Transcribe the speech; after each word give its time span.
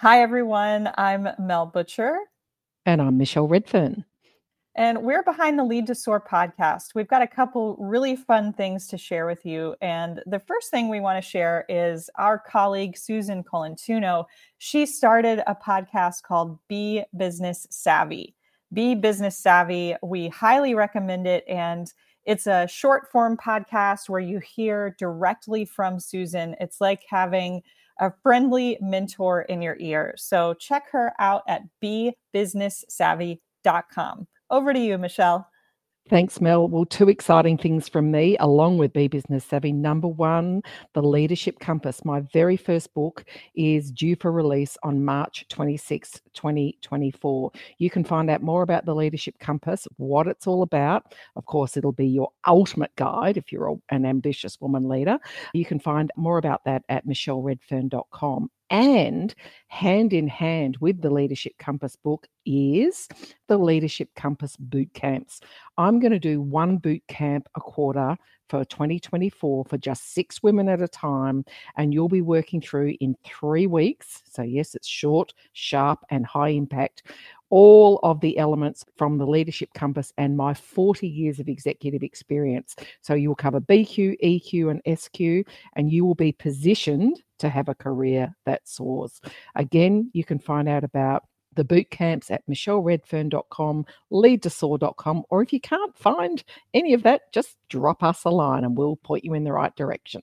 Hi, 0.00 0.22
everyone. 0.22 0.88
I'm 0.96 1.28
Mel 1.38 1.66
Butcher. 1.66 2.16
And 2.86 3.02
I'm 3.02 3.18
Michelle 3.18 3.46
Redfern. 3.46 4.06
And 4.74 5.02
we're 5.02 5.22
behind 5.22 5.58
the 5.58 5.64
Lead 5.64 5.88
to 5.88 5.94
Soar 5.94 6.22
podcast. 6.22 6.94
We've 6.94 7.06
got 7.06 7.20
a 7.20 7.26
couple 7.26 7.76
really 7.78 8.16
fun 8.16 8.54
things 8.54 8.86
to 8.86 8.96
share 8.96 9.26
with 9.26 9.44
you. 9.44 9.76
And 9.82 10.22
the 10.24 10.38
first 10.38 10.70
thing 10.70 10.88
we 10.88 11.00
want 11.00 11.22
to 11.22 11.30
share 11.30 11.66
is 11.68 12.08
our 12.14 12.38
colleague, 12.38 12.96
Susan 12.96 13.44
Colantuono. 13.44 14.24
She 14.56 14.86
started 14.86 15.42
a 15.46 15.54
podcast 15.54 16.22
called 16.22 16.58
Be 16.66 17.04
Business 17.18 17.66
Savvy. 17.68 18.34
Be 18.72 18.94
Business 18.94 19.36
Savvy. 19.36 19.96
We 20.02 20.28
highly 20.28 20.74
recommend 20.74 21.26
it. 21.26 21.44
And 21.46 21.92
it's 22.24 22.46
a 22.46 22.66
short 22.66 23.12
form 23.12 23.36
podcast 23.36 24.08
where 24.08 24.20
you 24.20 24.38
hear 24.38 24.96
directly 24.98 25.66
from 25.66 26.00
Susan. 26.00 26.56
It's 26.58 26.80
like 26.80 27.02
having 27.06 27.60
a 27.98 28.12
friendly 28.22 28.78
mentor 28.80 29.42
in 29.42 29.60
your 29.62 29.76
ear. 29.80 30.14
So 30.16 30.54
check 30.54 30.84
her 30.92 31.12
out 31.18 31.42
at 31.48 31.62
bebusinesssavvy.com. 31.82 34.28
Over 34.50 34.72
to 34.72 34.80
you, 34.80 34.96
Michelle. 34.98 35.48
Thanks, 36.08 36.40
Mel. 36.40 36.66
Well, 36.66 36.86
two 36.86 37.08
exciting 37.08 37.56
things 37.56 37.88
from 37.88 38.10
me, 38.10 38.36
along 38.40 38.78
with 38.78 38.92
Be 38.92 39.06
Business 39.06 39.44
Savvy. 39.44 39.70
Number 39.70 40.08
one, 40.08 40.60
The 40.92 41.02
Leadership 41.02 41.60
Compass. 41.60 42.04
My 42.04 42.20
very 42.32 42.56
first 42.56 42.92
book 42.94 43.24
is 43.54 43.92
due 43.92 44.16
for 44.16 44.32
release 44.32 44.76
on 44.82 45.04
March 45.04 45.46
26, 45.50 46.20
2024. 46.34 47.52
You 47.78 47.90
can 47.90 48.02
find 48.02 48.28
out 48.28 48.42
more 48.42 48.62
about 48.62 48.86
The 48.86 48.94
Leadership 48.94 49.38
Compass, 49.38 49.86
what 49.98 50.26
it's 50.26 50.48
all 50.48 50.62
about. 50.62 51.14
Of 51.36 51.44
course, 51.46 51.76
it'll 51.76 51.92
be 51.92 52.08
your 52.08 52.30
ultimate 52.44 52.94
guide 52.96 53.36
if 53.36 53.52
you're 53.52 53.78
an 53.90 54.04
ambitious 54.04 54.60
woman 54.60 54.88
leader. 54.88 55.16
You 55.54 55.64
can 55.64 55.78
find 55.78 56.10
more 56.16 56.38
about 56.38 56.64
that 56.64 56.82
at 56.88 57.06
michelleredfern.com. 57.06 58.50
And 58.70 59.34
hand 59.66 60.12
in 60.12 60.28
hand 60.28 60.76
with 60.80 61.02
the 61.02 61.10
Leadership 61.10 61.54
Compass 61.58 61.96
book 61.96 62.28
is 62.46 63.08
the 63.48 63.58
Leadership 63.58 64.10
Compass 64.14 64.56
boot 64.56 64.94
camps. 64.94 65.40
I'm 65.76 65.98
going 65.98 66.12
to 66.12 66.20
do 66.20 66.40
one 66.40 66.78
boot 66.78 67.02
camp 67.08 67.48
a 67.56 67.60
quarter 67.60 68.16
for 68.48 68.64
2024 68.64 69.64
for 69.64 69.78
just 69.78 70.14
six 70.14 70.42
women 70.42 70.68
at 70.68 70.82
a 70.82 70.88
time. 70.88 71.44
And 71.76 71.92
you'll 71.92 72.08
be 72.08 72.22
working 72.22 72.60
through 72.60 72.94
in 73.00 73.16
three 73.24 73.66
weeks. 73.66 74.22
So, 74.30 74.42
yes, 74.42 74.74
it's 74.74 74.88
short, 74.88 75.34
sharp, 75.52 76.00
and 76.10 76.24
high 76.24 76.50
impact 76.50 77.02
all 77.50 77.98
of 78.02 78.20
the 78.20 78.38
elements 78.38 78.84
from 78.96 79.18
the 79.18 79.26
leadership 79.26 79.68
compass 79.74 80.12
and 80.16 80.36
my 80.36 80.54
40 80.54 81.06
years 81.06 81.40
of 81.40 81.48
executive 81.48 82.02
experience. 82.02 82.76
So 83.02 83.14
you 83.14 83.28
will 83.28 83.36
cover 83.36 83.60
BQ, 83.60 84.16
EQ, 84.24 84.70
and 84.70 84.98
SQ, 84.98 85.50
and 85.74 85.92
you 85.92 86.04
will 86.04 86.14
be 86.14 86.32
positioned 86.32 87.22
to 87.40 87.48
have 87.48 87.68
a 87.68 87.74
career 87.74 88.34
that 88.46 88.66
soars. 88.68 89.20
Again, 89.56 90.10
you 90.14 90.24
can 90.24 90.38
find 90.38 90.68
out 90.68 90.84
about 90.84 91.24
the 91.56 91.64
boot 91.64 91.90
camps 91.90 92.30
at 92.30 92.46
michelleredfern.com, 92.48 93.84
leadtosoar.com, 94.12 95.24
or 95.30 95.42
if 95.42 95.52
you 95.52 95.60
can't 95.60 95.98
find 95.98 96.44
any 96.74 96.94
of 96.94 97.02
that, 97.02 97.22
just 97.32 97.56
drop 97.68 98.02
us 98.02 98.24
a 98.24 98.30
line 98.30 98.64
and 98.64 98.76
we'll 98.76 98.96
point 98.96 99.24
you 99.24 99.34
in 99.34 99.44
the 99.44 99.52
right 99.52 99.74
direction. 99.74 100.22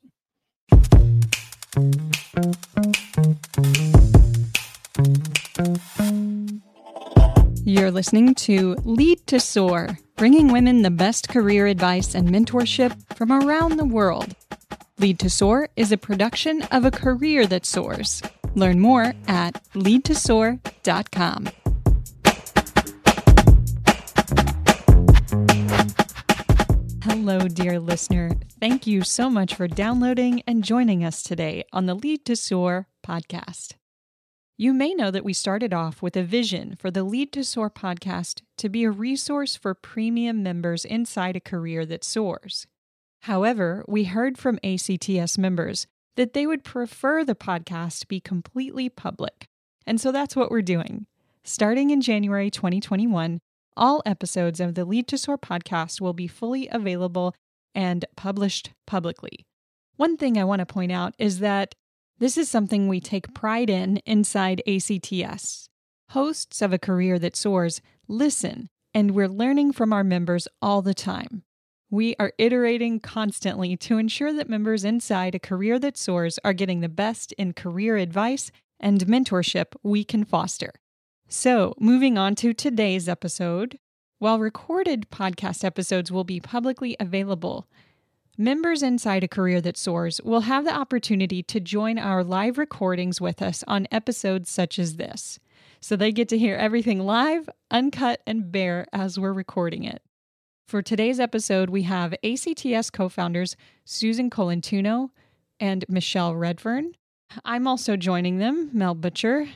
You're 7.68 7.92
listening 7.92 8.34
to 8.36 8.76
Lead 8.86 9.28
to 9.28 9.42
Soar, 9.42 10.00
bringing 10.16 10.54
women 10.54 10.84
the 10.84 10.90
best 10.90 11.28
career 11.28 11.68
advice 11.68 12.16
and 12.16 12.30
mentorship 12.30 12.96
from 13.14 13.30
around 13.30 13.76
the 13.76 13.84
world. 13.84 14.34
Lead 15.00 15.20
to 15.20 15.30
Soar 15.30 15.68
is 15.76 15.92
a 15.92 15.98
production 15.98 16.62
of 16.72 16.86
a 16.86 16.92
career 16.92 17.46
that 17.48 17.66
soars. 17.66 18.22
Learn 18.56 18.80
more 18.80 19.14
at 19.28 19.62
leadtosoar.com. 19.74 21.50
Hello, 27.04 27.50
dear 27.50 27.82
listener. 27.82 28.32
Thank 28.62 28.88
you 28.88 29.02
so 29.02 29.30
much 29.30 29.54
for 29.56 29.68
downloading 29.68 30.42
and 30.48 30.64
joining 30.64 31.04
us 31.04 31.22
today 31.22 31.66
on 31.74 31.86
the 31.86 31.96
Lead 31.96 32.24
to 32.28 32.38
Soar 32.38 32.88
podcast. 33.06 33.74
You 34.60 34.74
may 34.74 34.96
know 34.96 35.12
that 35.12 35.24
we 35.24 35.34
started 35.34 35.72
off 35.72 36.02
with 36.02 36.18
a 36.18 36.24
vision 36.24 36.76
for 36.80 36.90
the 36.90 37.04
Lead 37.04 37.32
to 37.34 37.44
Soar 37.44 37.70
podcast 37.70 38.42
to 38.58 38.70
be 38.70 38.86
a 38.86 38.90
resource 38.90 39.56
for 39.56 39.76
premium 39.76 40.42
members 40.42 40.84
inside 40.84 41.36
a 41.36 41.40
career 41.40 41.86
that 41.86 42.04
soars. 42.04 42.66
However, 43.22 43.86
we 43.88 44.06
heard 44.06 44.40
from 44.40 44.58
ACTS 44.64 45.38
members 45.38 45.86
that 46.16 46.34
they 46.34 46.48
would 46.48 46.64
prefer 46.64 47.24
the 47.24 47.36
podcast 47.36 48.08
be 48.08 48.20
completely 48.20 48.90
public. 48.90 49.46
And 49.86 50.02
so 50.02 50.12
that's 50.12 50.36
what 50.36 50.50
we're 50.50 50.64
doing. 50.64 51.06
Starting 51.44 51.92
in 51.92 52.02
January 52.02 52.50
2021, 52.50 53.38
all 53.76 54.02
episodes 54.08 54.60
of 54.60 54.74
the 54.74 54.86
Lead 54.86 55.08
to 55.10 55.20
Soar 55.20 55.38
podcast 55.38 56.02
will 56.02 56.14
be 56.14 56.28
fully 56.28 56.68
available 56.72 57.36
and 57.76 58.06
published 58.16 58.72
publicly. 58.88 59.46
One 59.98 60.18
thing 60.18 60.36
I 60.36 60.46
want 60.46 60.62
to 60.62 60.66
point 60.66 60.92
out 60.92 61.14
is 61.20 61.42
that 61.42 61.76
this 62.20 62.38
is 62.38 62.50
something 62.50 62.88
we 62.88 63.00
take 63.00 63.34
pride 63.34 63.70
in 63.70 63.98
inside 64.06 64.62
ACTS. 64.68 65.70
Hosts 66.10 66.62
of 66.62 66.74
a 66.74 66.80
career 66.80 67.20
that 67.20 67.36
soars 67.36 67.82
listen, 68.08 68.70
and 68.94 69.12
we're 69.12 69.28
learning 69.28 69.74
from 69.74 69.94
our 69.94 70.04
members 70.04 70.48
all 70.62 70.82
the 70.82 70.94
time. 70.94 71.44
We 71.90 72.16
are 72.20 72.34
iterating 72.38 73.00
constantly 73.00 73.78
to 73.78 73.98
ensure 73.98 74.34
that 74.34 74.50
members 74.50 74.84
inside 74.84 75.36
a 75.36 75.40
career 75.40 75.80
that 75.80 75.98
soars 75.98 76.40
are 76.44 76.54
getting 76.54 76.82
the 76.82 76.90
best 76.90 77.34
in 77.34 77.54
career 77.54 77.98
advice 77.98 78.52
and 78.80 79.06
mentorship 79.06 79.68
we 79.84 80.04
can 80.04 80.26
foster. 80.26 80.74
So, 81.30 81.74
moving 81.80 82.18
on 82.18 82.36
to 82.36 82.54
today's 82.54 83.08
episode. 83.08 83.80
While 84.20 84.40
recorded 84.40 85.12
podcast 85.12 85.64
episodes 85.64 86.12
will 86.12 86.24
be 86.24 86.40
publicly 86.40 86.98
available, 87.00 87.68
Members 88.40 88.84
inside 88.84 89.24
a 89.24 89.28
career 89.28 89.60
that 89.62 89.78
soars 89.78 90.22
will 90.24 90.42
have 90.42 90.64
the 90.64 90.76
opportunity 90.76 91.42
to 91.42 91.60
join 91.60 91.98
our 91.98 92.24
live 92.24 92.60
recordings 92.60 93.20
with 93.20 93.42
us 93.42 93.64
on 93.68 93.88
episodes 93.92 94.48
such 94.48 94.78
as 94.78 94.98
this. 94.98 95.40
So 95.82 95.96
they 95.96 96.12
get 96.12 96.30
to 96.30 96.38
hear 96.38 96.56
everything 96.56 97.00
live, 97.00 97.50
uncut, 97.72 98.22
and 98.28 98.52
bare 98.52 98.86
as 98.94 99.18
we're 99.18 99.34
recording 99.34 99.86
it. 99.86 100.04
For 100.68 100.84
today's 100.84 101.20
episode, 101.20 101.72
we 101.72 101.82
have 101.84 102.14
ACTS 102.24 102.92
co 102.92 103.10
founders 103.10 103.56
Susan 103.86 104.30
Colantuono 104.30 105.10
and 105.60 105.84
Michelle 105.90 106.36
Redfern. 106.36 106.92
I'm 107.44 107.68
also 107.68 107.98
joining 107.98 108.38
them, 108.38 108.70
Mel 108.72 108.94
Butcher, 108.94 109.48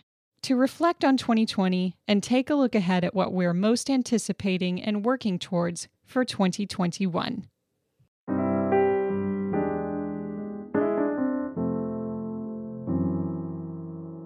to 0.42 0.56
reflect 0.56 1.06
on 1.06 1.18
2020 1.18 1.98
and 2.08 2.24
take 2.24 2.50
a 2.50 2.56
look 2.56 2.74
ahead 2.74 3.04
at 3.04 3.14
what 3.14 3.32
we're 3.32 3.54
most 3.54 3.92
anticipating 3.92 4.82
and 4.82 5.06
working 5.06 5.38
towards 5.38 5.88
for 6.04 6.26
2021. 6.26 7.48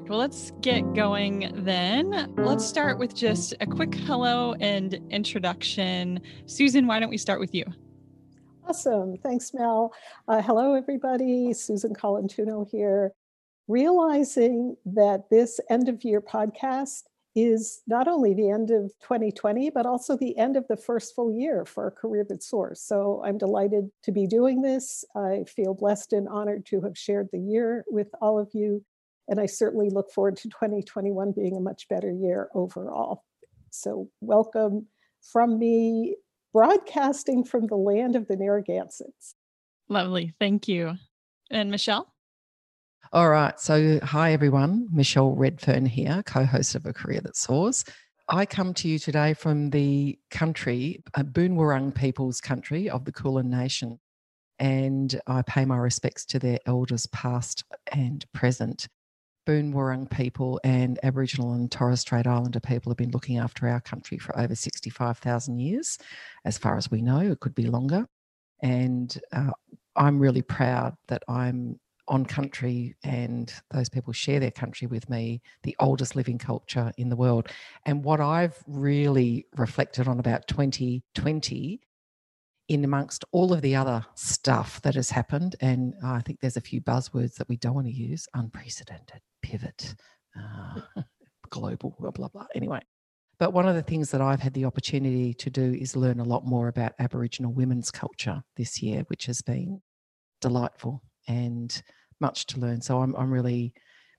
Well, 0.07 0.19
let's 0.19 0.51
get 0.61 0.93
going 0.93 1.51
then. 1.65 2.31
Let's 2.37 2.63
start 2.63 2.99
with 2.99 3.15
just 3.15 3.55
a 3.59 3.65
quick 3.65 3.95
hello 3.95 4.53
and 4.59 4.99
introduction. 5.09 6.21
Susan, 6.45 6.85
why 6.85 6.99
don't 6.99 7.09
we 7.09 7.17
start 7.17 7.39
with 7.39 7.55
you? 7.55 7.65
Awesome. 8.67 9.17
Thanks, 9.17 9.51
Mel. 9.51 9.91
Uh, 10.27 10.43
hello, 10.43 10.75
everybody. 10.75 11.53
Susan 11.53 11.95
Colantuono 11.95 12.69
here. 12.69 13.13
Realizing 13.67 14.77
that 14.85 15.31
this 15.31 15.59
end 15.71 15.89
of 15.89 16.03
year 16.03 16.21
podcast 16.21 17.05
is 17.33 17.81
not 17.87 18.07
only 18.07 18.35
the 18.35 18.51
end 18.51 18.69
of 18.69 18.91
2020, 19.01 19.71
but 19.71 19.87
also 19.87 20.15
the 20.15 20.37
end 20.37 20.55
of 20.55 20.67
the 20.67 20.77
first 20.77 21.15
full 21.15 21.33
year 21.33 21.65
for 21.65 21.89
career 21.89 22.23
that 22.29 22.43
soars. 22.43 22.79
So 22.79 23.23
I'm 23.25 23.39
delighted 23.39 23.89
to 24.03 24.11
be 24.11 24.27
doing 24.27 24.61
this. 24.61 25.03
I 25.15 25.45
feel 25.47 25.73
blessed 25.73 26.13
and 26.13 26.27
honored 26.27 26.67
to 26.67 26.81
have 26.81 26.95
shared 26.95 27.29
the 27.31 27.39
year 27.39 27.85
with 27.87 28.09
all 28.21 28.37
of 28.37 28.51
you. 28.53 28.85
And 29.27 29.39
I 29.39 29.45
certainly 29.45 29.89
look 29.89 30.11
forward 30.11 30.37
to 30.37 30.49
2021 30.49 31.31
being 31.31 31.55
a 31.55 31.61
much 31.61 31.87
better 31.89 32.11
year 32.11 32.49
overall. 32.53 33.23
So, 33.71 34.09
welcome 34.21 34.87
from 35.31 35.59
me, 35.59 36.15
broadcasting 36.53 37.43
from 37.43 37.67
the 37.67 37.75
land 37.75 38.15
of 38.15 38.27
the 38.27 38.37
Narragansetts. 38.37 39.35
Lovely. 39.89 40.33
Thank 40.39 40.67
you. 40.67 40.95
And 41.51 41.69
Michelle? 41.69 42.13
All 43.13 43.29
right. 43.29 43.59
So, 43.59 43.99
hi, 44.01 44.33
everyone. 44.33 44.87
Michelle 44.91 45.31
Redfern 45.31 45.85
here, 45.85 46.23
co 46.25 46.43
host 46.45 46.75
of 46.75 46.85
A 46.85 46.93
Career 46.93 47.21
That 47.21 47.35
Soars. 47.35 47.85
I 48.27 48.45
come 48.45 48.73
to 48.75 48.87
you 48.87 48.97
today 48.97 49.35
from 49.35 49.69
the 49.69 50.17
country, 50.31 51.03
uh, 51.13 51.23
Boon 51.23 51.55
Wurrung 51.55 51.93
people's 51.93 52.41
country 52.41 52.89
of 52.89 53.05
the 53.05 53.11
Kulin 53.11 53.49
Nation. 53.49 53.99
And 54.57 55.19
I 55.27 55.43
pay 55.43 55.65
my 55.65 55.77
respects 55.77 56.25
to 56.27 56.39
their 56.39 56.59
elders, 56.65 57.05
past 57.07 57.63
and 57.91 58.25
present. 58.33 58.87
Boon 59.45 59.73
Wurrung 59.73 60.09
people 60.09 60.59
and 60.63 60.99
Aboriginal 61.03 61.53
and 61.53 61.71
Torres 61.71 62.01
Strait 62.01 62.27
Islander 62.27 62.59
people 62.59 62.91
have 62.91 62.97
been 62.97 63.11
looking 63.11 63.37
after 63.37 63.67
our 63.67 63.81
country 63.81 64.17
for 64.17 64.37
over 64.37 64.55
65,000 64.55 65.59
years. 65.59 65.97
As 66.45 66.57
far 66.57 66.77
as 66.77 66.89
we 66.89 67.01
know, 67.01 67.19
it 67.19 67.39
could 67.39 67.55
be 67.55 67.67
longer. 67.67 68.07
And 68.61 69.19
uh, 69.31 69.51
I'm 69.95 70.19
really 70.19 70.41
proud 70.41 70.95
that 71.07 71.23
I'm 71.27 71.79
on 72.07 72.25
country 72.25 72.95
and 73.03 73.51
those 73.71 73.89
people 73.89 74.13
share 74.13 74.39
their 74.39 74.51
country 74.51 74.87
with 74.87 75.09
me, 75.09 75.41
the 75.63 75.75
oldest 75.79 76.15
living 76.15 76.37
culture 76.37 76.91
in 76.97 77.09
the 77.09 77.15
world. 77.15 77.49
And 77.85 78.03
what 78.03 78.21
I've 78.21 78.63
really 78.67 79.47
reflected 79.55 80.07
on 80.07 80.19
about 80.19 80.47
2020 80.47 81.81
in 82.67 82.83
amongst 82.83 83.25
all 83.31 83.53
of 83.53 83.61
the 83.61 83.75
other 83.75 84.05
stuff 84.15 84.81
that 84.81 84.95
has 84.95 85.11
happened, 85.11 85.55
and 85.61 85.93
I 86.03 86.21
think 86.21 86.39
there's 86.39 86.57
a 86.57 86.61
few 86.61 86.81
buzzwords 86.81 87.35
that 87.35 87.47
we 87.47 87.57
don't 87.57 87.75
want 87.75 87.87
to 87.87 87.93
use 87.93 88.27
unprecedented, 88.33 89.21
pivot, 89.45 89.95
uh, 90.37 90.81
global, 91.49 91.95
blah, 91.99 92.11
blah, 92.11 92.27
blah. 92.27 92.47
Anyway, 92.55 92.81
but 93.37 93.53
one 93.53 93.67
of 93.67 93.75
the 93.75 93.83
things 93.83 94.11
that 94.11 94.21
I've 94.21 94.39
had 94.39 94.53
the 94.53 94.65
opportunity 94.65 95.33
to 95.35 95.49
do 95.49 95.73
is 95.73 95.95
learn 95.95 96.19
a 96.19 96.23
lot 96.23 96.45
more 96.45 96.67
about 96.67 96.93
Aboriginal 96.99 97.53
women's 97.53 97.91
culture 97.91 98.41
this 98.57 98.81
year, 98.81 99.03
which 99.07 99.27
has 99.27 99.41
been 99.41 99.81
delightful 100.41 101.03
and 101.27 101.81
much 102.19 102.47
to 102.47 102.59
learn. 102.59 102.81
So 102.81 103.01
I'm, 103.01 103.15
I'm 103.15 103.31
really, 103.31 103.73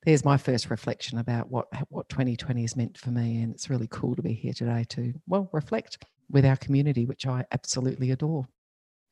there's 0.04 0.24
my 0.24 0.36
first 0.36 0.70
reflection 0.70 1.18
about 1.18 1.50
what, 1.50 1.66
what 1.88 2.08
2020 2.08 2.60
has 2.62 2.76
meant 2.76 2.98
for 2.98 3.10
me. 3.10 3.42
And 3.42 3.52
it's 3.52 3.70
really 3.70 3.88
cool 3.90 4.14
to 4.14 4.22
be 4.22 4.34
here 4.34 4.52
today 4.52 4.84
to, 4.90 5.12
well, 5.26 5.48
reflect 5.52 6.04
with 6.30 6.44
our 6.44 6.56
community, 6.56 7.04
which 7.04 7.26
I 7.26 7.44
absolutely 7.52 8.12
adore. 8.12 8.46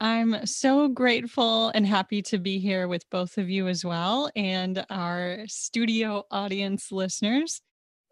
I'm 0.00 0.44
so 0.44 0.88
grateful 0.88 1.68
and 1.68 1.86
happy 1.86 2.20
to 2.22 2.38
be 2.38 2.58
here 2.58 2.88
with 2.88 3.08
both 3.10 3.38
of 3.38 3.48
you 3.48 3.68
as 3.68 3.84
well 3.84 4.30
and 4.34 4.84
our 4.90 5.44
studio 5.46 6.24
audience 6.30 6.90
listeners. 6.90 7.60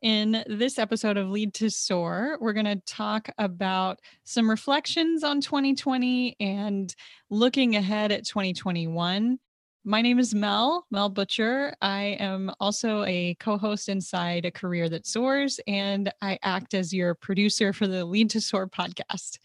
In 0.00 0.44
this 0.48 0.78
episode 0.78 1.16
of 1.16 1.28
Lead 1.28 1.54
to 1.54 1.70
Soar, 1.70 2.38
we're 2.40 2.52
going 2.52 2.66
to 2.66 2.82
talk 2.86 3.28
about 3.38 4.00
some 4.24 4.48
reflections 4.48 5.22
on 5.22 5.40
2020 5.40 6.36
and 6.40 6.94
looking 7.30 7.76
ahead 7.76 8.10
at 8.10 8.26
2021. 8.26 9.38
My 9.84 10.00
name 10.00 10.20
is 10.20 10.34
Mel, 10.34 10.86
Mel 10.92 11.08
Butcher. 11.08 11.74
I 11.82 12.16
am 12.20 12.52
also 12.60 13.02
a 13.04 13.34
co 13.40 13.58
host 13.58 13.88
inside 13.88 14.44
A 14.44 14.50
Career 14.52 14.88
That 14.88 15.06
Soars, 15.06 15.58
and 15.66 16.12
I 16.22 16.38
act 16.42 16.74
as 16.74 16.92
your 16.92 17.16
producer 17.16 17.72
for 17.72 17.88
the 17.88 18.04
Lead 18.04 18.30
to 18.30 18.40
Soar 18.40 18.68
podcast. 18.68 19.38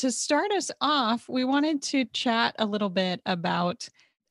To 0.00 0.10
start 0.10 0.50
us 0.52 0.70
off, 0.80 1.28
we 1.28 1.44
wanted 1.44 1.82
to 1.82 2.06
chat 2.06 2.56
a 2.58 2.64
little 2.64 2.88
bit 2.88 3.20
about 3.26 3.86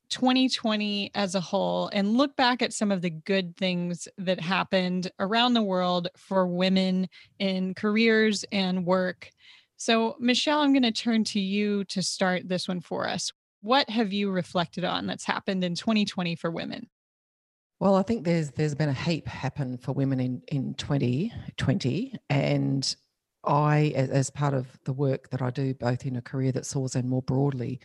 2020 0.10 1.12
as 1.14 1.36
a 1.36 1.40
whole 1.40 1.92
and 1.94 2.18
look 2.18 2.36
back 2.36 2.64
at 2.64 2.74
some 2.74 2.92
of 2.92 3.04
the 3.04 3.12
good 3.12 3.56
things 3.56 4.08
that 4.18 4.40
happened 4.40 5.12
around 5.20 5.54
the 5.54 5.62
world 5.62 6.08
for 6.18 6.48
women 6.48 7.08
in 7.38 7.76
careers 7.76 8.44
and 8.52 8.84
work. 8.84 9.30
So, 9.78 10.16
Michelle, 10.20 10.62
I'm 10.62 10.74
going 10.74 10.82
to 10.82 10.92
turn 10.92 11.24
to 11.26 11.40
you 11.40 11.84
to 11.84 12.02
start 12.02 12.50
this 12.50 12.68
one 12.68 12.82
for 12.82 13.08
us. 13.08 13.32
What 13.62 13.88
have 13.92 14.12
you 14.12 14.32
reflected 14.32 14.84
on 14.84 15.06
that's 15.06 15.26
happened 15.26 15.64
in 15.64 15.76
2020 15.76 16.36
for 16.36 16.50
women? 16.50 16.90
Well, 17.80 17.96
I 17.96 18.02
think 18.02 18.26
there's 18.26 18.50
there's 18.50 18.74
been 18.74 18.90
a 18.90 18.94
heap 18.94 19.28
happen 19.28 19.78
for 19.78 19.92
women 19.92 20.20
in 20.20 20.42
in 20.48 20.74
2020, 20.74 22.16
and 22.28 22.96
I, 23.46 23.94
as 23.96 24.30
part 24.30 24.54
of 24.54 24.68
the 24.86 24.94
work 24.94 25.30
that 25.30 25.42
I 25.42 25.50
do, 25.50 25.74
both 25.74 26.06
in 26.06 26.16
a 26.16 26.22
career 26.22 26.52
that 26.54 26.66
soars 26.66 26.96
and 26.96 27.10
more 27.10 27.22
broadly, 27.22 27.80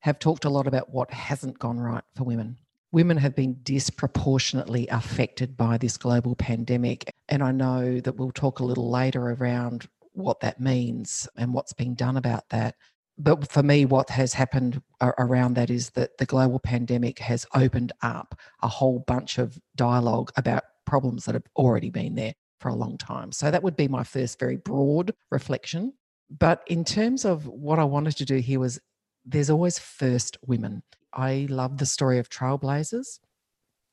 have 0.00 0.18
talked 0.18 0.44
a 0.44 0.50
lot 0.50 0.66
about 0.66 0.90
what 0.90 1.10
hasn't 1.10 1.58
gone 1.58 1.78
right 1.78 2.04
for 2.14 2.24
women. 2.24 2.58
Women 2.92 3.16
have 3.18 3.36
been 3.36 3.58
disproportionately 3.62 4.88
affected 4.88 5.56
by 5.56 5.78
this 5.78 5.96
global 5.96 6.34
pandemic. 6.34 7.10
And 7.28 7.42
I 7.42 7.52
know 7.52 8.00
that 8.00 8.16
we'll 8.16 8.32
talk 8.32 8.58
a 8.58 8.64
little 8.64 8.90
later 8.90 9.30
around 9.30 9.86
what 10.12 10.40
that 10.40 10.60
means 10.60 11.28
and 11.36 11.54
what's 11.54 11.72
being 11.72 11.94
done 11.94 12.16
about 12.16 12.48
that. 12.50 12.74
But 13.16 13.50
for 13.50 13.62
me, 13.62 13.84
what 13.84 14.10
has 14.10 14.32
happened 14.32 14.82
uh, 15.00 15.12
around 15.18 15.54
that 15.54 15.70
is 15.70 15.90
that 15.90 16.18
the 16.18 16.26
global 16.26 16.58
pandemic 16.58 17.18
has 17.18 17.46
opened 17.54 17.92
up 18.02 18.34
a 18.62 18.68
whole 18.68 19.04
bunch 19.06 19.38
of 19.38 19.58
dialogue 19.76 20.32
about 20.36 20.64
problems 20.86 21.26
that 21.26 21.34
have 21.34 21.46
already 21.56 21.90
been 21.90 22.14
there 22.14 22.34
for 22.60 22.68
a 22.68 22.74
long 22.74 22.98
time. 22.98 23.32
So 23.32 23.50
that 23.50 23.62
would 23.62 23.76
be 23.76 23.88
my 23.88 24.04
first 24.04 24.38
very 24.38 24.56
broad 24.56 25.12
reflection. 25.30 25.94
But 26.30 26.62
in 26.68 26.84
terms 26.84 27.24
of 27.24 27.46
what 27.46 27.78
I 27.78 27.84
wanted 27.84 28.16
to 28.18 28.24
do 28.24 28.36
here 28.36 28.60
was 28.60 28.78
there's 29.24 29.50
always 29.50 29.78
first 29.78 30.38
women. 30.46 30.82
I 31.12 31.46
love 31.50 31.78
the 31.78 31.86
story 31.86 32.18
of 32.18 32.28
trailblazers. 32.28 33.18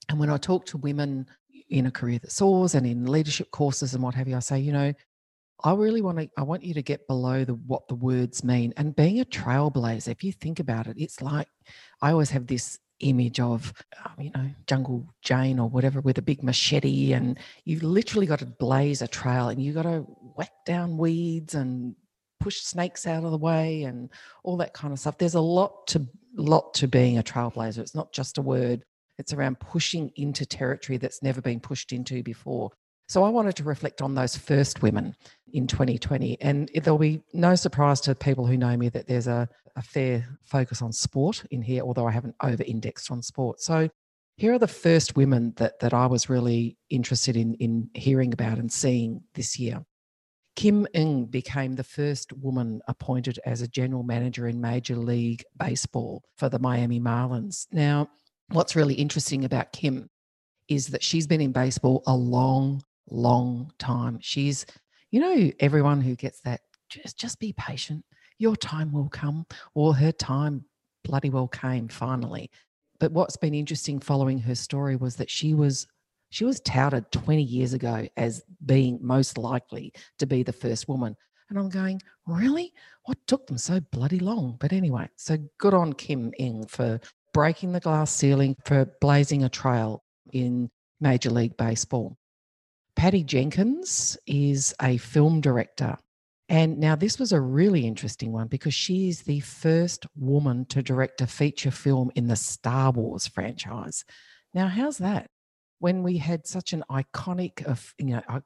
And 0.09 0.19
when 0.19 0.29
I 0.29 0.37
talk 0.37 0.65
to 0.67 0.77
women 0.77 1.27
in 1.69 1.87
a 1.87 1.91
career 1.91 2.19
that 2.19 2.31
soars 2.31 2.75
and 2.75 2.85
in 2.85 3.05
leadership 3.05 3.51
courses 3.51 3.93
and 3.93 4.03
what 4.03 4.15
have 4.15 4.27
you, 4.27 4.35
I 4.35 4.39
say, 4.39 4.59
you 4.59 4.71
know, 4.71 4.93
I 5.63 5.73
really 5.73 6.01
want 6.01 6.19
to 6.19 6.29
I 6.37 6.43
want 6.43 6.63
you 6.63 6.75
to 6.75 6.83
get 6.83 7.07
below 7.07 7.43
the 7.43 7.55
what 7.55 7.87
the 7.87 7.95
words 7.95 8.43
mean. 8.43 8.73
And 8.77 8.95
being 8.95 9.19
a 9.19 9.25
trailblazer, 9.25 10.09
if 10.09 10.23
you 10.23 10.31
think 10.31 10.59
about 10.59 10.85
it, 10.85 10.97
it's 10.99 11.21
like 11.21 11.47
I 12.01 12.11
always 12.11 12.29
have 12.29 12.45
this 12.45 12.77
image 12.99 13.39
of 13.39 13.73
um, 14.03 14.13
you 14.19 14.31
know 14.33 14.49
jungle 14.65 15.05
jane 15.21 15.59
or 15.59 15.69
whatever 15.69 16.01
with 16.01 16.17
a 16.17 16.21
big 16.21 16.41
machete 16.41 17.13
and 17.13 17.37
you've 17.63 17.83
literally 17.83 18.25
got 18.25 18.39
to 18.39 18.45
blaze 18.45 19.01
a 19.01 19.07
trail 19.07 19.49
and 19.49 19.61
you've 19.61 19.75
got 19.75 19.83
to 19.83 19.99
whack 20.35 20.51
down 20.65 20.97
weeds 20.97 21.53
and 21.53 21.95
push 22.39 22.61
snakes 22.61 23.07
out 23.07 23.23
of 23.23 23.31
the 23.31 23.37
way 23.37 23.83
and 23.83 24.09
all 24.43 24.57
that 24.57 24.73
kind 24.73 24.93
of 24.93 24.99
stuff. 24.99 25.17
There's 25.17 25.35
a 25.35 25.41
lot 25.41 25.87
to 25.87 26.07
lot 26.35 26.73
to 26.75 26.87
being 26.87 27.17
a 27.17 27.23
trailblazer. 27.23 27.79
It's 27.79 27.95
not 27.95 28.13
just 28.13 28.37
a 28.37 28.41
word. 28.41 28.83
It's 29.17 29.33
around 29.33 29.59
pushing 29.59 30.11
into 30.15 30.45
territory 30.45 30.97
that's 30.97 31.23
never 31.23 31.41
been 31.41 31.59
pushed 31.59 31.91
into 31.91 32.21
before. 32.21 32.71
So 33.07 33.23
I 33.23 33.29
wanted 33.29 33.55
to 33.57 33.63
reflect 33.63 34.01
on 34.01 34.15
those 34.15 34.35
first 34.35 34.81
women 34.81 35.15
in 35.53 35.65
2020. 35.65 36.41
And 36.41 36.69
there'll 36.75 36.97
be 36.97 37.23
no 37.33 37.55
surprise 37.55 38.01
to 38.01 38.15
people 38.15 38.45
who 38.45 38.57
know 38.57 38.75
me 38.75 38.89
that 38.89 39.07
there's 39.07 39.27
a, 39.27 39.47
a 39.75 39.81
fair 39.81 40.27
focus 40.43 40.81
on 40.81 40.91
sport 40.91 41.43
in 41.51 41.61
here, 41.61 41.83
although 41.83 42.07
I 42.07 42.11
haven't 42.11 42.35
over 42.43 42.63
indexed 42.63 43.09
on 43.11 43.21
sport. 43.21 43.61
So 43.61 43.89
here 44.35 44.53
are 44.53 44.59
the 44.59 44.67
first 44.67 45.15
women 45.15 45.53
that, 45.57 45.79
that 45.79 45.93
I 45.93 46.05
was 46.05 46.29
really 46.29 46.77
interested 46.89 47.37
in, 47.37 47.55
in 47.55 47.89
hearing 47.93 48.33
about 48.33 48.57
and 48.59 48.71
seeing 48.71 49.23
this 49.33 49.57
year. 49.57 49.83
Kim 50.57 50.87
Ng 50.93 51.25
became 51.25 51.75
the 51.75 51.83
first 51.83 52.33
woman 52.33 52.81
appointed 52.87 53.39
as 53.45 53.61
a 53.61 53.67
general 53.67 54.03
manager 54.03 54.47
in 54.47 54.59
Major 54.59 54.95
League 54.95 55.43
Baseball 55.55 56.23
for 56.35 56.49
the 56.49 56.59
Miami 56.59 56.99
Marlins. 56.99 57.67
Now, 57.71 58.09
what's 58.51 58.75
really 58.75 58.95
interesting 58.95 59.45
about 59.45 59.71
Kim 59.71 60.09
is 60.67 60.87
that 60.87 61.03
she's 61.03 61.27
been 61.27 61.41
in 61.41 61.51
baseball 61.51 62.03
a 62.07 62.15
long, 62.15 62.81
long 63.09 63.71
time. 63.79 64.19
She's, 64.21 64.65
you 65.11 65.19
know, 65.19 65.51
everyone 65.59 66.01
who 66.01 66.15
gets 66.15 66.41
that, 66.41 66.61
just, 66.89 67.17
just 67.17 67.39
be 67.39 67.53
patient. 67.53 68.03
Your 68.39 68.55
time 68.55 68.91
will 68.91 69.09
come, 69.09 69.45
or 69.73 69.95
her 69.95 70.11
time 70.11 70.65
bloody 71.03 71.29
well 71.29 71.47
came 71.47 71.87
finally. 71.87 72.51
But 72.99 73.11
what's 73.11 73.37
been 73.37 73.53
interesting 73.53 73.99
following 73.99 74.39
her 74.39 74.55
story 74.55 74.95
was 74.95 75.15
that 75.17 75.29
she 75.29 75.53
was 75.53 75.87
she 76.29 76.43
was 76.43 76.59
touted 76.61 77.09
20 77.11 77.41
years 77.41 77.73
ago 77.73 78.07
as 78.17 78.43
being 78.65 78.99
most 79.01 79.37
likely 79.37 79.93
to 80.19 80.25
be 80.25 80.43
the 80.43 80.51
first 80.51 80.87
woman. 80.89 81.15
And 81.49 81.57
I'm 81.57 81.69
going, 81.69 82.01
really? 82.25 82.73
What 83.05 83.17
took 83.27 83.47
them 83.47 83.57
so 83.57 83.79
bloody 83.79 84.19
long? 84.19 84.57
But 84.59 84.73
anyway, 84.73 85.09
so 85.15 85.37
good 85.57 85.73
on 85.73 85.93
Kim 85.93 86.33
Ng 86.37 86.67
for 86.67 86.99
breaking 87.33 87.71
the 87.71 87.79
glass 87.79 88.11
ceiling, 88.13 88.57
for 88.65 88.85
blazing 88.99 89.43
a 89.43 89.49
trail 89.49 90.03
in 90.33 90.69
Major 90.99 91.29
League 91.29 91.55
Baseball. 91.55 92.17
Patty 92.97 93.23
Jenkins 93.23 94.17
is 94.27 94.75
a 94.81 94.97
film 94.97 95.39
director. 95.39 95.97
And 96.49 96.79
now 96.79 96.95
this 96.95 97.19
was 97.19 97.31
a 97.31 97.39
really 97.39 97.85
interesting 97.87 98.33
one 98.33 98.47
because 98.47 98.73
she 98.73 99.07
is 99.07 99.21
the 99.21 99.39
first 99.39 100.05
woman 100.17 100.65
to 100.65 100.81
direct 100.81 101.21
a 101.21 101.27
feature 101.27 101.71
film 101.71 102.11
in 102.15 102.27
the 102.27 102.35
Star 102.35 102.91
Wars 102.91 103.27
franchise. 103.27 104.03
Now, 104.53 104.67
how's 104.67 104.97
that? 104.97 105.29
when 105.79 106.03
we 106.03 106.17
had 106.17 106.47
such 106.47 106.73
an 106.73 106.83
iconic, 106.89 107.67
uh, 107.67 107.71
of 107.71 107.93
you 107.99 108.15
know, 108.15 108.21
uh, 108.27 108.39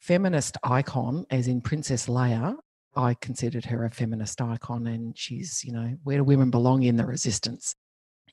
feminist 0.00 0.56
icon, 0.62 1.26
as 1.30 1.48
in 1.48 1.60
Princess 1.60 2.06
Leia, 2.06 2.56
I 2.96 3.14
considered 3.14 3.64
her 3.66 3.84
a 3.84 3.90
feminist 3.90 4.40
icon, 4.40 4.86
and 4.86 5.16
she's, 5.18 5.64
you 5.64 5.72
know, 5.72 5.96
where 6.04 6.18
do 6.18 6.24
women 6.24 6.50
belong 6.50 6.82
in 6.82 6.96
the 6.96 7.06
resistance? 7.06 7.74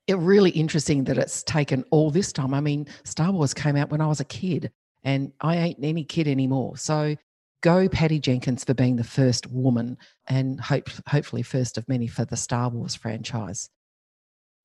It 0.08 0.18
really 0.18 0.52
interesting 0.52 1.06
that 1.06 1.18
it's 1.18 1.44
taken 1.44 1.86
all 1.92 2.12
this 2.12 2.34
time. 2.34 2.54
I 2.54 2.60
mean, 2.60 2.88
Star 3.04 3.32
Wars 3.32 3.54
came 3.54 3.76
out 3.76 3.90
when 3.90 4.02
I 4.02 4.08
was 4.08 4.20
a 4.20 4.26
kid, 4.26 4.72
and 5.04 5.32
I 5.42 5.58
ain't 5.58 5.80
any 5.82 6.04
kid 6.04 6.28
anymore. 6.28 6.78
So 6.78 7.16
go 7.62 7.88
Patty 7.88 8.20
Jenkins 8.20 8.64
for 8.64 8.74
being 8.74 8.96
the 8.96 9.04
first 9.04 9.48
woman, 9.48 9.98
and 10.28 10.60
hope, 10.60 10.90
hopefully 11.08 11.44
first 11.44 11.78
of 11.78 11.88
many 11.88 12.08
for 12.08 12.26
the 12.26 12.38
Star 12.38 12.70
Wars 12.70 12.96
franchise. 12.96 13.70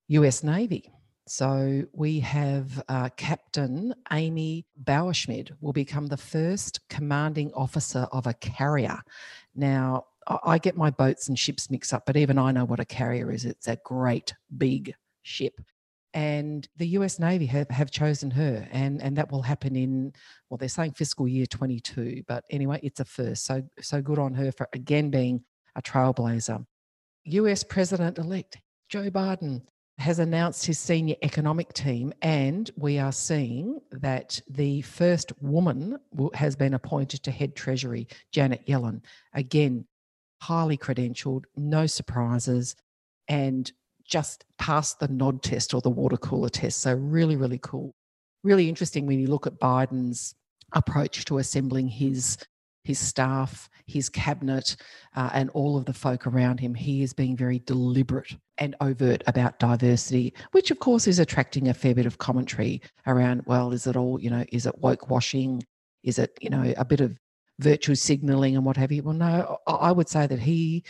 US 0.08 0.42
Navy. 0.42 0.92
So 1.28 1.82
we 1.92 2.20
have 2.20 2.82
uh, 2.88 3.08
Captain 3.16 3.92
Amy 4.12 4.64
Bauerschmidt 4.84 5.50
will 5.60 5.72
become 5.72 6.06
the 6.06 6.16
first 6.16 6.80
commanding 6.88 7.52
officer 7.52 8.06
of 8.12 8.28
a 8.28 8.34
carrier. 8.34 9.00
Now, 9.54 10.04
I 10.44 10.58
get 10.58 10.76
my 10.76 10.90
boats 10.90 11.28
and 11.28 11.38
ships 11.38 11.70
mixed 11.70 11.92
up, 11.92 12.06
but 12.06 12.16
even 12.16 12.38
I 12.38 12.52
know 12.52 12.64
what 12.64 12.80
a 12.80 12.84
carrier 12.84 13.32
is. 13.32 13.44
It's 13.44 13.66
a 13.66 13.78
great 13.84 14.34
big 14.56 14.94
ship. 15.22 15.60
And 16.16 16.66
the 16.78 16.88
US 16.98 17.18
Navy 17.18 17.44
have, 17.44 17.68
have 17.68 17.90
chosen 17.90 18.30
her, 18.30 18.66
and, 18.72 19.02
and 19.02 19.18
that 19.18 19.30
will 19.30 19.42
happen 19.42 19.76
in, 19.76 20.14
well, 20.48 20.56
they're 20.56 20.70
saying 20.70 20.92
fiscal 20.92 21.28
year 21.28 21.44
22, 21.44 22.22
but 22.26 22.42
anyway, 22.48 22.80
it's 22.82 23.00
a 23.00 23.04
first. 23.04 23.44
So, 23.44 23.62
so 23.82 24.00
good 24.00 24.18
on 24.18 24.32
her 24.32 24.50
for 24.50 24.66
again 24.72 25.10
being 25.10 25.44
a 25.76 25.82
trailblazer. 25.82 26.64
US 27.26 27.62
President 27.62 28.16
elect 28.16 28.56
Joe 28.88 29.10
Biden 29.10 29.60
has 29.98 30.18
announced 30.18 30.64
his 30.64 30.78
senior 30.78 31.16
economic 31.22 31.74
team, 31.74 32.14
and 32.22 32.70
we 32.76 32.98
are 32.98 33.12
seeing 33.12 33.78
that 33.90 34.40
the 34.48 34.80
first 34.82 35.34
woman 35.42 35.98
has 36.32 36.56
been 36.56 36.72
appointed 36.72 37.22
to 37.24 37.30
head 37.30 37.54
Treasury, 37.54 38.08
Janet 38.32 38.66
Yellen. 38.66 39.02
Again, 39.34 39.86
highly 40.40 40.78
credentialed, 40.78 41.44
no 41.56 41.86
surprises, 41.86 42.74
and 43.28 43.70
just 44.06 44.44
passed 44.58 45.00
the 45.00 45.08
nod 45.08 45.42
test 45.42 45.74
or 45.74 45.80
the 45.80 45.90
water 45.90 46.16
cooler 46.16 46.48
test. 46.48 46.80
So, 46.80 46.94
really, 46.94 47.36
really 47.36 47.58
cool. 47.62 47.94
Really 48.44 48.68
interesting 48.68 49.06
when 49.06 49.18
you 49.18 49.28
look 49.28 49.46
at 49.46 49.60
Biden's 49.60 50.34
approach 50.72 51.24
to 51.26 51.38
assembling 51.38 51.88
his 51.88 52.38
his 52.86 53.00
staff, 53.00 53.68
his 53.86 54.08
cabinet, 54.08 54.76
uh, 55.16 55.28
and 55.32 55.50
all 55.50 55.76
of 55.76 55.86
the 55.86 55.92
folk 55.92 56.24
around 56.26 56.60
him. 56.60 56.72
He 56.72 57.02
is 57.02 57.12
being 57.12 57.36
very 57.36 57.58
deliberate 57.58 58.36
and 58.58 58.76
overt 58.80 59.24
about 59.26 59.58
diversity, 59.58 60.32
which 60.52 60.70
of 60.70 60.78
course 60.78 61.08
is 61.08 61.18
attracting 61.18 61.68
a 61.68 61.74
fair 61.74 61.96
bit 61.96 62.06
of 62.06 62.18
commentary 62.18 62.80
around, 63.08 63.42
well, 63.44 63.72
is 63.72 63.88
it 63.88 63.96
all, 63.96 64.20
you 64.20 64.30
know, 64.30 64.44
is 64.52 64.66
it 64.66 64.78
woke 64.78 65.10
washing? 65.10 65.64
Is 66.04 66.20
it, 66.20 66.38
you 66.40 66.48
know, 66.48 66.72
a 66.76 66.84
bit 66.84 67.00
of 67.00 67.18
virtue 67.58 67.96
signaling 67.96 68.54
and 68.54 68.64
what 68.64 68.76
have 68.76 68.92
you? 68.92 69.02
Well, 69.02 69.14
no, 69.14 69.58
I 69.66 69.90
would 69.90 70.08
say 70.08 70.28
that 70.28 70.38
he, 70.38 70.84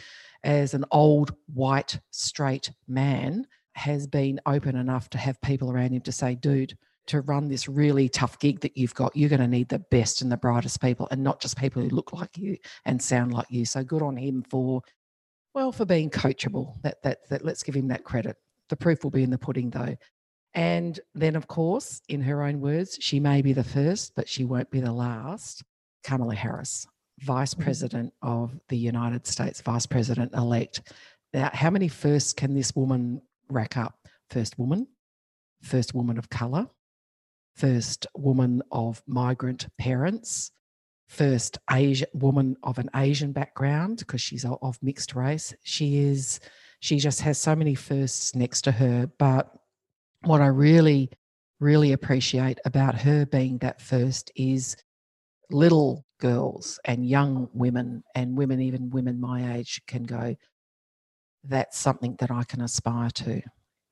as 0.44 0.74
an 0.74 0.84
old 0.90 1.34
white 1.52 1.98
straight 2.10 2.70
man, 2.88 3.46
has 3.76 4.06
been 4.06 4.40
open 4.46 4.74
enough 4.74 5.10
to 5.10 5.18
have 5.18 5.40
people 5.42 5.70
around 5.70 5.92
him 5.92 6.00
to 6.00 6.12
say, 6.12 6.34
dude, 6.34 6.76
to 7.06 7.20
run 7.20 7.46
this 7.46 7.68
really 7.68 8.08
tough 8.08 8.38
gig 8.38 8.60
that 8.60 8.76
you've 8.76 8.94
got, 8.94 9.14
you're 9.14 9.28
going 9.28 9.40
to 9.40 9.46
need 9.46 9.68
the 9.68 9.78
best 9.90 10.22
and 10.22 10.32
the 10.32 10.36
brightest 10.36 10.80
people 10.80 11.06
and 11.10 11.22
not 11.22 11.40
just 11.40 11.58
people 11.58 11.82
who 11.82 11.90
look 11.90 12.12
like 12.12 12.36
you 12.36 12.56
and 12.86 13.00
sound 13.00 13.32
like 13.32 13.46
you. 13.50 13.64
So 13.64 13.84
good 13.84 14.02
on 14.02 14.16
him 14.16 14.42
for, 14.50 14.80
well, 15.54 15.72
for 15.72 15.84
being 15.84 16.10
coachable. 16.10 16.80
That, 16.82 17.02
that, 17.02 17.28
that 17.28 17.44
let's 17.44 17.62
give 17.62 17.76
him 17.76 17.88
that 17.88 18.02
credit. 18.02 18.36
The 18.70 18.76
proof 18.76 19.04
will 19.04 19.10
be 19.10 19.22
in 19.22 19.30
the 19.30 19.38
pudding 19.38 19.70
though. 19.70 19.96
And 20.54 20.98
then, 21.14 21.36
of 21.36 21.46
course, 21.46 22.00
in 22.08 22.22
her 22.22 22.42
own 22.42 22.60
words, 22.62 22.96
she 22.98 23.20
may 23.20 23.42
be 23.42 23.52
the 23.52 23.62
first, 23.62 24.14
but 24.16 24.26
she 24.26 24.46
won't 24.46 24.70
be 24.70 24.80
the 24.80 24.92
last. 24.92 25.62
Kamala 26.02 26.34
Harris, 26.34 26.86
Vice 27.20 27.54
mm-hmm. 27.54 27.62
President 27.64 28.12
of 28.23 28.58
the 28.68 28.76
United 28.76 29.26
States, 29.26 29.61
Vice 29.61 29.87
President 29.87 30.35
elect. 30.35 30.92
Now, 31.32 31.50
how 31.52 31.70
many 31.70 31.88
firsts 31.88 32.32
can 32.32 32.54
this 32.54 32.75
woman 32.75 33.23
rack 33.49 33.76
up? 33.76 33.99
First 34.30 34.58
woman, 34.58 34.88
first 35.62 35.94
woman 35.94 36.18
of 36.18 36.28
color, 36.28 36.66
first 37.54 38.06
woman 38.16 38.62
of 38.70 39.02
migrant 39.06 39.66
parents, 39.78 40.50
first 41.08 41.58
Asian 41.70 42.08
woman 42.12 42.56
of 42.62 42.78
an 42.78 42.90
Asian 42.94 43.32
background 43.32 43.99
because 43.99 44.20
she's 44.20 44.44
of 44.44 44.78
mixed 44.82 45.14
race. 45.14 45.54
She 45.62 45.99
is, 45.99 46.40
she 46.80 46.99
just 46.99 47.20
has 47.20 47.38
so 47.38 47.54
many 47.54 47.75
firsts 47.75 48.35
next 48.35 48.62
to 48.62 48.73
her. 48.73 49.11
But 49.18 49.50
what 50.25 50.40
I 50.40 50.49
really, 50.49 51.11
really 51.61 51.92
appreciate 51.92 52.58
about 52.64 52.96
her 52.96 53.25
being 53.26 53.58
that 53.58 53.80
first 53.80 54.32
is 54.35 54.76
little 55.50 56.04
girls 56.18 56.78
and 56.84 57.08
young 57.08 57.48
women 57.52 58.02
and 58.14 58.36
women, 58.36 58.60
even 58.60 58.90
women 58.90 59.20
my 59.20 59.56
age, 59.56 59.80
can 59.86 60.04
go, 60.04 60.34
that's 61.44 61.78
something 61.78 62.16
that 62.18 62.30
I 62.30 62.44
can 62.44 62.60
aspire 62.60 63.10
to 63.10 63.42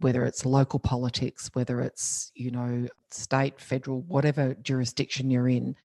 whether 0.01 0.25
it's 0.25 0.45
local 0.45 0.79
politics, 0.79 1.51
whether 1.55 1.81
it's, 1.81 2.33
you 2.35 2.51
know, 2.51 2.87
state, 3.11 3.61
federal, 3.61 4.03
whatever 4.03 4.55
jurisdiction 4.55 5.31
you're 5.31 5.49
in. 5.49 5.77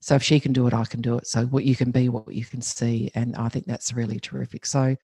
So 0.00 0.14
if 0.14 0.22
she 0.22 0.40
can 0.40 0.52
do 0.52 0.66
it, 0.66 0.74
I 0.74 0.84
can 0.86 1.02
do 1.02 1.16
it. 1.18 1.26
So 1.26 1.44
what 1.46 1.64
you 1.64 1.76
can 1.76 1.90
be, 1.90 2.08
what 2.08 2.32
you 2.32 2.44
can 2.44 2.62
see. 2.62 3.10
And 3.14 3.36
I 3.36 3.48
think 3.48 3.66
that's 3.66 3.92
really 3.92 4.18
terrific. 4.18 4.64
So 4.64 4.96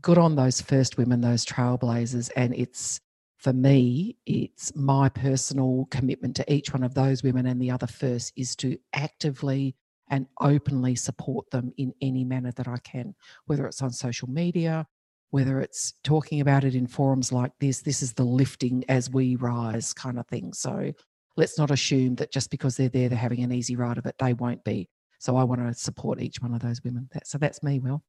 good 0.00 0.16
on 0.16 0.36
those 0.36 0.60
first 0.60 0.96
women, 0.96 1.20
those 1.20 1.44
trailblazers. 1.44 2.30
And 2.36 2.54
it's, 2.54 3.00
for 3.42 3.52
me, 3.52 4.16
it's 4.24 4.72
my 4.76 5.08
personal 5.08 5.88
commitment 5.90 6.36
to 6.36 6.52
each 6.52 6.72
one 6.72 6.84
of 6.84 6.94
those 6.94 7.24
women 7.24 7.46
and 7.46 7.60
the 7.60 7.72
other 7.72 7.88
first 7.88 8.32
is 8.36 8.54
to 8.56 8.78
actively 8.92 9.74
and 10.08 10.28
openly 10.40 10.94
support 10.94 11.50
them 11.50 11.72
in 11.76 11.92
any 12.00 12.22
manner 12.22 12.52
that 12.52 12.68
I 12.68 12.76
can, 12.84 13.16
whether 13.46 13.66
it's 13.66 13.82
on 13.82 13.90
social 13.90 14.28
media, 14.30 14.86
whether 15.30 15.60
it's 15.60 15.94
talking 16.04 16.40
about 16.40 16.62
it 16.62 16.76
in 16.76 16.86
forums 16.86 17.32
like 17.32 17.50
this, 17.58 17.80
this 17.80 18.00
is 18.00 18.12
the 18.12 18.22
lifting 18.22 18.84
as 18.88 19.10
we 19.10 19.34
rise 19.34 19.92
kind 19.92 20.20
of 20.20 20.28
thing. 20.28 20.52
So 20.52 20.92
let's 21.36 21.58
not 21.58 21.72
assume 21.72 22.14
that 22.16 22.30
just 22.30 22.48
because 22.48 22.76
they're 22.76 22.88
there, 22.90 23.08
they're 23.08 23.18
having 23.18 23.42
an 23.42 23.50
easy 23.50 23.74
ride 23.74 23.98
of 23.98 24.06
it. 24.06 24.14
They 24.20 24.34
won't 24.34 24.62
be. 24.62 24.88
So 25.18 25.36
I 25.36 25.42
want 25.42 25.66
to 25.66 25.74
support 25.74 26.22
each 26.22 26.40
one 26.40 26.54
of 26.54 26.60
those 26.60 26.80
women. 26.84 27.08
So 27.24 27.38
that's 27.38 27.62
me, 27.64 27.80
Will. 27.80 28.04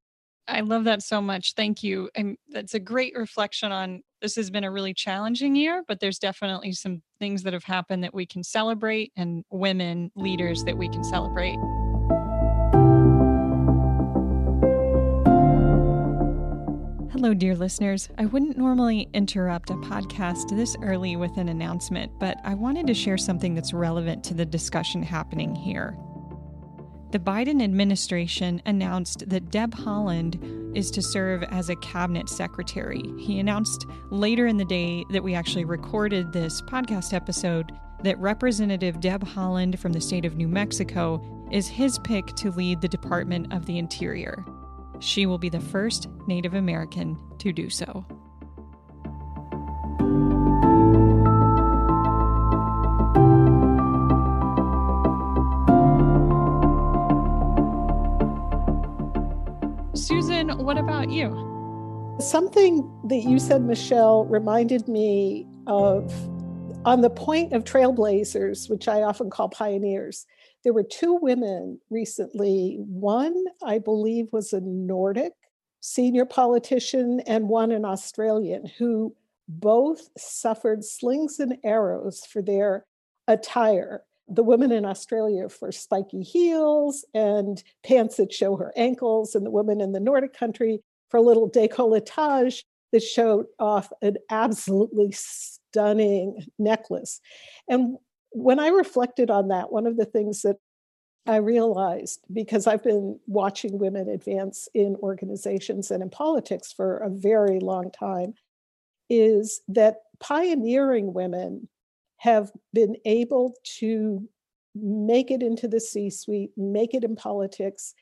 I 0.48 0.60
love 0.60 0.84
that 0.86 1.02
so 1.02 1.22
much. 1.22 1.54
Thank 1.56 1.84
you. 1.84 2.10
And 2.16 2.38
that's 2.50 2.74
a 2.74 2.80
great 2.80 3.14
reflection 3.16 3.72
on 3.72 4.02
this 4.22 4.36
has 4.36 4.50
been 4.50 4.64
a 4.64 4.72
really 4.72 4.94
challenging 4.94 5.56
year, 5.56 5.84
but 5.88 6.00
there's 6.00 6.20
definitely 6.20 6.74
some 6.74 7.02
things 7.20 7.44
that 7.44 7.54
have 7.54 7.64
happened 7.64 8.04
that 8.04 8.14
we 8.14 8.26
can 8.26 8.44
celebrate 8.44 9.12
and 9.16 9.44
women 9.52 10.12
leaders 10.16 10.64
that 10.64 10.78
we 10.78 10.90
can 10.90 11.04
celebrate. 11.04 11.58
Hello, 17.12 17.34
dear 17.34 17.56
listeners. 17.56 18.10
I 18.18 18.26
wouldn't 18.26 18.58
normally 18.58 19.10
interrupt 19.14 19.70
a 19.70 19.76
podcast 19.76 20.56
this 20.56 20.76
early 20.82 21.16
with 21.16 21.38
an 21.38 21.48
announcement, 21.48 22.12
but 22.20 22.38
I 22.44 22.54
wanted 22.54 22.88
to 22.88 22.94
share 22.94 23.18
something 23.18 23.56
that's 23.56 23.72
relevant 23.72 24.26
to 24.26 24.34
the 24.34 24.46
discussion 24.46 25.04
happening 25.04 25.56
here. 25.56 25.98
The 27.14 27.20
Biden 27.20 27.62
administration 27.62 28.60
announced 28.66 29.30
that 29.30 29.52
Deb 29.52 29.76
Haaland 29.76 30.76
is 30.76 30.90
to 30.90 31.04
serve 31.04 31.44
as 31.44 31.70
a 31.70 31.76
cabinet 31.76 32.28
secretary. 32.28 33.04
He 33.20 33.38
announced 33.38 33.86
later 34.10 34.48
in 34.48 34.58
the 34.58 34.66
day 34.66 35.06
that 35.12 35.22
we 35.22 35.36
actually 35.36 35.66
recorded 35.66 36.34
this 36.34 36.60
podcast 36.64 37.14
episode 37.14 37.72
that 38.02 38.18
Representative 38.18 39.00
Deb 39.00 39.24
Haaland 39.26 39.78
from 39.78 39.94
the 39.94 40.02
state 40.02 40.26
of 40.26 40.38
New 40.38 40.48
Mexico 40.48 41.22
is 41.52 41.68
his 41.68 42.00
pick 42.00 42.26
to 42.38 42.50
lead 42.50 42.82
the 42.82 42.88
Department 42.88 43.54
of 43.54 43.68
the 43.68 43.78
Interior. 43.78 44.44
She 45.00 45.28
will 45.28 45.38
be 45.38 45.50
the 45.50 45.60
first 45.60 46.08
Native 46.26 46.56
American 46.56 47.16
to 47.38 47.54
do 47.54 47.70
so. 47.70 48.04
What 60.52 60.78
about 60.78 61.10
you? 61.10 62.18
Something 62.20 62.90
that 63.08 63.24
you 63.24 63.40
said, 63.40 63.64
Michelle, 63.64 64.26
reminded 64.26 64.88
me 64.88 65.48
of 65.68 66.14
on 66.86 67.02
the 67.02 67.10
point 67.10 67.54
of 67.54 67.64
trailblazers, 67.64 68.70
which 68.70 68.88
I 68.88 69.04
often 69.04 69.30
call 69.30 69.50
pioneers. 69.50 70.26
There 70.64 70.74
were 70.74 70.84
two 70.84 71.16
women 71.16 71.80
recently. 71.90 72.78
One, 72.80 73.46
I 73.64 73.80
believe, 73.80 74.28
was 74.34 74.52
a 74.52 74.60
Nordic 74.60 75.34
senior 75.80 76.26
politician, 76.26 77.22
and 77.22 77.50
one 77.50 77.72
an 77.72 77.86
Australian, 77.86 78.66
who 78.78 79.16
both 79.48 80.10
suffered 80.18 80.84
slings 80.84 81.40
and 81.40 81.58
arrows 81.64 82.26
for 82.26 82.42
their 82.42 82.86
attire. 83.28 84.04
The 84.28 84.44
woman 84.44 84.72
in 84.72 84.86
Australia 84.86 85.50
for 85.50 85.72
spiky 85.72 86.24
heels 86.24 87.06
and 87.14 87.62
pants 87.86 88.18
that 88.18 88.32
show 88.32 88.56
her 88.56 88.72
ankles, 88.76 89.36
and 89.36 89.46
the 89.46 89.52
woman 89.52 89.82
in 89.82 89.92
the 89.92 90.00
Nordic 90.00 90.34
country 90.34 90.82
for 91.10 91.18
a 91.18 91.22
little 91.22 91.50
decolletage 91.50 92.64
that 92.92 93.04
showed 93.04 93.48
off 93.60 93.92
an 94.02 94.18
absolutely 94.30 95.12
stunning 95.12 96.46
necklace. 96.58 97.20
And 97.68 97.98
when 98.32 98.60
I 98.60 98.70
reflected 98.70 99.30
on 99.30 99.50
that, 99.50 99.72
one 99.72 99.86
of 99.86 99.98
the 99.98 100.06
things 100.06 100.42
that 100.44 100.58
I 101.26 101.38
realized, 101.38 102.20
because 102.32 102.68
I've 102.68 102.84
been 102.84 103.20
watching 103.28 103.78
women 103.78 104.10
advance 104.10 104.68
in 104.74 104.96
organizations 104.98 105.92
and 105.92 106.04
in 106.04 106.10
politics 106.10 106.72
for 106.72 106.98
a 106.98 107.10
very 107.10 107.60
long 107.60 107.92
time, 107.92 108.34
is 109.10 109.62
that 109.68 109.98
pioneering 110.20 111.14
women 111.14 111.68
have 112.24 112.54
been 112.74 112.96
able 113.04 113.54
to 113.66 114.26
make 114.74 115.30
it 115.30 115.44
into 115.44 115.68
the 115.68 115.82
C 115.82 116.10
suite, 116.10 116.52
make 116.56 116.94
it 116.94 117.04
in 117.04 117.18
politics, 117.18 117.94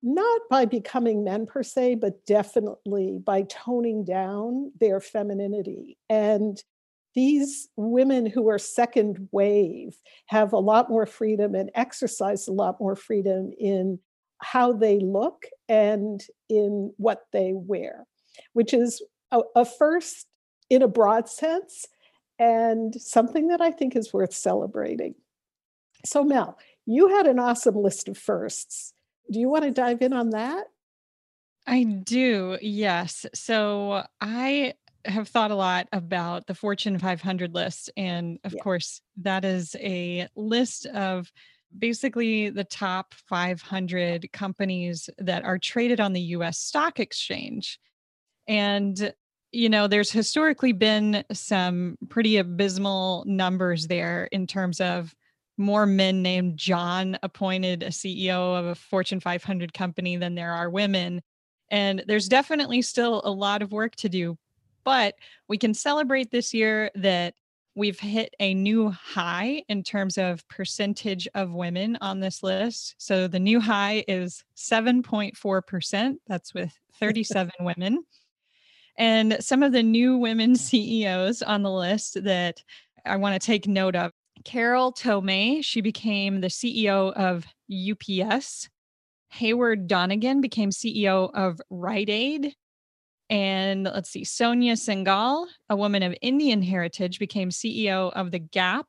not 0.00 0.42
by 0.48 0.64
becoming 0.64 1.24
men 1.24 1.44
per 1.44 1.64
se, 1.64 1.96
but 1.96 2.24
definitely 2.24 3.18
by 3.18 3.42
toning 3.48 4.04
down 4.04 4.70
their 4.78 5.00
femininity. 5.00 5.98
And 6.08 6.62
these 7.16 7.68
women 7.74 8.26
who 8.26 8.48
are 8.48 8.60
second 8.60 9.28
wave 9.32 9.96
have 10.26 10.52
a 10.52 10.58
lot 10.58 10.88
more 10.88 11.04
freedom 11.04 11.56
and 11.56 11.68
exercise 11.74 12.46
a 12.46 12.52
lot 12.52 12.80
more 12.80 12.94
freedom 12.94 13.50
in 13.58 13.98
how 14.40 14.72
they 14.72 15.00
look 15.00 15.46
and 15.68 16.22
in 16.48 16.94
what 16.96 17.22
they 17.32 17.54
wear, 17.54 18.06
which 18.52 18.72
is 18.72 19.02
a, 19.32 19.40
a 19.56 19.64
first 19.64 20.28
in 20.70 20.82
a 20.82 20.86
broad 20.86 21.28
sense 21.28 21.86
and 22.38 22.94
something 23.00 23.48
that 23.48 23.60
I 23.60 23.70
think 23.70 23.96
is 23.96 24.12
worth 24.12 24.34
celebrating. 24.34 25.14
So, 26.04 26.22
Mel, 26.22 26.58
you 26.86 27.08
had 27.08 27.26
an 27.26 27.38
awesome 27.38 27.76
list 27.76 28.08
of 28.08 28.16
firsts. 28.16 28.92
Do 29.30 29.40
you 29.40 29.48
want 29.48 29.64
to 29.64 29.70
dive 29.70 30.02
in 30.02 30.12
on 30.12 30.30
that? 30.30 30.66
I 31.66 31.82
do, 31.82 32.56
yes. 32.62 33.26
So 33.34 34.04
I 34.20 34.74
have 35.04 35.28
thought 35.28 35.50
a 35.50 35.56
lot 35.56 35.88
about 35.92 36.46
the 36.46 36.54
Fortune 36.54 36.98
500 36.98 37.54
list. 37.54 37.90
And 37.96 38.38
of 38.44 38.54
yeah. 38.54 38.62
course, 38.62 39.00
that 39.18 39.44
is 39.44 39.76
a 39.78 40.28
list 40.34 40.86
of 40.86 41.30
basically 41.76 42.48
the 42.48 42.64
top 42.64 43.12
500 43.28 44.32
companies 44.32 45.10
that 45.18 45.44
are 45.44 45.58
traded 45.58 46.00
on 46.00 46.14
the 46.14 46.20
US 46.20 46.58
stock 46.58 47.00
exchange. 47.00 47.78
And, 48.46 49.12
you 49.52 49.68
know, 49.68 49.86
there's 49.86 50.10
historically 50.10 50.72
been 50.72 51.24
some 51.32 51.96
pretty 52.08 52.36
abysmal 52.36 53.24
numbers 53.26 53.86
there 53.86 54.28
in 54.30 54.46
terms 54.46 54.80
of 54.80 55.14
more 55.56 55.86
men 55.86 56.22
named 56.22 56.56
John 56.56 57.18
appointed 57.22 57.82
a 57.82 57.88
CEO 57.88 58.58
of 58.58 58.66
a 58.66 58.74
Fortune 58.74 59.20
500 59.20 59.74
company 59.74 60.16
than 60.16 60.34
there 60.34 60.52
are 60.52 60.70
women. 60.70 61.20
And 61.70 62.04
there's 62.06 62.28
definitely 62.28 62.82
still 62.82 63.22
a 63.24 63.30
lot 63.30 63.62
of 63.62 63.72
work 63.72 63.96
to 63.96 64.08
do. 64.08 64.36
But 64.84 65.14
we 65.48 65.58
can 65.58 65.74
celebrate 65.74 66.30
this 66.30 66.54
year 66.54 66.90
that 66.94 67.34
we've 67.74 67.98
hit 67.98 68.34
a 68.40 68.54
new 68.54 68.90
high 68.90 69.62
in 69.68 69.82
terms 69.82 70.18
of 70.18 70.46
percentage 70.48 71.28
of 71.34 71.52
women 71.52 71.96
on 72.00 72.20
this 72.20 72.42
list. 72.42 72.94
So 72.98 73.28
the 73.28 73.38
new 73.38 73.60
high 73.60 74.04
is 74.08 74.44
7.4%. 74.56 76.14
That's 76.26 76.54
with 76.54 76.72
37 77.00 77.52
women. 77.60 78.04
And 78.98 79.36
some 79.40 79.62
of 79.62 79.72
the 79.72 79.82
new 79.82 80.18
women 80.18 80.56
CEOs 80.56 81.40
on 81.42 81.62
the 81.62 81.70
list 81.70 82.22
that 82.24 82.62
I 83.06 83.16
want 83.16 83.40
to 83.40 83.46
take 83.46 83.66
note 83.66 83.96
of 83.96 84.12
Carol 84.44 84.92
Tomé, 84.92 85.64
she 85.64 85.80
became 85.80 86.40
the 86.40 86.48
CEO 86.48 87.12
of 87.14 87.46
UPS. 87.70 88.68
Heyward 89.34 89.86
Donigan 89.86 90.40
became 90.40 90.70
CEO 90.70 91.30
of 91.32 91.60
Rite 91.70 92.10
Aid. 92.10 92.54
And 93.30 93.84
let's 93.84 94.10
see, 94.10 94.24
Sonia 94.24 94.74
Syngal, 94.74 95.46
a 95.68 95.76
woman 95.76 96.02
of 96.02 96.14
Indian 96.22 96.62
heritage, 96.62 97.18
became 97.18 97.50
CEO 97.50 98.10
of 98.12 98.30
The 98.30 98.38
Gap. 98.38 98.86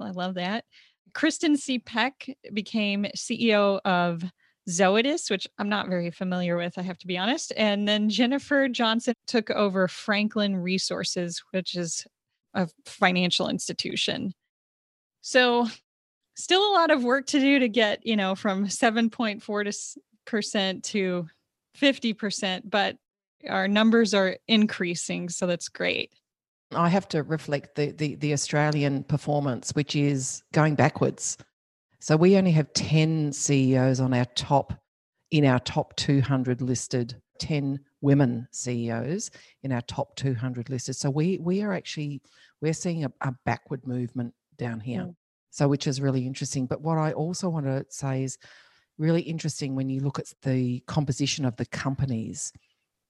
I 0.00 0.10
love 0.10 0.34
that. 0.34 0.64
Kristin 1.12 1.56
C. 1.56 1.80
Peck 1.80 2.28
became 2.52 3.06
CEO 3.16 3.80
of 3.84 4.22
Zoetis, 4.68 5.30
which 5.30 5.46
I'm 5.58 5.68
not 5.68 5.88
very 5.88 6.10
familiar 6.10 6.56
with, 6.56 6.78
I 6.78 6.82
have 6.82 6.98
to 6.98 7.06
be 7.06 7.18
honest. 7.18 7.52
And 7.56 7.88
then 7.88 8.08
Jennifer 8.10 8.68
Johnson 8.68 9.14
took 9.26 9.50
over 9.50 9.88
Franklin 9.88 10.56
Resources, 10.56 11.42
which 11.52 11.74
is 11.74 12.06
a 12.54 12.68
financial 12.84 13.48
institution. 13.48 14.32
So 15.22 15.66
still 16.36 16.70
a 16.70 16.74
lot 16.74 16.90
of 16.90 17.04
work 17.04 17.26
to 17.26 17.40
do 17.40 17.58
to 17.58 17.68
get, 17.68 18.06
you 18.06 18.16
know, 18.16 18.34
from 18.34 18.66
7.4 18.66 19.96
percent 20.26 20.84
to 20.84 21.26
50%, 21.80 22.62
but 22.64 22.96
our 23.48 23.66
numbers 23.66 24.14
are 24.14 24.36
increasing, 24.46 25.28
so 25.28 25.46
that's 25.46 25.68
great. 25.68 26.12
I 26.74 26.88
have 26.90 27.08
to 27.08 27.22
reflect 27.22 27.76
the, 27.76 27.92
the, 27.92 28.16
the 28.16 28.32
Australian 28.34 29.04
performance, 29.04 29.70
which 29.70 29.96
is 29.96 30.42
going 30.52 30.74
backwards. 30.74 31.38
So 32.00 32.16
we 32.16 32.36
only 32.36 32.52
have 32.52 32.72
10 32.72 33.32
CEOs 33.32 34.00
on 34.00 34.14
our 34.14 34.26
top 34.36 34.72
in 35.30 35.44
our 35.44 35.58
top 35.60 35.94
200 35.96 36.62
listed 36.62 37.20
10 37.40 37.78
women 38.00 38.48
CEOs 38.50 39.30
in 39.62 39.72
our 39.72 39.82
top 39.82 40.16
200 40.16 40.70
listed. 40.70 40.96
So 40.96 41.10
we 41.10 41.38
we 41.38 41.62
are 41.62 41.72
actually 41.72 42.22
we're 42.60 42.72
seeing 42.72 43.04
a, 43.04 43.12
a 43.20 43.32
backward 43.44 43.86
movement 43.86 44.34
down 44.56 44.80
here. 44.80 45.02
Mm. 45.02 45.14
So 45.50 45.68
which 45.68 45.86
is 45.86 46.00
really 46.00 46.26
interesting. 46.26 46.66
But 46.66 46.80
what 46.80 46.98
I 46.98 47.12
also 47.12 47.48
want 47.48 47.66
to 47.66 47.84
say 47.88 48.22
is 48.22 48.38
really 48.98 49.22
interesting 49.22 49.74
when 49.74 49.88
you 49.88 50.00
look 50.00 50.18
at 50.18 50.32
the 50.42 50.80
composition 50.86 51.44
of 51.44 51.56
the 51.56 51.66
companies 51.66 52.52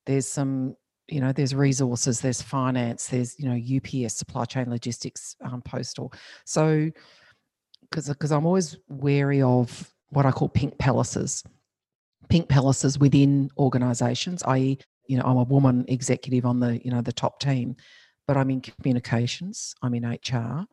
there's 0.06 0.26
some 0.26 0.74
you 1.08 1.20
know 1.20 1.32
there's 1.32 1.54
resources 1.54 2.20
there's 2.20 2.42
finance 2.42 3.06
there's 3.08 3.38
you 3.38 3.48
know 3.48 3.76
ups 3.76 4.14
supply 4.14 4.44
chain 4.44 4.68
logistics 4.68 5.34
um, 5.42 5.62
postal 5.62 6.12
so 6.44 6.90
because 7.90 8.08
because 8.08 8.32
i'm 8.32 8.46
always 8.46 8.76
wary 8.88 9.42
of 9.42 9.92
what 10.10 10.26
i 10.26 10.30
call 10.30 10.48
pink 10.48 10.76
palaces 10.78 11.42
pink 12.28 12.48
palaces 12.48 12.98
within 12.98 13.50
organizations 13.58 14.42
i.e 14.44 14.78
you 15.06 15.16
know 15.16 15.24
i'm 15.24 15.36
a 15.36 15.44
woman 15.44 15.84
executive 15.88 16.44
on 16.44 16.60
the 16.60 16.84
you 16.84 16.90
know 16.90 17.00
the 17.00 17.12
top 17.12 17.40
team 17.40 17.76
but 18.26 18.36
i'm 18.36 18.50
in 18.50 18.60
communications 18.60 19.74
i'm 19.82 19.94
in 19.94 20.04
hr 20.08 20.66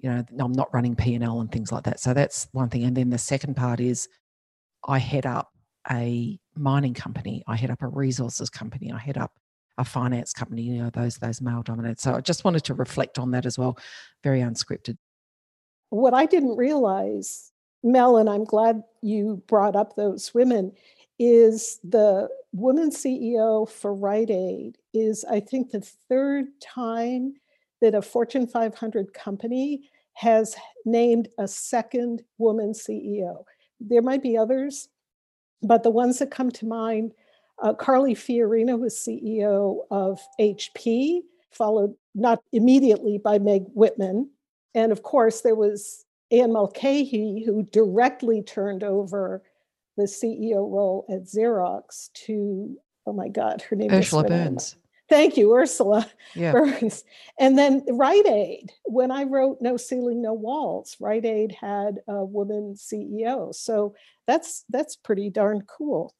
you 0.00 0.10
know 0.10 0.24
i'm 0.40 0.52
not 0.52 0.72
running 0.72 0.96
p&l 0.96 1.40
and 1.40 1.52
things 1.52 1.70
like 1.70 1.84
that 1.84 2.00
so 2.00 2.14
that's 2.14 2.48
one 2.52 2.68
thing 2.68 2.84
and 2.84 2.96
then 2.96 3.10
the 3.10 3.18
second 3.18 3.54
part 3.54 3.80
is 3.80 4.08
i 4.86 4.98
head 4.98 5.26
up 5.26 5.50
a 5.90 6.38
mining 6.56 6.94
company, 6.94 7.42
I 7.46 7.56
head 7.56 7.70
up 7.70 7.82
a 7.82 7.88
resources 7.88 8.50
company, 8.50 8.92
I 8.92 8.98
head 8.98 9.18
up 9.18 9.32
a 9.76 9.84
finance 9.84 10.32
company, 10.32 10.62
you 10.62 10.82
know, 10.82 10.90
those 10.90 11.16
those 11.16 11.40
male 11.40 11.62
dominated. 11.62 12.00
So 12.00 12.14
I 12.14 12.20
just 12.20 12.44
wanted 12.44 12.64
to 12.64 12.74
reflect 12.74 13.18
on 13.18 13.32
that 13.32 13.44
as 13.44 13.58
well. 13.58 13.76
Very 14.22 14.40
unscripted. 14.40 14.96
What 15.94 16.12
I 16.12 16.26
didn't 16.26 16.56
realize, 16.56 17.52
Mel, 17.84 18.16
and 18.16 18.28
I'm 18.28 18.42
glad 18.42 18.82
you 19.00 19.40
brought 19.46 19.76
up 19.76 19.94
those 19.94 20.34
women, 20.34 20.72
is 21.20 21.78
the 21.84 22.28
woman 22.50 22.90
CEO 22.90 23.68
for 23.68 23.94
Rite 23.94 24.32
Aid 24.32 24.76
is, 24.92 25.24
I 25.24 25.38
think, 25.38 25.70
the 25.70 25.82
third 26.08 26.46
time 26.60 27.34
that 27.80 27.94
a 27.94 28.02
Fortune 28.02 28.48
500 28.48 29.14
company 29.14 29.88
has 30.14 30.56
named 30.84 31.28
a 31.38 31.46
second 31.46 32.24
woman 32.38 32.72
CEO. 32.72 33.44
There 33.78 34.02
might 34.02 34.22
be 34.22 34.36
others, 34.36 34.88
but 35.62 35.84
the 35.84 35.90
ones 35.90 36.18
that 36.18 36.32
come 36.32 36.50
to 36.50 36.66
mind, 36.66 37.12
uh, 37.62 37.72
Carly 37.72 38.16
Fiorina 38.16 38.76
was 38.76 38.96
CEO 38.96 39.82
of 39.92 40.20
HP, 40.40 41.20
followed 41.52 41.94
not 42.16 42.42
immediately 42.52 43.16
by 43.16 43.38
Meg 43.38 43.66
Whitman. 43.74 44.30
And 44.74 44.92
of 44.92 45.02
course, 45.02 45.42
there 45.42 45.54
was 45.54 46.04
Anne 46.30 46.52
Mulcahy, 46.52 47.44
who 47.44 47.62
directly 47.64 48.42
turned 48.42 48.82
over 48.82 49.42
the 49.96 50.04
CEO 50.04 50.70
role 50.70 51.06
at 51.08 51.24
Xerox 51.24 52.12
to, 52.26 52.76
oh 53.06 53.12
my 53.12 53.28
God, 53.28 53.62
her 53.62 53.76
name 53.76 53.90
is 53.92 54.06
Ursula 54.06 54.24
Burns. 54.24 54.76
Thank 55.08 55.36
you, 55.36 55.54
Ursula 55.54 56.10
yeah. 56.34 56.52
Burns. 56.52 57.04
And 57.38 57.58
then 57.58 57.84
Rite 57.88 58.26
Aid, 58.26 58.72
when 58.84 59.10
I 59.10 59.24
wrote 59.24 59.58
No 59.60 59.76
Ceiling, 59.76 60.22
No 60.22 60.32
Walls, 60.32 60.96
Rite 60.98 61.26
Aid 61.26 61.52
had 61.60 62.00
a 62.08 62.24
woman 62.24 62.74
CEO. 62.74 63.54
So 63.54 63.94
that's 64.26 64.64
that's 64.70 64.96
pretty 64.96 65.30
darn 65.30 65.62
cool. 65.62 66.14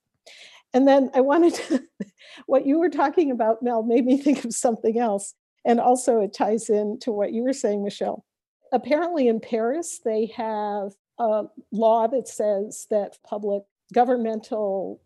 And 0.75 0.87
then 0.87 1.11
I 1.14 1.23
wanted 1.23 1.55
to, 1.55 1.83
what 2.47 2.67
you 2.67 2.79
were 2.79 2.90
talking 2.90 3.31
about, 3.31 3.62
Mel, 3.62 3.83
made 3.83 4.05
me 4.05 4.19
think 4.19 4.45
of 4.45 4.53
something 4.53 4.99
else. 4.99 5.35
And 5.64 5.81
also 5.81 6.21
it 6.21 6.35
ties 6.35 6.69
in 6.69 6.99
to 7.01 7.12
what 7.12 7.33
you 7.33 7.43
were 7.43 7.53
saying, 7.55 7.83
Michelle. 7.83 8.25
Apparently 8.75 9.29
in 9.29 9.39
Paris, 9.41 10.01
they 10.05 10.27
have 10.37 10.93
a 11.19 11.45
law 11.71 12.09
that 12.09 12.27
says 12.27 12.87
that 12.91 13.19
public 13.25 13.63
governmental 13.93 15.01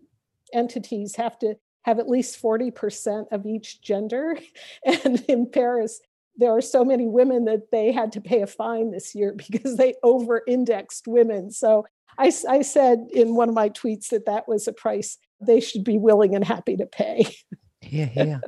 entities 0.54 1.16
have 1.16 1.38
to 1.40 1.54
have 1.82 1.98
at 1.98 2.08
least 2.08 2.40
40% 2.42 3.26
of 3.30 3.46
each 3.46 3.82
gender. 3.82 4.38
And 4.86 5.22
in 5.28 5.50
Paris, 5.50 6.00
there 6.36 6.50
are 6.50 6.62
so 6.62 6.84
many 6.84 7.06
women 7.06 7.44
that 7.44 7.70
they 7.70 7.92
had 7.92 8.12
to 8.12 8.20
pay 8.22 8.40
a 8.40 8.46
fine 8.46 8.90
this 8.90 9.14
year 9.14 9.34
because 9.50 9.76
they 9.76 9.94
over 10.02 10.42
indexed 10.48 11.06
women. 11.06 11.50
So 11.50 11.86
I, 12.16 12.32
I 12.48 12.62
said 12.62 13.06
in 13.12 13.34
one 13.34 13.50
of 13.50 13.54
my 13.54 13.68
tweets 13.68 14.08
that 14.08 14.26
that 14.26 14.48
was 14.48 14.66
a 14.66 14.72
price 14.72 15.18
they 15.40 15.60
should 15.60 15.84
be 15.84 15.98
willing 15.98 16.34
and 16.34 16.44
happy 16.44 16.76
to 16.76 16.86
pay. 16.86 17.26
Yeah, 17.80 18.10
yeah. 18.16 18.38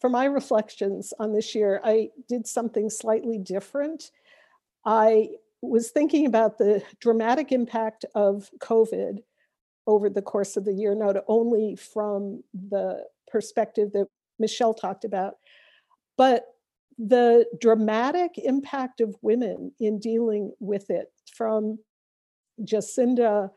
For 0.00 0.10
my 0.10 0.26
reflections 0.26 1.12
on 1.18 1.32
this 1.32 1.54
year, 1.54 1.80
I 1.82 2.10
did 2.28 2.46
something 2.46 2.90
slightly 2.90 3.38
different. 3.38 4.10
I 4.84 5.30
was 5.62 5.90
thinking 5.90 6.26
about 6.26 6.58
the 6.58 6.82
dramatic 7.00 7.50
impact 7.50 8.04
of 8.14 8.50
COVID 8.60 9.18
over 9.86 10.10
the 10.10 10.22
course 10.22 10.56
of 10.56 10.64
the 10.64 10.74
year, 10.74 10.94
not 10.94 11.16
only 11.28 11.76
from 11.76 12.42
the 12.52 13.04
perspective 13.28 13.92
that 13.92 14.08
Michelle 14.38 14.74
talked 14.74 15.04
about, 15.04 15.34
but 16.18 16.44
the 16.98 17.46
dramatic 17.60 18.32
impact 18.38 19.00
of 19.00 19.16
women 19.22 19.72
in 19.78 19.98
dealing 19.98 20.52
with 20.60 20.90
it 20.90 21.08
from 21.34 21.78
Jacinda, 22.62 23.50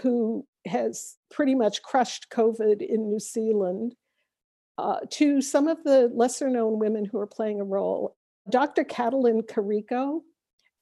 who 0.00 0.46
has 0.66 1.16
pretty 1.30 1.54
much 1.54 1.82
crushed 1.82 2.30
COVID 2.30 2.82
in 2.82 3.08
New 3.08 3.20
Zealand, 3.20 3.94
uh, 4.78 4.98
to 5.10 5.40
some 5.40 5.68
of 5.68 5.82
the 5.84 6.10
lesser 6.14 6.48
known 6.48 6.78
women 6.78 7.04
who 7.04 7.18
are 7.18 7.26
playing 7.26 7.60
a 7.60 7.64
role. 7.64 8.16
Dr. 8.50 8.84
Katalin 8.84 9.42
Karikó, 9.42 10.20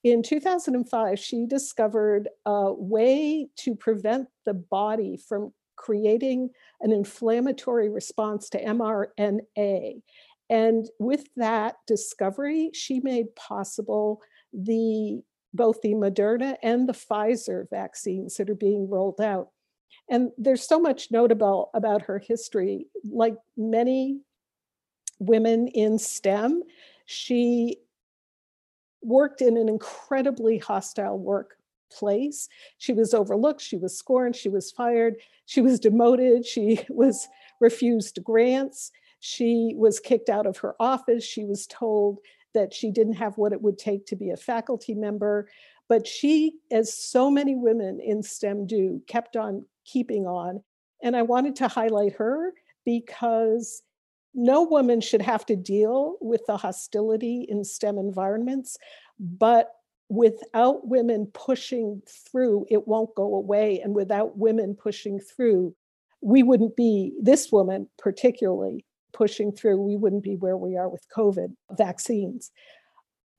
in 0.03 0.21
2005, 0.21 1.17
she 1.17 1.47
discovered 1.47 2.29
a 2.45 2.71
way 2.71 3.49
to 3.57 3.73
prevent 3.73 4.27
the 4.45 4.53
body 4.53 5.17
from 5.17 5.51
creating 5.75 6.51
an 6.81 6.91
inflammatory 6.91 7.89
response 7.89 8.49
to 8.49 8.63
mRNA. 8.63 10.01
And 10.49 10.85
with 10.99 11.25
that 11.37 11.77
discovery, 11.87 12.69
she 12.73 12.99
made 12.99 13.35
possible 13.35 14.21
the 14.53 15.21
both 15.55 15.81
the 15.81 15.93
Moderna 15.93 16.57
and 16.61 16.87
the 16.87 16.93
Pfizer 16.93 17.67
vaccines 17.69 18.35
that 18.35 18.49
are 18.49 18.55
being 18.55 18.89
rolled 18.89 19.21
out. 19.21 19.49
And 20.09 20.31
there's 20.37 20.67
so 20.67 20.79
much 20.79 21.11
notable 21.11 21.71
about 21.73 22.03
her 22.03 22.19
history. 22.19 22.87
Like 23.03 23.35
many 23.57 24.19
women 25.19 25.67
in 25.69 25.97
STEM. 25.97 26.63
She 27.05 27.77
worked 29.01 29.41
in 29.41 29.57
an 29.57 29.69
incredibly 29.69 30.57
hostile 30.57 31.17
workplace. 31.17 32.49
She 32.77 32.93
was 32.93 33.13
overlooked, 33.13 33.61
she 33.61 33.77
was 33.77 33.97
scorned, 33.97 34.35
she 34.35 34.49
was 34.49 34.71
fired, 34.71 35.15
she 35.45 35.61
was 35.61 35.79
demoted, 35.79 36.45
she 36.45 36.79
was 36.89 37.27
refused 37.61 38.23
grants, 38.23 38.91
she 39.19 39.73
was 39.75 39.99
kicked 39.99 40.29
out 40.29 40.45
of 40.45 40.57
her 40.57 40.75
office, 40.79 41.23
she 41.23 41.45
was 41.45 41.67
told 41.67 42.19
that 42.53 42.73
she 42.73 42.89
didn't 42.89 43.13
have 43.13 43.37
what 43.37 43.53
it 43.53 43.61
would 43.61 43.77
take 43.77 44.05
to 44.07 44.15
be 44.15 44.31
a 44.31 44.37
faculty 44.37 44.93
member. 44.93 45.47
But 45.87 46.07
she, 46.07 46.55
as 46.71 46.91
so 46.93 47.29
many 47.29 47.55
women 47.55 47.99
in 47.99 48.23
STEM 48.23 48.65
do, 48.65 49.01
kept 49.07 49.35
on 49.35 49.65
keeping 49.85 50.27
on. 50.27 50.63
And 51.03 51.15
I 51.15 51.21
wanted 51.21 51.55
to 51.57 51.67
highlight 51.67 52.13
her 52.13 52.53
because 52.85 53.83
no 54.33 54.63
woman 54.63 54.99
should 55.01 55.21
have 55.21 55.45
to 55.45 55.55
deal 55.55 56.17
with 56.19 56.41
the 56.45 56.57
hostility 56.57 57.45
in 57.47 57.63
STEM 57.63 57.97
environments, 57.97 58.77
but 59.19 59.71
without 60.09 60.87
women 60.87 61.27
pushing 61.33 62.01
through, 62.07 62.65
it 62.69 62.87
won't 62.87 63.15
go 63.15 63.35
away. 63.35 63.79
And 63.79 63.95
without 63.95 64.37
women 64.37 64.75
pushing 64.75 65.19
through, 65.19 65.73
we 66.21 66.43
wouldn't 66.43 66.75
be, 66.75 67.13
this 67.21 67.51
woman 67.51 67.87
particularly, 67.97 68.85
pushing 69.13 69.51
through, 69.51 69.81
we 69.81 69.95
wouldn't 69.95 70.23
be 70.23 70.35
where 70.35 70.57
we 70.57 70.75
are 70.75 70.89
with 70.89 71.07
COVID 71.15 71.55
vaccines. 71.71 72.51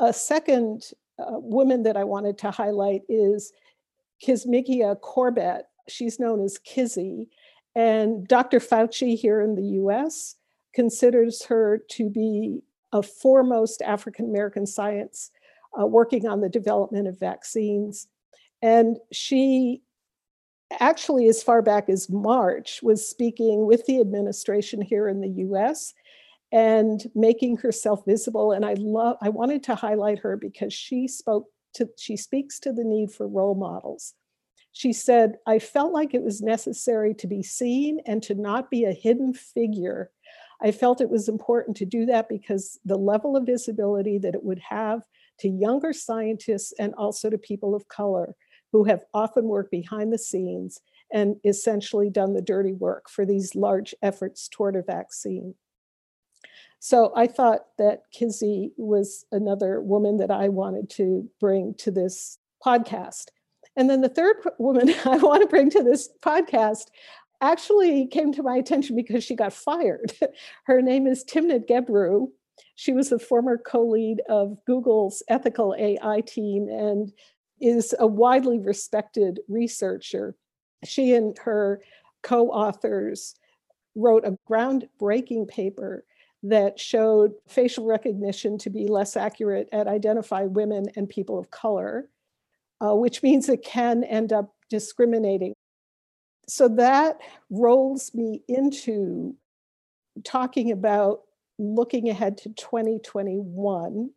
A 0.00 0.12
second 0.12 0.90
uh, 1.18 1.38
woman 1.38 1.82
that 1.84 1.96
I 1.96 2.04
wanted 2.04 2.38
to 2.38 2.50
highlight 2.50 3.02
is 3.08 3.52
Kizzmekia 4.24 5.00
Corbett. 5.00 5.66
She's 5.88 6.18
known 6.18 6.42
as 6.42 6.58
Kizzy. 6.58 7.28
And 7.74 8.26
Dr. 8.26 8.58
Fauci 8.58 9.16
here 9.16 9.40
in 9.40 9.54
the 9.54 9.80
US 9.82 10.36
considers 10.74 11.44
her 11.44 11.80
to 11.90 12.10
be 12.10 12.60
a 12.92 13.02
foremost 13.02 13.82
African 13.82 14.26
American 14.26 14.66
science 14.66 15.30
uh, 15.78 15.86
working 15.86 16.26
on 16.26 16.40
the 16.40 16.48
development 16.48 17.06
of 17.08 17.18
vaccines. 17.18 18.08
And 18.62 18.96
she 19.12 19.82
actually, 20.80 21.28
as 21.28 21.42
far 21.42 21.62
back 21.62 21.88
as 21.88 22.10
March, 22.10 22.80
was 22.82 23.08
speaking 23.08 23.66
with 23.66 23.84
the 23.86 24.00
administration 24.00 24.80
here 24.80 25.08
in 25.08 25.20
the 25.20 25.44
US 25.44 25.94
and 26.52 27.04
making 27.14 27.58
herself 27.58 28.04
visible. 28.06 28.52
And 28.52 28.64
I 28.64 28.74
love, 28.74 29.16
I 29.20 29.28
wanted 29.28 29.62
to 29.64 29.74
highlight 29.74 30.20
her 30.20 30.36
because 30.36 30.72
she 30.72 31.08
spoke 31.08 31.46
to, 31.74 31.88
she 31.98 32.16
speaks 32.16 32.58
to 32.60 32.72
the 32.72 32.84
need 32.84 33.10
for 33.10 33.28
role 33.28 33.54
models. 33.54 34.14
She 34.76 34.92
said, 34.92 35.38
I 35.46 35.58
felt 35.58 35.92
like 35.94 36.12
it 36.12 36.22
was 36.22 36.42
necessary 36.42 37.14
to 37.14 37.26
be 37.26 37.42
seen 37.42 38.00
and 38.04 38.22
to 38.24 38.34
not 38.34 38.70
be 38.70 38.84
a 38.84 38.92
hidden 38.92 39.32
figure 39.32 40.10
I 40.60 40.72
felt 40.72 41.00
it 41.00 41.10
was 41.10 41.28
important 41.28 41.76
to 41.78 41.84
do 41.84 42.06
that 42.06 42.28
because 42.28 42.78
the 42.84 42.96
level 42.96 43.36
of 43.36 43.46
visibility 43.46 44.18
that 44.18 44.34
it 44.34 44.42
would 44.42 44.60
have 44.60 45.02
to 45.40 45.48
younger 45.48 45.92
scientists 45.92 46.72
and 46.78 46.94
also 46.94 47.28
to 47.28 47.38
people 47.38 47.74
of 47.74 47.88
color 47.88 48.34
who 48.72 48.84
have 48.84 49.04
often 49.12 49.44
worked 49.44 49.70
behind 49.70 50.12
the 50.12 50.18
scenes 50.18 50.80
and 51.12 51.36
essentially 51.44 52.10
done 52.10 52.32
the 52.32 52.42
dirty 52.42 52.72
work 52.72 53.08
for 53.08 53.24
these 53.24 53.54
large 53.54 53.94
efforts 54.02 54.48
toward 54.48 54.76
a 54.76 54.82
vaccine. 54.82 55.54
So 56.78 57.12
I 57.14 57.26
thought 57.26 57.66
that 57.78 58.02
Kizzy 58.12 58.72
was 58.76 59.24
another 59.32 59.80
woman 59.80 60.16
that 60.18 60.30
I 60.30 60.48
wanted 60.48 60.90
to 60.90 61.28
bring 61.38 61.74
to 61.78 61.90
this 61.90 62.38
podcast. 62.64 63.26
And 63.76 63.90
then 63.90 64.00
the 64.00 64.08
third 64.08 64.36
woman 64.58 64.94
I 65.04 65.18
want 65.18 65.42
to 65.42 65.48
bring 65.48 65.70
to 65.70 65.82
this 65.82 66.08
podcast 66.22 66.86
actually 67.40 68.06
came 68.06 68.32
to 68.32 68.42
my 68.42 68.56
attention 68.56 68.96
because 68.96 69.22
she 69.22 69.34
got 69.34 69.52
fired. 69.52 70.12
Her 70.64 70.80
name 70.80 71.06
is 71.06 71.24
Timnit 71.24 71.68
Gebru. 71.68 72.28
She 72.74 72.92
was 72.92 73.10
the 73.10 73.18
former 73.18 73.58
co 73.58 73.86
lead 73.86 74.22
of 74.28 74.56
Google's 74.66 75.22
ethical 75.28 75.74
AI 75.78 76.22
team 76.22 76.68
and 76.68 77.12
is 77.60 77.94
a 77.98 78.06
widely 78.06 78.58
respected 78.58 79.40
researcher. 79.48 80.34
She 80.84 81.14
and 81.14 81.36
her 81.38 81.80
co 82.22 82.48
authors 82.48 83.34
wrote 83.94 84.24
a 84.26 84.36
groundbreaking 84.48 85.48
paper 85.48 86.04
that 86.42 86.78
showed 86.78 87.32
facial 87.48 87.86
recognition 87.86 88.58
to 88.58 88.70
be 88.70 88.86
less 88.86 89.16
accurate 89.16 89.68
at 89.72 89.88
identify 89.88 90.42
women 90.42 90.86
and 90.96 91.08
people 91.08 91.38
of 91.38 91.50
color, 91.50 92.08
uh, 92.80 92.94
which 92.94 93.22
means 93.22 93.48
it 93.48 93.62
can 93.62 94.04
end 94.04 94.32
up 94.32 94.54
discriminating 94.68 95.54
so 96.48 96.68
that 96.68 97.18
rolls 97.50 98.12
me 98.14 98.42
into 98.48 99.34
talking 100.24 100.72
about 100.72 101.22
looking 101.58 102.08
ahead 102.08 102.36
to 102.36 102.48
2021 102.50 104.10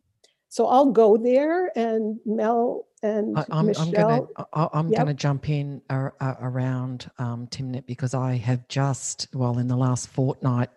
so 0.48 0.66
i'll 0.66 0.90
go 0.90 1.16
there 1.16 1.70
and 1.76 2.18
mel 2.26 2.86
and 3.02 3.38
I, 3.38 3.44
am 3.52 3.66
Michelle. 3.66 3.92
gonna 3.92 4.68
i'm 4.72 4.88
yep. 4.88 4.98
gonna 4.98 5.14
jump 5.14 5.48
in 5.48 5.80
uh, 5.88 6.10
around 6.20 7.10
um, 7.18 7.46
timnit 7.46 7.86
because 7.86 8.14
i 8.14 8.36
have 8.36 8.66
just 8.68 9.28
well 9.32 9.58
in 9.58 9.68
the 9.68 9.76
last 9.76 10.08
fortnight 10.08 10.70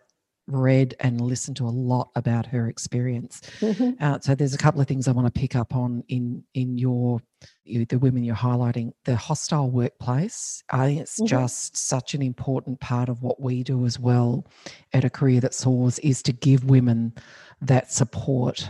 read 0.48 0.96
and 1.00 1.22
listened 1.22 1.58
to 1.58 1.66
a 1.66 1.70
lot 1.70 2.10
about 2.16 2.46
her 2.48 2.68
experience. 2.68 3.42
Mm-hmm. 3.60 4.04
Uh, 4.04 4.20
so 4.20 4.36
there's 4.36 4.54
a 4.54 4.58
couple 4.58 4.82
of 4.82 4.88
things 4.88 5.08
I 5.08 5.12
want 5.12 5.34
to 5.34 5.40
pick 5.40 5.56
up 5.56 5.76
on 5.76 6.04
in 6.10 6.44
in 6.54 6.78
your 6.78 7.22
you, 7.64 7.86
the 7.86 8.00
women 8.00 8.24
you're 8.24 8.36
highlighting. 8.36 8.92
The 9.06 9.16
hostile 9.16 9.70
workplace. 9.70 10.64
I 10.70 10.88
think 10.88 11.02
it's 11.02 11.18
mm-hmm. 11.18 11.28
just 11.28 11.78
such 11.78 12.14
an 12.14 12.22
important 12.22 12.80
part 12.80 13.10
of 13.10 13.22
what 13.22 13.42
we 13.42 13.64
do 13.64 13.86
as 13.86 14.00
well 14.00 14.46
at 14.92 15.06
a 15.06 15.10
career 15.10 15.40
that 15.42 15.54
soars 15.54 16.00
is 16.00 16.22
to 16.24 16.34
give 16.34 16.66
women 16.66 17.14
that 17.62 17.92
support 17.92 18.70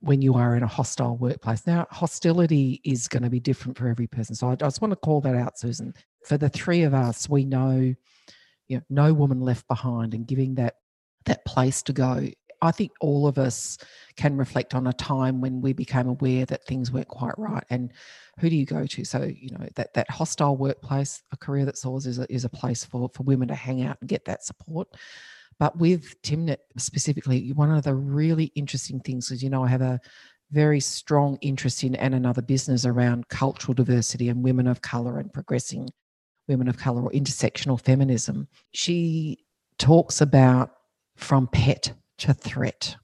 when 0.00 0.20
you 0.20 0.34
are 0.34 0.54
in 0.54 0.62
a 0.62 0.68
hostile 0.68 1.16
workplace. 1.16 1.66
Now, 1.66 1.86
hostility 1.90 2.80
is 2.84 3.08
going 3.08 3.22
to 3.22 3.30
be 3.30 3.40
different 3.40 3.78
for 3.78 3.88
every 3.88 4.06
person. 4.06 4.34
So 4.34 4.50
I 4.50 4.54
just 4.54 4.82
want 4.82 4.92
to 4.92 4.96
call 4.96 5.22
that 5.22 5.34
out, 5.34 5.58
Susan. 5.58 5.94
For 6.26 6.36
the 6.36 6.50
three 6.50 6.82
of 6.82 6.92
us, 6.92 7.28
we 7.28 7.44
know 7.44 7.94
you 8.68 8.78
know, 8.78 8.82
no 8.88 9.14
woman 9.14 9.40
left 9.40 9.66
behind 9.68 10.14
and 10.14 10.26
giving 10.26 10.54
that 10.56 10.74
that 11.26 11.44
place 11.44 11.82
to 11.82 11.92
go. 11.92 12.28
I 12.62 12.70
think 12.70 12.92
all 13.00 13.26
of 13.26 13.36
us 13.36 13.76
can 14.16 14.36
reflect 14.36 14.74
on 14.74 14.86
a 14.86 14.92
time 14.92 15.40
when 15.40 15.60
we 15.60 15.72
became 15.72 16.08
aware 16.08 16.46
that 16.46 16.64
things 16.64 16.90
weren't 16.90 17.08
quite 17.08 17.38
right. 17.38 17.64
And 17.68 17.92
who 18.38 18.48
do 18.48 18.56
you 18.56 18.64
go 18.64 18.86
to? 18.86 19.04
So, 19.04 19.22
you 19.22 19.50
know, 19.50 19.68
that, 19.74 19.92
that 19.94 20.10
hostile 20.10 20.56
workplace, 20.56 21.22
a 21.32 21.36
career 21.36 21.66
that 21.66 21.76
soars 21.76 22.06
is 22.06 22.18
a, 22.18 22.32
is 22.32 22.44
a 22.44 22.48
place 22.48 22.84
for, 22.84 23.10
for 23.12 23.22
women 23.22 23.48
to 23.48 23.54
hang 23.54 23.82
out 23.82 23.98
and 24.00 24.08
get 24.08 24.24
that 24.24 24.44
support. 24.44 24.88
But 25.58 25.76
with 25.78 26.20
Timnit 26.22 26.58
specifically, 26.78 27.52
one 27.52 27.70
of 27.70 27.84
the 27.84 27.94
really 27.94 28.46
interesting 28.54 28.98
things 29.00 29.30
is, 29.30 29.42
you 29.42 29.50
know, 29.50 29.64
I 29.64 29.68
have 29.68 29.82
a 29.82 30.00
very 30.50 30.80
strong 30.80 31.38
interest 31.40 31.84
in 31.84 31.94
and 31.96 32.14
another 32.14 32.42
business 32.42 32.84
around 32.86 33.28
cultural 33.28 33.74
diversity 33.74 34.28
and 34.28 34.42
women 34.42 34.66
of 34.66 34.82
color 34.82 35.18
and 35.18 35.32
progressing 35.32 35.88
women 36.48 36.68
of 36.68 36.76
color 36.76 37.02
or 37.02 37.10
intersectional 37.10 37.80
feminism. 37.80 38.48
She 38.72 39.44
talks 39.78 40.20
about 40.20 40.72
from 41.16 41.48
pet 41.48 41.92
to 42.18 42.34
threat, 42.34 42.96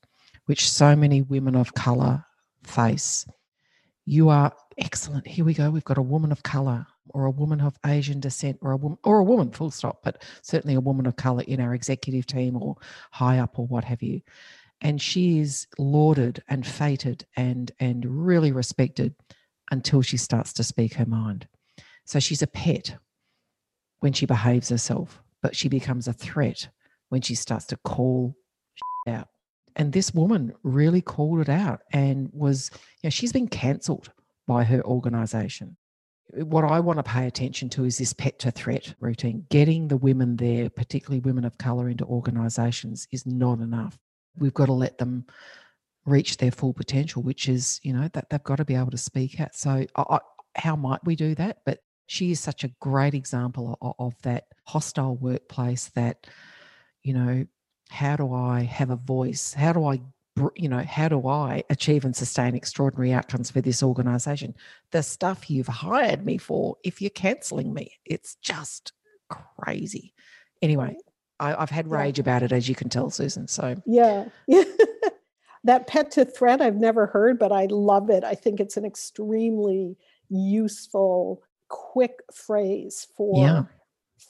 which 0.47 0.69
so 0.69 0.97
many 0.97 1.23
women 1.23 1.55
of 1.55 1.75
color 1.75 2.25
face. 2.63 3.27
You 4.05 4.29
are 4.29 4.53
excellent. 4.79 5.27
Here 5.27 5.45
we 5.45 5.55
go. 5.55 5.71
We've 5.71 5.85
got 5.85 5.99
a 5.99 6.03
woman 6.03 6.33
of 6.33 6.43
color 6.43 6.87
or 7.11 7.25
a 7.25 7.31
woman 7.31 7.61
of 7.61 7.79
Asian 7.87 8.21
descent 8.21 8.59
or 8.61 8.73
a 8.73 8.77
woman 8.77 8.99
or 9.05 9.19
a 9.19 9.25
woman, 9.25 9.51
full 9.51 9.71
stop, 9.71 10.01
but 10.03 10.23
certainly 10.43 10.75
a 10.75 10.81
woman 10.81 11.07
of 11.07 11.17
color 11.17 11.43
in 11.47 11.61
our 11.61 11.75
executive 11.75 12.27
team 12.27 12.57
or 12.57 12.77
high 13.11 13.39
up 13.39 13.59
or 13.59 13.67
what 13.67 13.85
have 13.85 14.03
you. 14.03 14.21
And 14.81 15.01
she 15.01 15.41
is 15.41 15.67
lauded 15.79 16.43
and 16.49 16.67
feted 16.67 17.27
and 17.37 17.71
and 17.79 18.05
really 18.07 18.53
respected 18.53 19.15
until 19.71 20.03
she 20.03 20.17
starts 20.17 20.53
to 20.55 20.65
speak 20.65 20.95
her 20.95 21.07
mind. 21.07 21.47
So 22.05 22.19
she's 22.19 22.43
a 22.43 22.47
pet 22.47 22.97
when 24.01 24.13
she 24.13 24.27
behaves 24.27 24.71
herself, 24.71 25.23
but 25.43 25.55
she 25.55 25.69
becomes 25.69 26.09
a 26.09 26.13
threat 26.13 26.69
when 27.11 27.21
she 27.21 27.35
starts 27.35 27.67
to 27.67 27.77
call 27.79 28.35
out. 29.09 29.29
And 29.77 29.93
this 29.93 30.13
woman 30.13 30.53
really 30.63 31.01
called 31.01 31.41
it 31.41 31.49
out 31.49 31.81
and 31.93 32.29
was, 32.33 32.71
you 33.03 33.07
know, 33.07 33.11
she's 33.11 33.33
been 33.33 33.49
cancelled 33.49 34.11
by 34.47 34.65
her 34.65 34.85
organization. 34.85 35.77
What 36.33 36.65
I 36.65 36.81
want 36.81 36.99
to 36.99 37.03
pay 37.03 37.27
attention 37.27 37.69
to 37.71 37.85
is 37.85 37.99
this 37.99 38.13
pet 38.13 38.39
to 38.41 38.51
threat 38.51 38.95
routine. 39.01 39.47
Getting 39.51 39.89
the 39.89 39.97
women 39.97 40.37
there, 40.37 40.71
particularly 40.71 41.21
women 41.21 41.45
of 41.45 41.59
colour, 41.59 41.89
into 41.89 42.05
organizations 42.05 43.07
is 43.13 43.27
not 43.27 43.61
enough. 43.61 43.99
We've 44.37 44.55
got 44.55 44.67
to 44.67 44.73
let 44.73 44.99
them 44.99 45.27
reach 46.07 46.37
their 46.37 46.53
full 46.53 46.73
potential, 46.73 47.23
which 47.23 47.49
is, 47.49 47.81
you 47.83 47.93
know, 47.93 48.09
that 48.13 48.31
they've 48.31 48.43
got 48.43 48.57
to 48.57 48.65
be 48.65 48.77
able 48.77 48.91
to 48.93 48.99
speak 48.99 49.41
out. 49.41 49.55
So, 49.55 49.85
I, 49.97 50.19
how 50.57 50.77
might 50.77 51.05
we 51.05 51.17
do 51.17 51.35
that? 51.37 51.59
But 51.65 51.81
she 52.07 52.33
is 52.33 52.41
such 52.41 52.65
a 52.65 52.73
great 52.81 53.15
example 53.15 53.79
of, 53.81 53.95
of 53.99 54.15
that 54.23 54.45
hostile 54.67 55.17
workplace 55.17 55.91
that 55.95 56.27
you 57.03 57.15
know, 57.15 57.47
how 57.91 58.17
do 58.17 58.33
I 58.33 58.63
have 58.63 58.91
a 58.91 58.97
voice? 58.97 59.53
How 59.53 59.73
do 59.73 59.85
I, 59.85 60.01
you 60.55 60.69
know, 60.69 60.79
how 60.79 61.09
do 61.09 61.27
I 61.27 61.65
achieve 61.71 62.05
and 62.05 62.15
sustain 62.15 62.55
extraordinary 62.55 63.13
outcomes 63.13 63.51
for 63.51 63.61
this 63.61 63.83
organization? 63.83 64.55
The 64.93 65.03
stuff 65.03 65.51
you've 65.51 65.67
hired 65.67 66.25
me 66.25 66.39
for, 66.39 66.77
if 66.85 67.03
you're 67.03 67.11
canceling 67.11 67.75
me, 67.75 67.95
it's 68.05 68.37
just 68.37 68.93
crazy. 69.29 70.15
Anyway, 70.63 70.97
I, 71.41 71.59
have 71.59 71.71
had 71.71 71.91
rage 71.91 72.19
yeah. 72.19 72.23
about 72.23 72.43
it, 72.43 72.53
as 72.53 72.69
you 72.69 72.75
can 72.75 72.89
tell, 72.89 73.11
Susan. 73.11 73.49
So 73.49 73.77
yeah, 73.87 74.27
that 75.65 75.87
pet 75.87 76.13
to 76.13 76.25
threat 76.25 76.61
I've 76.61 76.77
never 76.77 77.07
heard, 77.07 77.39
but 77.39 77.51
I 77.51 77.67
love 77.67 78.11
it. 78.11 78.25
I 78.25 78.35
think 78.35 78.61
it's 78.61 78.77
an 78.77 78.85
extremely 78.85 79.97
useful, 80.29 81.43
quick 81.69 82.21
phrase 82.33 83.09
for 83.17 83.45
yeah. 83.45 83.63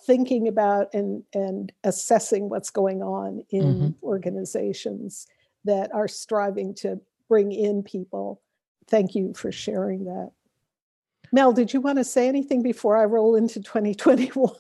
Thinking 0.07 0.49
about 0.49 0.93
and 0.95 1.23
and 1.35 1.73
assessing 1.85 2.49
what's 2.49 2.71
going 2.71 3.03
on 3.03 3.45
in 3.51 3.63
mm-hmm. 3.63 3.89
organizations 4.03 5.27
that 5.65 5.93
are 5.95 6.09
striving 6.09 6.75
to 6.75 7.01
bring 7.29 7.53
in 7.53 7.83
people. 7.83 8.41
Thank 8.89 9.15
you 9.15 9.35
for 9.35 9.53
sharing 9.53 10.05
that. 10.05 10.31
Mel, 11.33 11.53
did 11.53 11.73
you 11.73 11.81
want 11.81 11.99
to 11.99 12.05
say 12.05 12.29
anything 12.29 12.63
before 12.63 12.97
I 12.97 13.05
roll 13.05 13.37
into 13.37 13.61
2021? 13.63 14.51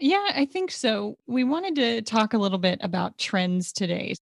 Yeah, 0.00 0.28
I 0.32 0.46
think 0.46 0.70
so. 0.70 1.18
We 1.26 1.42
wanted 1.42 1.74
to 1.76 2.02
talk 2.02 2.32
a 2.32 2.38
little 2.38 2.58
bit 2.58 2.78
about 2.82 3.18
trends 3.18 3.72
today. 3.72 4.14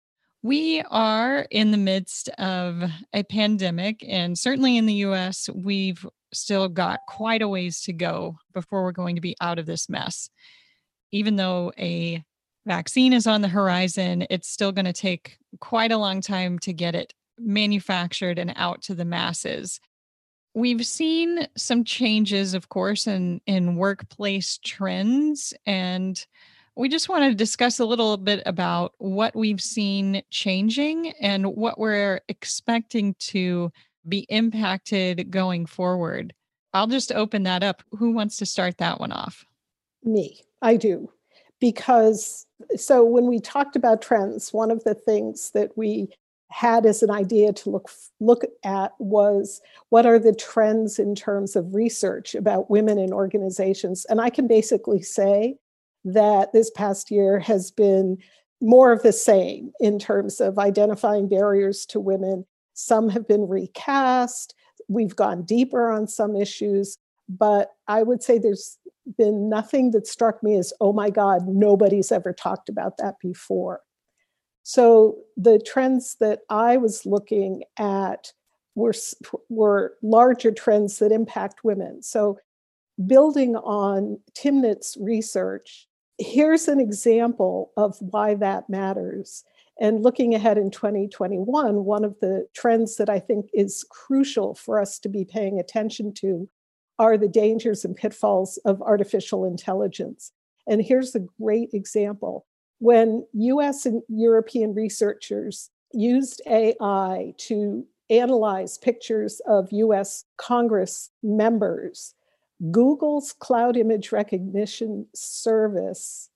We 0.46 0.84
are 0.92 1.48
in 1.50 1.72
the 1.72 1.78
midst 1.80 2.30
of 2.38 2.84
a 3.14 3.24
pandemic, 3.24 4.06
and 4.08 4.38
certainly 4.38 4.78
in 4.78 4.86
the 4.86 4.94
US, 5.06 5.50
we've 5.56 6.06
still 6.36 6.70
got 6.70 7.00
quite 7.08 7.42
a 7.42 7.48
ways 7.48 7.82
to 7.86 7.94
go 7.94 8.38
before 8.54 8.84
we're 8.84 8.92
going 8.92 9.16
to 9.16 9.22
be 9.22 9.36
out 9.42 9.58
of 9.58 9.66
this 9.66 9.90
mess. 9.90 10.30
Even 11.12 11.38
though 11.38 11.74
a 11.80 12.24
vaccine 12.68 13.12
is 13.12 13.26
on 13.26 13.42
the 13.42 13.48
horizon, 13.48 14.28
it's 14.30 14.48
still 14.48 14.72
going 14.72 14.86
to 14.86 14.94
take 14.94 15.40
quite 15.62 15.92
a 15.92 15.98
long 15.98 16.22
time 16.22 16.60
to 16.60 16.74
get 16.74 16.94
it 16.94 17.12
manufactured 17.40 18.38
and 18.38 18.54
out 18.56 18.84
to 18.84 18.94
the 18.94 19.04
masses. 19.04 19.80
We've 20.54 20.86
seen 20.86 21.48
some 21.58 21.84
changes, 21.84 22.54
of 22.54 22.70
course, 22.70 23.08
in, 23.08 23.42
in 23.48 23.78
workplace 23.78 24.60
trends 24.64 25.56
and 25.66 26.24
we 26.76 26.90
just 26.90 27.10
want 27.10 27.24
to 27.24 27.36
discuss 27.36 27.80
a 27.80 27.86
little 27.86 28.18
bit 28.18 28.44
about 28.46 28.94
what 28.98 29.36
we've 29.36 29.62
seen 29.62 30.22
changing 30.30 31.14
and 31.22 31.48
what 31.48 31.80
we're 31.80 32.22
expecting 32.28 33.16
to 33.20 33.72
be 34.08 34.26
impacted 34.30 35.32
going 35.32 35.66
forward. 35.66 36.34
I'll 36.74 36.88
just 36.88 37.12
open 37.12 37.44
that 37.44 37.64
up. 37.64 37.84
Who 37.92 38.12
wants 38.12 38.38
to 38.38 38.46
start 38.46 38.78
that 38.80 39.00
one 39.00 39.12
off? 39.12 39.46
Me. 40.04 40.42
I 40.62 40.76
do. 40.76 41.10
Because 41.62 42.46
so 42.76 43.04
when 43.06 43.28
we 43.28 43.40
talked 43.40 43.76
about 43.76 44.02
trends, 44.02 44.52
one 44.52 44.72
of 44.72 44.84
the 44.84 44.94
things 44.94 45.52
that 45.52 45.78
we 45.78 46.10
had 46.52 46.86
as 46.86 47.02
an 47.02 47.10
idea 47.10 47.52
to 47.52 47.70
look 47.70 47.90
look 48.20 48.44
at 48.64 48.94
was 49.00 49.62
what 49.90 50.06
are 50.06 50.20
the 50.20 50.34
trends 50.34 51.00
in 51.00 51.16
terms 51.16 51.56
of 51.56 51.74
research 51.74 52.36
about 52.36 52.70
women 52.70 53.00
in 53.00 53.12
organizations 53.12 54.06
and 54.06 54.22
i 54.22 54.30
can 54.30 54.48
basically 54.48 55.02
say 55.02 55.58
that 56.06 56.54
this 56.54 56.70
past 56.72 57.12
year 57.12 57.40
has 57.40 57.72
been 57.72 58.18
more 58.62 58.92
of 58.92 59.04
the 59.04 59.12
same 59.12 59.72
in 59.80 60.00
terms 60.00 60.40
of 60.40 60.58
identifying 60.58 61.28
barriers 61.28 61.86
to 61.88 62.00
women. 62.00 62.46
Some 62.74 63.10
have 63.10 63.28
been 63.28 63.48
recast. 63.48 64.54
We've 64.88 65.16
gone 65.16 65.44
deeper 65.44 65.90
on 65.92 66.08
some 66.08 66.36
issues, 66.36 66.98
but 67.28 67.72
I 67.88 68.04
would 68.04 68.24
say 68.24 68.38
there's 68.38 68.78
been 69.18 69.50
nothing 69.50 69.92
that 69.92 70.08
struck 70.08 70.42
me 70.44 70.56
as, 70.56 70.74
oh 70.80 70.94
my 70.94 71.10
God, 71.10 71.48
nobody's 71.48 72.12
ever 72.12 72.34
talked 72.34 72.70
about 72.70 72.98
that 72.98 73.16
before. 73.20 73.82
So 74.64 75.18
the 75.38 75.60
trends 75.60 76.16
that 76.20 76.40
I 76.50 76.78
was 76.78 77.06
looking 77.06 77.64
at 77.78 78.32
were, 78.74 78.94
were 79.50 79.96
larger 80.02 80.52
trends 80.52 81.00
that 81.00 81.12
impact 81.12 81.64
women. 81.64 82.02
So 82.02 82.40
building 83.06 83.56
on 83.56 84.20
Timnit's 84.34 84.98
research, 85.00 85.88
here's 86.18 86.68
an 86.68 86.80
example 86.80 87.72
of 87.78 87.98
why 88.00 88.36
that 88.36 88.70
matters. 88.70 89.44
And 89.80 90.04
looking 90.04 90.34
ahead 90.34 90.58
in 90.58 90.72
2021, 90.72 91.84
one 91.84 92.06
of 92.06 92.18
the 92.22 92.48
trends 92.54 92.96
that 92.98 93.10
I 93.10 93.20
think 93.20 93.50
is 93.54 93.86
crucial 93.90 94.56
for 94.56 94.80
us 94.80 95.00
to 95.00 95.10
be 95.10 95.26
paying 95.26 95.60
attention 95.60 96.14
to 96.16 96.50
are 96.98 97.18
the 97.18 97.28
dangers 97.28 97.84
and 97.84 97.96
pitfalls 97.96 98.58
of 98.66 98.82
artificial 98.82 99.44
intelligence. 99.44 100.32
And 100.68 100.82
here's 100.82 101.14
a 101.14 101.26
great 101.42 101.72
example. 101.74 102.46
When 102.80 103.26
US 103.34 103.86
and 103.86 104.02
European 104.08 104.74
researchers 104.74 105.70
used 105.94 106.42
AI 106.48 107.34
to 107.38 107.86
analyze 108.10 108.78
pictures 108.78 109.42
of 109.48 109.72
US 109.72 110.24
Congress 110.38 111.10
members 111.22 112.14
Google's 112.72 113.34
cloud 113.34 113.78
image 113.78 114.12
recognition 114.12 115.08
service 115.14 116.30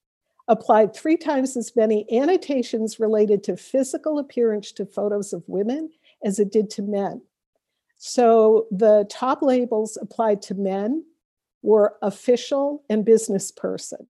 applied 0.47 0.93
three 0.93 1.15
times 1.15 1.55
as 1.55 1.75
many 1.75 2.05
annotations 2.11 2.99
related 2.99 3.43
to 3.43 3.55
physical 3.55 4.19
appearance 4.19 4.71
to 4.73 4.85
photos 4.85 5.31
of 5.31 5.43
women 5.47 5.89
as 6.23 6.39
it 6.39 6.51
did 6.51 6.69
to 6.71 6.81
men. 6.81 7.21
So 7.97 8.67
the 8.71 9.05
top 9.09 9.41
labels 9.41 9.97
applied 10.01 10.41
to 10.43 10.55
men 10.55 11.05
were 11.61 11.95
official 12.01 12.83
and 12.89 13.05
business 13.05 13.51
person. 13.51 14.07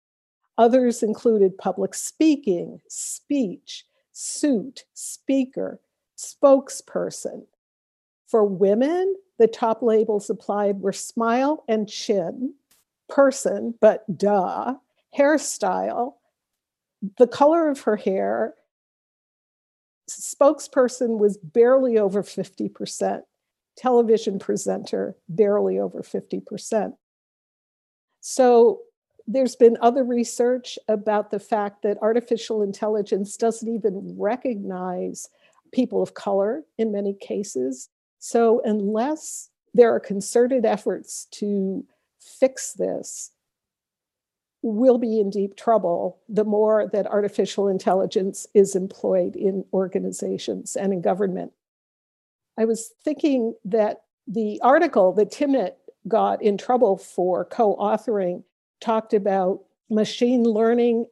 Others 0.58 1.04
included 1.04 1.58
public 1.58 1.93
speaking, 1.93 2.82
speech, 2.88 3.86
suit, 4.12 4.86
speaker, 4.93 5.80
spokesperson. 6.17 7.45
For 8.28 8.45
women, 8.45 9.15
the 9.39 9.47
top 9.47 9.82
labels 9.82 10.30
applied 10.30 10.82
were 10.82 10.93
smile 10.93 11.63
and 11.67 11.88
chin, 11.89 12.54
person, 13.08 13.73
but 13.82 14.06
duh, 14.17 14.75
hairstyle, 15.17 16.15
the 17.17 17.28
color 17.28 17.69
of 17.69 17.82
her 17.82 17.95
hair. 17.95 18.54
Spokesperson 20.10 21.17
was 21.17 21.38
barely 21.38 21.97
over 21.97 22.21
50%, 22.21 23.21
television 23.78 24.39
presenter, 24.39 25.15
barely 25.30 25.80
over 25.80 26.02
50%. 26.02 26.93
So 28.21 28.82
there's 29.25 29.56
been 29.56 29.78
other 29.82 30.04
research 30.04 30.78
about 30.88 31.32
the 31.32 31.39
fact 31.39 31.84
that 31.84 31.97
artificial 32.02 32.62
intelligence 32.62 33.38
doesn't 33.38 33.73
even 33.73 34.15
recognize 34.17 35.30
people 35.71 36.02
of 36.02 36.13
color 36.13 36.63
in 36.78 36.91
many 36.91 37.13
cases. 37.13 37.89
So, 38.19 38.62
unless 38.65 39.49
there 39.73 39.93
are 39.93 39.99
concerted 39.99 40.65
efforts 40.65 41.25
to 41.32 41.86
fix 42.19 42.73
this, 42.73 43.32
we'll 44.62 44.97
be 44.97 45.19
in 45.19 45.29
deep 45.29 45.55
trouble 45.55 46.19
the 46.27 46.43
more 46.43 46.89
that 46.91 47.08
artificial 47.08 47.69
intelligence 47.69 48.45
is 48.53 48.75
employed 48.75 49.36
in 49.36 49.63
organizations 49.73 50.75
and 50.75 50.91
in 50.91 51.01
government. 51.01 51.53
I 52.58 52.65
was 52.65 52.91
thinking 53.03 53.55
that 53.63 54.01
the 54.27 54.60
article 54.62 55.13
that 55.13 55.32
Timnit 55.32 55.73
got 56.08 56.41
in 56.41 56.58
trouble 56.58 56.97
for 56.97 57.45
co 57.45 57.75
authoring 57.77 58.43
talked 58.82 59.13
about 59.13 59.62
machine 59.89 60.43
learning 60.43 61.05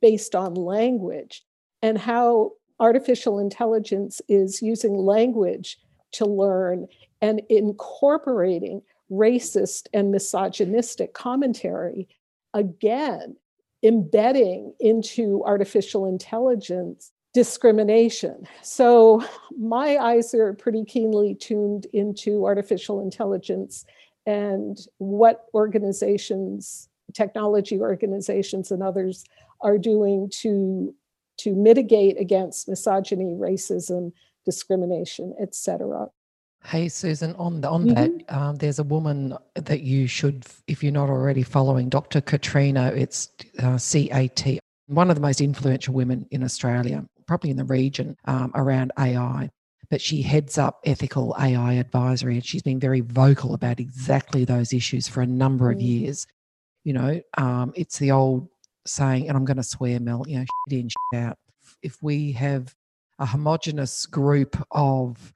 based 0.00 0.34
on 0.34 0.54
language 0.54 1.44
and 1.82 1.98
how 1.98 2.52
artificial 2.80 3.38
intelligence 3.38 4.20
is 4.28 4.62
using 4.62 4.94
language 4.96 5.78
to 6.12 6.24
learn 6.24 6.86
and 7.20 7.42
incorporating 7.48 8.82
racist 9.10 9.86
and 9.92 10.10
misogynistic 10.10 11.14
commentary, 11.14 12.08
again, 12.54 13.36
embedding 13.82 14.72
into 14.80 15.42
artificial 15.44 16.06
intelligence 16.06 17.12
discrimination. 17.34 18.48
So 18.62 19.22
my 19.58 19.98
eyes 19.98 20.32
are 20.32 20.54
pretty 20.54 20.84
keenly 20.84 21.34
tuned 21.34 21.86
into 21.92 22.46
artificial 22.46 23.00
intelligence 23.02 23.84
and 24.24 24.78
what 24.98 25.44
organizations, 25.54 26.88
technology 27.12 27.78
organizations 27.78 28.70
and 28.70 28.82
others 28.82 29.24
are 29.60 29.78
doing 29.78 30.30
to 30.40 30.94
to 31.38 31.54
mitigate 31.54 32.18
against 32.18 32.66
misogyny, 32.66 33.34
racism, 33.34 34.12
discrimination, 34.46 35.34
etc. 35.38 36.08
Hey 36.64 36.88
Susan, 36.88 37.34
on 37.36 37.60
the, 37.60 37.68
on 37.68 37.84
mm-hmm. 37.84 37.94
that, 37.94 38.36
um, 38.36 38.56
there's 38.56 38.78
a 38.78 38.84
woman 38.84 39.36
that 39.54 39.82
you 39.82 40.06
should, 40.06 40.44
if 40.66 40.82
you're 40.82 40.92
not 40.92 41.08
already 41.08 41.42
following, 41.42 41.88
Dr. 41.88 42.20
Catriona. 42.20 42.88
It's 42.88 43.28
uh, 43.60 43.78
CAT, 43.78 44.58
one 44.86 45.10
of 45.10 45.14
the 45.14 45.22
most 45.22 45.40
influential 45.40 45.94
women 45.94 46.26
in 46.30 46.42
Australia, 46.42 47.04
probably 47.26 47.50
in 47.50 47.56
the 47.56 47.64
region 47.64 48.16
um, 48.24 48.50
around 48.54 48.92
AI. 48.98 49.50
But 49.90 50.00
she 50.00 50.22
heads 50.22 50.58
up 50.58 50.80
ethical 50.84 51.36
AI 51.38 51.74
advisory, 51.74 52.34
and 52.34 52.44
she's 52.44 52.62
been 52.62 52.80
very 52.80 53.00
vocal 53.00 53.54
about 53.54 53.78
exactly 53.78 54.44
those 54.44 54.72
issues 54.72 55.06
for 55.06 55.20
a 55.20 55.26
number 55.26 55.70
of 55.70 55.78
mm. 55.78 55.86
years. 55.86 56.26
You 56.82 56.94
know, 56.94 57.20
um, 57.38 57.72
it's 57.76 58.00
the 58.00 58.10
old 58.10 58.48
saying, 58.84 59.28
and 59.28 59.36
I'm 59.36 59.44
going 59.44 59.58
to 59.58 59.62
swear, 59.62 60.00
Mel. 60.00 60.24
You 60.26 60.40
know, 60.40 60.44
shit 60.68 60.80
in, 60.80 60.88
shit 60.88 61.20
out. 61.22 61.38
If 61.82 62.02
we 62.02 62.32
have 62.32 62.74
a 63.18 63.26
homogenous 63.26 64.06
group 64.06 64.56
of 64.70 65.32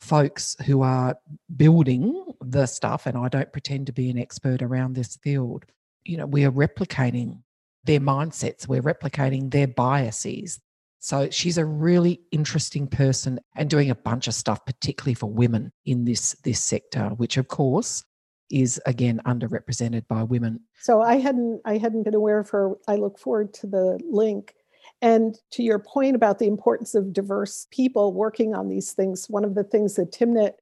folks 0.00 0.56
who 0.66 0.82
are 0.82 1.16
building 1.56 2.24
the 2.40 2.66
stuff, 2.66 3.06
and 3.06 3.16
I 3.16 3.28
don't 3.28 3.52
pretend 3.52 3.86
to 3.86 3.92
be 3.92 4.10
an 4.10 4.18
expert 4.18 4.62
around 4.62 4.94
this 4.94 5.16
field, 5.16 5.64
you 6.04 6.16
know, 6.16 6.26
we 6.26 6.44
are 6.44 6.50
replicating 6.50 7.42
their 7.84 8.00
mindsets, 8.00 8.66
we're 8.66 8.82
replicating 8.82 9.50
their 9.50 9.68
biases. 9.68 10.60
So 10.98 11.30
she's 11.30 11.58
a 11.58 11.64
really 11.64 12.20
interesting 12.30 12.86
person 12.86 13.40
and 13.56 13.68
doing 13.68 13.90
a 13.90 13.94
bunch 13.94 14.28
of 14.28 14.34
stuff, 14.34 14.64
particularly 14.64 15.14
for 15.14 15.26
women 15.26 15.72
in 15.84 16.04
this 16.04 16.36
this 16.44 16.60
sector, 16.60 17.08
which 17.16 17.36
of 17.36 17.48
course 17.48 18.04
is 18.50 18.80
again 18.86 19.20
underrepresented 19.26 20.06
by 20.06 20.22
women. 20.22 20.60
So 20.80 21.02
I 21.02 21.16
hadn't 21.16 21.60
I 21.64 21.78
hadn't 21.78 22.04
been 22.04 22.14
aware 22.14 22.38
of 22.38 22.50
her. 22.50 22.74
I 22.86 22.96
look 22.96 23.18
forward 23.18 23.52
to 23.54 23.66
the 23.66 23.98
link. 24.08 24.54
And 25.02 25.36
to 25.50 25.64
your 25.64 25.80
point 25.80 26.14
about 26.14 26.38
the 26.38 26.46
importance 26.46 26.94
of 26.94 27.12
diverse 27.12 27.66
people 27.72 28.12
working 28.12 28.54
on 28.54 28.68
these 28.68 28.92
things, 28.92 29.28
one 29.28 29.44
of 29.44 29.56
the 29.56 29.64
things 29.64 29.96
that 29.96 30.12
Timnit 30.12 30.52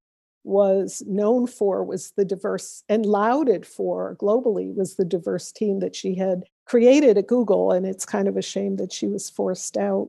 was 0.44 1.02
known 1.06 1.46
for 1.46 1.84
was 1.84 2.12
the 2.16 2.24
diverse 2.24 2.82
and 2.88 3.04
lauded 3.04 3.66
for 3.66 4.16
globally 4.18 4.74
was 4.74 4.96
the 4.96 5.04
diverse 5.04 5.52
team 5.52 5.80
that 5.80 5.94
she 5.94 6.14
had 6.14 6.44
created 6.64 7.18
at 7.18 7.26
Google. 7.26 7.70
And 7.70 7.84
it's 7.84 8.06
kind 8.06 8.26
of 8.26 8.38
a 8.38 8.42
shame 8.42 8.76
that 8.76 8.92
she 8.92 9.06
was 9.06 9.28
forced 9.28 9.76
out. 9.76 10.08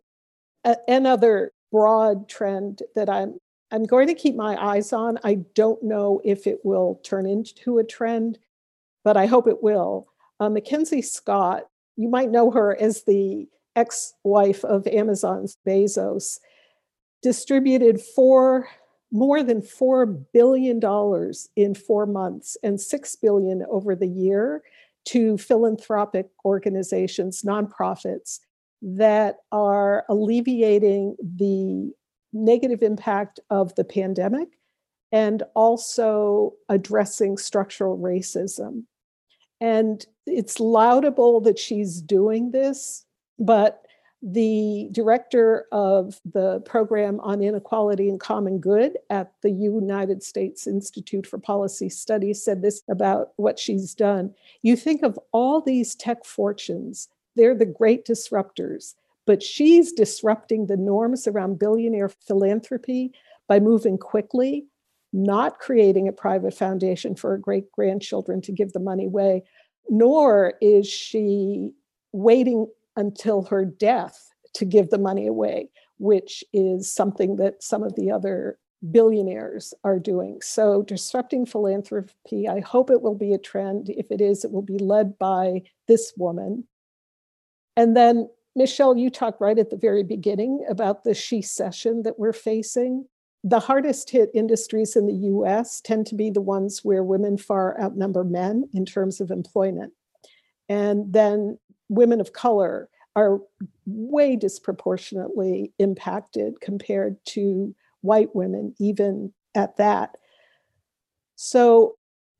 Another 0.87 1.51
broad 1.69 2.29
trend 2.29 2.83
that 2.95 3.09
I'm 3.09 3.37
I'm 3.73 3.85
going 3.85 4.07
to 4.07 4.13
keep 4.13 4.35
my 4.35 4.61
eyes 4.61 4.91
on. 4.91 5.17
I 5.23 5.35
don't 5.55 5.81
know 5.81 6.19
if 6.25 6.45
it 6.45 6.59
will 6.63 6.99
turn 7.03 7.25
into 7.25 7.77
a 7.77 7.85
trend, 7.85 8.37
but 9.05 9.15
I 9.15 9.25
hope 9.27 9.47
it 9.47 9.63
will. 9.63 10.07
Uh, 10.41 10.49
Mackenzie 10.49 11.01
Scott, 11.01 11.63
you 11.95 12.09
might 12.09 12.29
know 12.29 12.51
her 12.51 12.75
as 12.79 13.03
the 13.03 13.47
ex 13.75 14.13
wife 14.23 14.63
of 14.63 14.87
Amazon's 14.87 15.57
Bezos, 15.65 16.39
distributed 17.21 18.01
four 18.01 18.67
more 19.11 19.43
than 19.43 19.61
$4 19.61 20.25
billion 20.33 20.79
in 21.57 21.75
four 21.75 22.05
months 22.05 22.57
and 22.63 22.79
6 22.79 23.15
billion 23.17 23.65
over 23.69 23.95
the 23.95 24.07
year 24.07 24.63
to 25.03 25.37
philanthropic 25.37 26.29
organizations, 26.45 27.41
nonprofits 27.41 28.39
that 28.81 29.37
are 29.51 30.05
alleviating 30.09 31.17
the 31.21 31.91
negative 32.33 32.81
impact 32.81 33.39
of 33.49 33.75
the 33.75 33.83
pandemic 33.83 34.47
and 35.11 35.43
also 35.55 36.53
addressing 36.69 37.37
structural 37.37 37.97
racism. 37.97 38.83
And 39.59 40.05
it's 40.25 40.59
laudable 40.59 41.41
that 41.41 41.59
she's 41.59 42.01
doing 42.01 42.51
this, 42.51 43.05
but 43.41 43.81
the 44.21 44.87
director 44.91 45.65
of 45.71 46.21
the 46.31 46.59
program 46.61 47.19
on 47.21 47.41
inequality 47.41 48.07
and 48.07 48.19
common 48.19 48.59
good 48.59 48.97
at 49.09 49.33
the 49.41 49.49
United 49.49 50.21
States 50.21 50.67
Institute 50.67 51.25
for 51.25 51.39
Policy 51.39 51.89
Studies 51.89 52.43
said 52.43 52.61
this 52.61 52.83
about 52.87 53.29
what 53.37 53.57
she's 53.57 53.95
done. 53.95 54.31
You 54.61 54.75
think 54.75 55.01
of 55.01 55.19
all 55.31 55.59
these 55.59 55.95
tech 55.95 56.23
fortunes, 56.23 57.09
they're 57.35 57.55
the 57.55 57.65
great 57.65 58.05
disruptors, 58.05 58.93
but 59.25 59.41
she's 59.41 59.91
disrupting 59.91 60.67
the 60.67 60.77
norms 60.77 61.27
around 61.27 61.57
billionaire 61.57 62.09
philanthropy 62.09 63.11
by 63.47 63.59
moving 63.59 63.97
quickly, 63.97 64.67
not 65.13 65.57
creating 65.57 66.07
a 66.07 66.13
private 66.13 66.53
foundation 66.53 67.15
for 67.15 67.31
her 67.31 67.37
great 67.39 67.71
grandchildren 67.71 68.39
to 68.41 68.51
give 68.51 68.71
the 68.73 68.79
money 68.79 69.05
away, 69.05 69.43
nor 69.89 70.53
is 70.61 70.87
she 70.87 71.71
waiting 72.11 72.67
until 72.95 73.43
her 73.43 73.65
death 73.65 74.29
to 74.53 74.65
give 74.65 74.89
the 74.89 74.97
money 74.97 75.27
away, 75.27 75.69
which 75.97 76.43
is 76.53 76.93
something 76.93 77.37
that 77.37 77.63
some 77.63 77.83
of 77.83 77.95
the 77.95 78.11
other 78.11 78.57
billionaires 78.89 79.73
are 79.83 79.99
doing. 79.99 80.39
So, 80.41 80.81
disrupting 80.81 81.45
philanthropy, 81.45 82.47
I 82.47 82.61
hope 82.61 82.89
it 82.89 83.01
will 83.01 83.15
be 83.15 83.33
a 83.33 83.37
trend. 83.37 83.89
If 83.89 84.11
it 84.11 84.21
is, 84.21 84.43
it 84.43 84.51
will 84.51 84.63
be 84.63 84.79
led 84.79 85.17
by 85.19 85.63
this 85.87 86.13
woman. 86.17 86.67
And 87.77 87.95
then, 87.95 88.29
Michelle, 88.55 88.97
you 88.97 89.09
talked 89.09 89.39
right 89.39 89.57
at 89.57 89.69
the 89.69 89.77
very 89.77 90.03
beginning 90.03 90.65
about 90.67 91.03
the 91.03 91.13
shecession 91.13 92.03
that 92.03 92.19
we're 92.19 92.33
facing. 92.33 93.05
The 93.43 93.59
hardest 93.59 94.09
hit 94.09 94.29
industries 94.33 94.95
in 94.95 95.07
the 95.07 95.27
US 95.29 95.81
tend 95.81 96.05
to 96.07 96.15
be 96.15 96.29
the 96.29 96.41
ones 96.41 96.81
where 96.83 97.03
women 97.03 97.37
far 97.37 97.79
outnumber 97.79 98.23
men 98.23 98.69
in 98.73 98.85
terms 98.85 99.21
of 99.21 99.31
employment. 99.31 99.93
And 100.69 101.11
then 101.11 101.57
women 101.91 102.21
of 102.21 102.33
color 102.33 102.89
are 103.15 103.39
way 103.85 104.37
disproportionately 104.37 105.73
impacted 105.77 106.61
compared 106.61 107.17
to 107.25 107.75
white 107.99 108.33
women, 108.33 108.73
even 108.79 109.33
at 109.53 109.75
that. 109.75 110.15
So, 111.35 111.97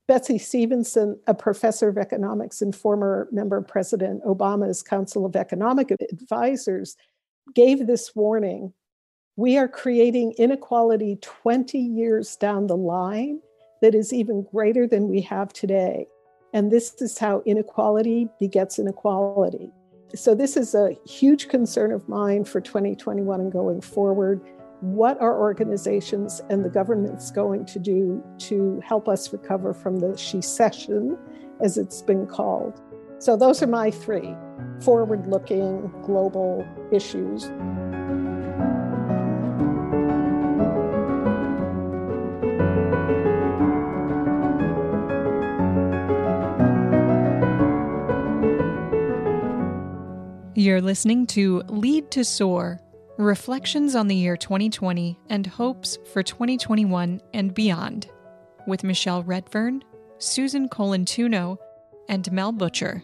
Betsy 0.08 0.38
Stevenson, 0.38 1.20
a 1.28 1.34
professor 1.34 1.90
of 1.90 1.98
economics 1.98 2.62
and 2.62 2.76
former 2.76 3.28
member 3.32 3.58
of 3.58 3.68
President 3.68 4.24
Obama's 4.24 4.82
Council 4.82 5.26
of 5.26 5.36
Economic 5.36 5.92
Advisors, 5.92 6.96
gave 7.54 7.86
this 7.86 8.16
warning 8.16 8.74
we 9.36 9.58
are 9.58 9.68
creating 9.68 10.34
inequality 10.38 11.18
20 11.22 11.78
years 11.78 12.36
down 12.36 12.68
the 12.68 12.78
line 12.78 13.40
that 13.82 13.96
is 13.96 14.14
even 14.14 14.44
greater 14.44 14.86
than 14.88 15.08
we 15.08 15.22
have 15.22 15.54
today. 15.54 16.08
And 16.54 16.72
this 16.72 17.02
is 17.02 17.18
how 17.18 17.42
inequality 17.46 18.28
begets 18.40 18.78
inequality. 18.78 19.72
So, 20.14 20.36
this 20.36 20.58
is 20.58 20.76
a 20.76 20.98
huge 21.08 21.48
concern 21.48 21.94
of 21.94 22.08
mine 22.10 22.44
for 22.44 22.60
2021 22.60 23.40
and 23.40 23.52
going 23.52 23.80
forward. 23.80 24.42
What 24.82 25.22
are 25.22 25.40
organizations 25.40 26.42
and 26.50 26.66
the 26.66 26.70
governments 26.70 27.32
going 27.32 27.66
to 27.68 27.80
do 27.80 28.22
to 28.40 28.82
help 28.84 29.08
us 29.08 29.32
recover 29.32 29.74
from 29.74 30.00
the 30.00 30.18
shecession, 30.18 31.18
as 31.62 31.78
it's 31.78 32.02
been 32.02 32.28
called? 32.28 32.82
So, 33.20 33.38
those 33.38 33.64
are 33.64 33.68
my 33.68 33.90
three 33.90 34.36
forward 34.82 35.28
looking 35.28 35.90
global 36.04 36.68
issues. 36.92 37.50
You're 50.62 50.80
listening 50.80 51.26
to 51.28 51.64
Lead 51.70 52.12
to 52.12 52.24
Soar 52.24 52.80
Reflections 53.18 53.96
on 53.96 54.08
the 54.08 54.16
Year 54.16 54.38
2020 54.38 55.18
and 55.28 55.48
Hopes 55.48 55.98
for 56.14 56.22
2021 56.22 57.20
and 57.34 57.52
Beyond 57.52 58.08
with 58.68 58.84
Michelle 58.84 59.24
Redfern, 59.24 59.84
Susan 60.20 60.70
Colantuono, 60.70 61.58
and 62.08 62.32
Mel 62.32 62.52
Butcher. 62.52 63.04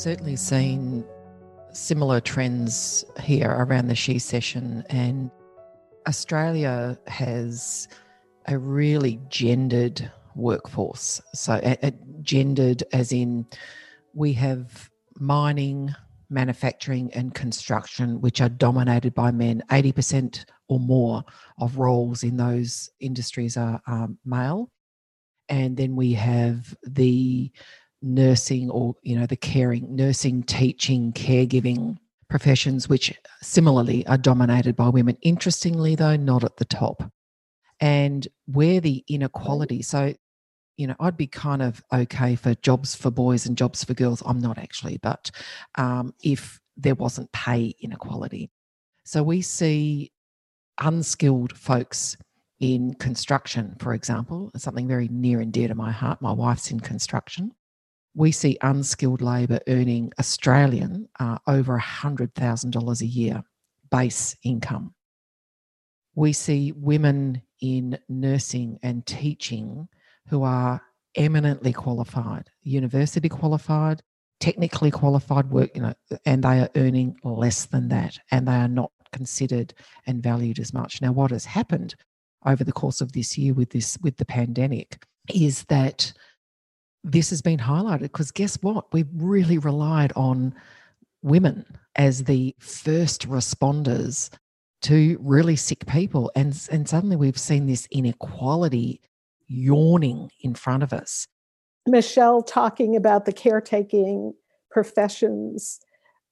Certainly 0.00 0.36
seen 0.36 1.04
similar 1.72 2.22
trends 2.22 3.04
here 3.20 3.50
around 3.50 3.88
the 3.88 3.94
shecession 3.94 4.82
and 4.88 5.30
Australia 6.08 6.98
has 7.06 7.86
a 8.48 8.56
really 8.56 9.20
gendered 9.28 10.10
workforce. 10.34 11.20
So, 11.34 11.60
a, 11.62 11.76
a 11.82 11.92
gendered 12.22 12.82
as 12.94 13.12
in 13.12 13.46
we 14.14 14.32
have 14.32 14.88
mining, 15.18 15.94
manufacturing, 16.30 17.12
and 17.12 17.34
construction, 17.34 18.22
which 18.22 18.40
are 18.40 18.48
dominated 18.48 19.14
by 19.14 19.32
men. 19.32 19.62
80% 19.68 20.46
or 20.68 20.80
more 20.80 21.22
of 21.58 21.76
roles 21.76 22.22
in 22.22 22.38
those 22.38 22.88
industries 23.00 23.58
are 23.58 23.82
um, 23.86 24.16
male. 24.24 24.70
And 25.50 25.76
then 25.76 25.94
we 25.94 26.14
have 26.14 26.74
the 26.84 27.52
nursing 28.02 28.70
or 28.70 28.94
you 29.02 29.18
know 29.18 29.26
the 29.26 29.36
caring 29.36 29.94
nursing 29.94 30.42
teaching 30.42 31.12
caregiving 31.12 31.96
professions 32.28 32.88
which 32.88 33.12
similarly 33.42 34.06
are 34.06 34.16
dominated 34.16 34.74
by 34.76 34.88
women 34.88 35.16
interestingly 35.22 35.94
though 35.94 36.16
not 36.16 36.44
at 36.44 36.56
the 36.56 36.64
top 36.64 37.02
and 37.80 38.28
where 38.46 38.80
the 38.80 39.04
inequality 39.08 39.82
so 39.82 40.14
you 40.76 40.86
know 40.86 40.96
i'd 41.00 41.16
be 41.16 41.26
kind 41.26 41.60
of 41.60 41.82
okay 41.92 42.34
for 42.34 42.54
jobs 42.56 42.94
for 42.94 43.10
boys 43.10 43.44
and 43.46 43.58
jobs 43.58 43.84
for 43.84 43.94
girls 43.94 44.22
i'm 44.24 44.40
not 44.40 44.58
actually 44.58 44.98
but 45.02 45.30
um, 45.76 46.14
if 46.22 46.58
there 46.76 46.94
wasn't 46.94 47.30
pay 47.32 47.74
inequality 47.80 48.50
so 49.04 49.22
we 49.22 49.42
see 49.42 50.10
unskilled 50.80 51.56
folks 51.56 52.16
in 52.60 52.94
construction, 52.94 53.74
for 53.78 53.94
example, 53.94 54.50
something 54.56 54.86
very 54.86 55.08
near 55.08 55.40
and 55.40 55.52
dear 55.52 55.68
to 55.68 55.74
my 55.74 55.90
heart. 55.90 56.20
My 56.20 56.32
wife's 56.32 56.70
in 56.70 56.78
construction. 56.78 57.52
We 58.14 58.32
see 58.32 58.58
unskilled 58.60 59.22
labour 59.22 59.60
earning 59.68 60.12
Australian 60.18 61.08
uh, 61.18 61.38
over 61.46 61.78
$100,000 61.78 63.00
a 63.00 63.06
year 63.06 63.42
base 63.90 64.36
income. 64.42 64.94
We 66.14 66.32
see 66.32 66.72
women 66.72 67.42
in 67.60 67.98
nursing 68.08 68.78
and 68.82 69.06
teaching 69.06 69.88
who 70.28 70.42
are 70.42 70.82
eminently 71.14 71.72
qualified, 71.72 72.50
university 72.62 73.28
qualified, 73.28 74.02
technically 74.38 74.90
qualified 74.90 75.50
work, 75.50 75.70
you 75.74 75.82
know, 75.82 75.94
and 76.24 76.42
they 76.42 76.60
are 76.60 76.70
earning 76.76 77.16
less 77.22 77.66
than 77.66 77.88
that 77.88 78.18
and 78.30 78.48
they 78.48 78.54
are 78.54 78.68
not 78.68 78.90
considered 79.12 79.74
and 80.06 80.22
valued 80.22 80.58
as 80.58 80.72
much. 80.72 81.02
Now, 81.02 81.12
what 81.12 81.30
has 81.30 81.44
happened 81.44 81.94
over 82.46 82.64
the 82.64 82.72
course 82.72 83.00
of 83.00 83.12
this 83.12 83.36
year 83.36 83.52
with 83.52 83.70
this 83.70 83.98
with 84.00 84.16
the 84.16 84.24
pandemic 84.24 85.04
is 85.32 85.64
that 85.64 86.12
this 87.02 87.30
has 87.30 87.42
been 87.42 87.58
highlighted 87.58 88.02
because 88.02 88.30
guess 88.30 88.56
what? 88.62 88.92
We've 88.92 89.08
really 89.14 89.58
relied 89.58 90.12
on 90.16 90.54
women 91.22 91.64
as 91.96 92.24
the 92.24 92.54
first 92.58 93.28
responders 93.28 94.30
to 94.82 95.18
really 95.20 95.56
sick 95.56 95.86
people. 95.86 96.30
And, 96.34 96.58
and 96.70 96.88
suddenly 96.88 97.16
we've 97.16 97.38
seen 97.38 97.66
this 97.66 97.86
inequality 97.90 99.00
yawning 99.46 100.30
in 100.40 100.54
front 100.54 100.82
of 100.82 100.92
us. 100.92 101.26
Michelle 101.86 102.42
talking 102.42 102.96
about 102.96 103.24
the 103.24 103.32
caretaking 103.32 104.34
professions 104.70 105.80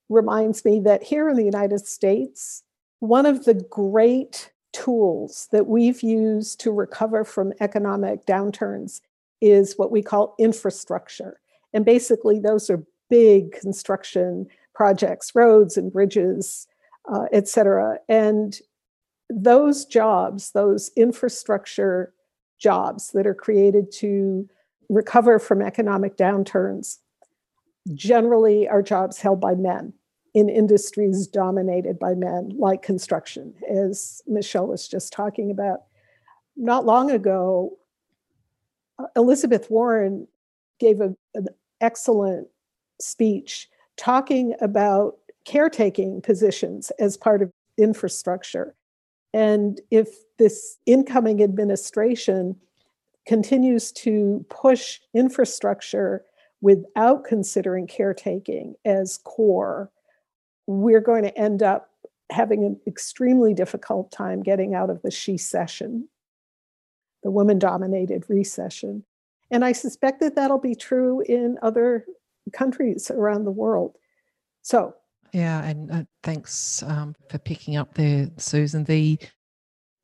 reminds 0.08 0.64
me 0.64 0.80
that 0.80 1.02
here 1.02 1.28
in 1.28 1.36
the 1.36 1.44
United 1.44 1.86
States, 1.86 2.62
one 3.00 3.26
of 3.26 3.44
the 3.44 3.54
great 3.54 4.50
tools 4.72 5.48
that 5.50 5.66
we've 5.66 6.02
used 6.02 6.60
to 6.60 6.70
recover 6.70 7.24
from 7.24 7.52
economic 7.60 8.24
downturns 8.26 9.00
is 9.41 9.74
what 9.76 9.91
we 9.91 10.03
call 10.03 10.34
infrastructure. 10.39 11.41
And 11.72 11.84
basically, 11.84 12.39
those 12.39 12.70
are 12.70 12.84
big 13.11 13.53
construction 13.53 14.47
projects, 14.74 15.34
roads 15.34 15.76
and 15.76 15.93
bridges, 15.93 16.66
uh, 17.12 17.24
et 17.32 17.49
cetera. 17.49 17.99
And 18.09 18.59
those 19.30 19.84
jobs, 19.84 20.53
those 20.53 20.91
infrastructure 20.97 22.12
jobs 22.59 23.11
that 23.12 23.26
are 23.26 23.34
created 23.34 23.93
to 23.93 24.49
recover 24.89 25.39
from 25.39 25.62
economic 25.62 26.16
downturns, 26.16 26.99
generally 27.95 28.68
are 28.68 28.82
jobs 28.82 29.18
held 29.18 29.41
by 29.41 29.55
men 29.55 29.93
in 30.34 30.49
industries 30.49 31.26
dominated 31.26 31.99
by 31.99 32.14
men, 32.14 32.51
like 32.57 32.82
construction, 32.82 33.55
as 33.70 34.22
Michelle 34.26 34.66
was 34.66 34.86
just 34.86 35.12
talking 35.12 35.51
about. 35.51 35.84
Not 36.57 36.84
long 36.84 37.11
ago, 37.11 37.78
Elizabeth 39.16 39.70
Warren 39.70 40.26
gave 40.78 41.01
a, 41.01 41.14
an 41.34 41.49
excellent 41.80 42.49
speech 43.01 43.68
talking 43.96 44.55
about 44.61 45.16
caretaking 45.44 46.20
positions 46.20 46.90
as 46.99 47.16
part 47.16 47.42
of 47.42 47.51
infrastructure. 47.76 48.74
And 49.32 49.80
if 49.90 50.09
this 50.38 50.78
incoming 50.86 51.42
administration 51.42 52.57
continues 53.26 53.92
to 53.92 54.44
push 54.49 55.01
infrastructure 55.14 56.24
without 56.61 57.24
considering 57.24 57.86
caretaking 57.86 58.74
as 58.84 59.18
core, 59.24 59.90
we're 60.66 61.01
going 61.01 61.22
to 61.22 61.38
end 61.38 61.62
up 61.62 61.90
having 62.30 62.64
an 62.64 62.80
extremely 62.86 63.55
difficult 63.55 64.11
time 64.11 64.42
getting 64.42 64.74
out 64.74 64.90
of 64.90 65.01
the 65.03 65.11
she-cession, 65.11 66.09
the 67.22 67.30
woman 67.30 67.58
dominated 67.58 68.24
recession. 68.28 69.04
And 69.50 69.64
I 69.64 69.72
suspect 69.72 70.20
that 70.20 70.36
that'll 70.36 70.58
be 70.58 70.74
true 70.74 71.22
in 71.22 71.58
other 71.62 72.04
countries 72.52 73.10
around 73.10 73.44
the 73.44 73.50
world. 73.50 73.96
So, 74.62 74.94
yeah, 75.32 75.64
and 75.64 75.90
uh, 75.90 76.04
thanks 76.22 76.82
um, 76.82 77.14
for 77.28 77.38
picking 77.38 77.76
up 77.76 77.94
there, 77.94 78.28
Susan. 78.36 78.84
The 78.84 79.18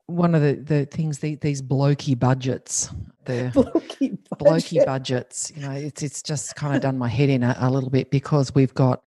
one 0.07 0.35
of 0.35 0.43
the, 0.43 0.55
the 0.55 0.87
things 0.87 1.19
the, 1.19 1.37
these 1.37 1.63
blokey 1.63 2.19
budgets, 2.19 2.91
the 3.25 3.51
blokey, 3.55 4.19
budget. 4.29 4.39
blokey 4.39 4.87
budgets, 4.87 5.53
you 5.55 5.63
know, 5.63 5.73
it's 5.73 6.03
it's 6.03 6.23
just 6.23 6.57
kind 6.57 6.75
of 6.75 6.83
done 6.83 6.99
my 6.99 7.09
head 7.09 7.31
in 7.31 7.43
a, 7.43 7.57
a 7.61 7.71
little 7.71 7.91
bit 7.91 8.11
because 8.11 8.55
we've 8.55 8.75
got 8.75 9.03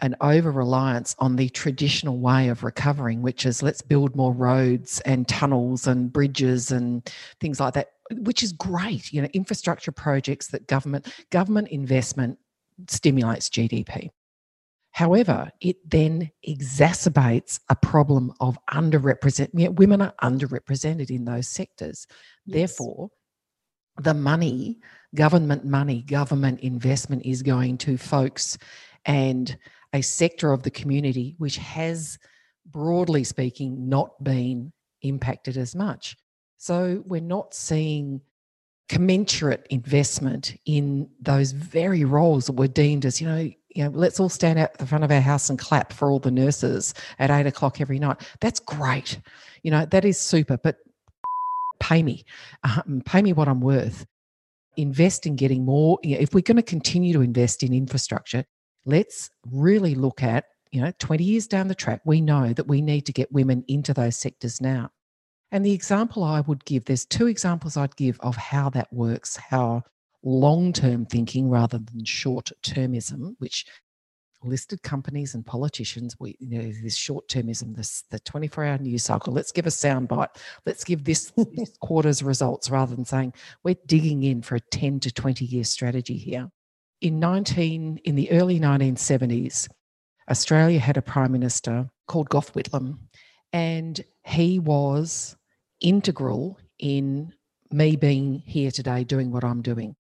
an 0.00 0.14
over 0.20 0.50
reliance 0.50 1.16
on 1.18 1.36
the 1.36 1.48
traditional 1.50 2.18
way 2.18 2.48
of 2.48 2.62
recovering, 2.62 3.22
which 3.22 3.46
is 3.46 3.62
let's 3.62 3.82
build 3.82 4.14
more 4.14 4.32
roads 4.32 5.00
and 5.00 5.26
tunnels 5.26 5.86
and 5.86 6.12
bridges 6.12 6.70
and 6.70 7.10
things 7.40 7.60
like 7.60 7.74
that, 7.74 7.88
which 8.12 8.42
is 8.42 8.52
great. 8.52 9.12
You 9.12 9.22
know, 9.22 9.28
infrastructure 9.32 9.92
projects 9.92 10.48
that 10.48 10.66
government 10.66 11.08
government 11.30 11.68
investment 11.68 12.38
stimulates 12.88 13.48
GDP. 13.48 14.10
However, 14.92 15.50
it 15.60 15.76
then 15.88 16.30
exacerbates 16.46 17.60
a 17.68 17.76
problem 17.76 18.32
of 18.40 18.58
underrepresented 18.70 19.52
know, 19.52 19.70
women 19.72 20.00
are 20.00 20.14
underrepresented 20.22 21.10
in 21.10 21.26
those 21.26 21.48
sectors. 21.48 22.06
Yes. 22.46 22.54
Therefore, 22.54 23.10
the 24.00 24.14
money, 24.14 24.78
government 25.14 25.64
money, 25.64 26.02
government 26.02 26.60
investment 26.60 27.24
is 27.24 27.42
going 27.42 27.78
to 27.78 27.98
folks 27.98 28.56
and 29.04 29.56
a 29.96 30.02
sector 30.02 30.52
of 30.52 30.62
the 30.62 30.70
community 30.70 31.34
which 31.38 31.56
has, 31.56 32.18
broadly 32.66 33.24
speaking, 33.24 33.88
not 33.88 34.22
been 34.22 34.72
impacted 35.02 35.56
as 35.56 35.74
much. 35.74 36.16
So 36.58 37.02
we're 37.06 37.20
not 37.20 37.54
seeing 37.54 38.20
commensurate 38.88 39.66
investment 39.70 40.56
in 40.66 41.08
those 41.20 41.52
very 41.52 42.04
roles 42.04 42.46
that 42.46 42.52
were 42.52 42.68
deemed 42.68 43.04
as, 43.04 43.20
you 43.20 43.26
know, 43.26 43.50
you 43.74 43.84
know, 43.84 43.90
let's 43.90 44.20
all 44.20 44.28
stand 44.28 44.58
out 44.58 44.76
the 44.78 44.86
front 44.86 45.04
of 45.04 45.10
our 45.10 45.20
house 45.20 45.50
and 45.50 45.58
clap 45.58 45.92
for 45.92 46.10
all 46.10 46.18
the 46.18 46.30
nurses 46.30 46.94
at 47.18 47.30
eight 47.30 47.46
o'clock 47.46 47.80
every 47.80 47.98
night. 47.98 48.16
That's 48.40 48.60
great. 48.60 49.20
You 49.62 49.70
know, 49.70 49.84
that 49.86 50.04
is 50.04 50.18
super, 50.18 50.56
but 50.56 50.76
pay 51.80 52.02
me, 52.02 52.24
um, 52.62 53.02
pay 53.04 53.22
me 53.22 53.32
what 53.32 53.48
I'm 53.48 53.60
worth. 53.60 54.06
Invest 54.76 55.26
in 55.26 55.36
getting 55.36 55.64
more. 55.64 55.98
You 56.02 56.16
know, 56.16 56.20
if 56.22 56.34
we're 56.34 56.40
going 56.42 56.56
to 56.56 56.62
continue 56.62 57.12
to 57.14 57.22
invest 57.22 57.62
in 57.62 57.72
infrastructure, 57.72 58.44
let's 58.86 59.30
really 59.50 59.94
look 59.94 60.22
at, 60.22 60.46
you 60.70 60.80
know, 60.80 60.92
20 60.98 61.22
years 61.22 61.46
down 61.46 61.68
the 61.68 61.74
track, 61.74 62.00
we 62.04 62.20
know 62.20 62.52
that 62.52 62.68
we 62.68 62.80
need 62.80 63.02
to 63.06 63.12
get 63.12 63.30
women 63.32 63.64
into 63.68 63.92
those 63.92 64.16
sectors 64.16 64.60
now. 64.60 64.90
And 65.52 65.64
the 65.64 65.72
example 65.72 66.24
I 66.24 66.40
would 66.40 66.64
give, 66.64 66.84
there's 66.84 67.04
two 67.04 67.26
examples 67.26 67.76
I'd 67.76 67.96
give 67.96 68.18
of 68.20 68.36
how 68.36 68.70
that 68.70 68.92
works, 68.92 69.36
how 69.36 69.82
long 70.22 70.72
term 70.72 71.06
thinking 71.06 71.50
rather 71.50 71.78
than 71.78 72.04
short 72.04 72.50
termism, 72.62 73.34
which 73.38 73.66
listed 74.44 74.82
companies 74.82 75.34
and 75.34 75.46
politicians, 75.46 76.16
we 76.18 76.36
you 76.38 76.58
know 76.58 76.72
this 76.82 76.96
short 76.96 77.28
termism, 77.28 77.76
this 77.76 78.04
the 78.10 78.18
24 78.20 78.64
hour 78.64 78.78
news 78.78 79.04
cycle. 79.04 79.32
Let's 79.32 79.52
give 79.52 79.66
a 79.66 79.70
soundbite. 79.70 80.28
Let's 80.64 80.84
give 80.84 81.04
this, 81.04 81.32
this 81.36 81.76
quarter's 81.80 82.22
results 82.22 82.70
rather 82.70 82.94
than 82.94 83.04
saying 83.04 83.32
we're 83.64 83.76
digging 83.86 84.24
in 84.24 84.42
for 84.42 84.56
a 84.56 84.60
10 84.60 85.00
to 85.00 85.12
20 85.12 85.44
year 85.44 85.64
strategy 85.64 86.16
here 86.16 86.50
in 87.00 87.18
19 87.20 88.00
in 88.04 88.14
the 88.14 88.30
early 88.30 88.58
1970s, 88.58 89.68
Australia 90.30 90.78
had 90.78 90.96
a 90.96 91.02
prime 91.02 91.32
minister 91.32 91.88
called 92.06 92.28
Gough 92.28 92.52
Whitlam, 92.52 92.98
and 93.52 94.02
he 94.24 94.58
was 94.58 95.36
integral 95.80 96.58
in 96.78 97.32
me 97.70 97.96
being 97.96 98.42
here 98.46 98.70
today 98.70 99.04
doing 99.04 99.30
what 99.30 99.44
I'm 99.44 99.62
doing. 99.62 99.96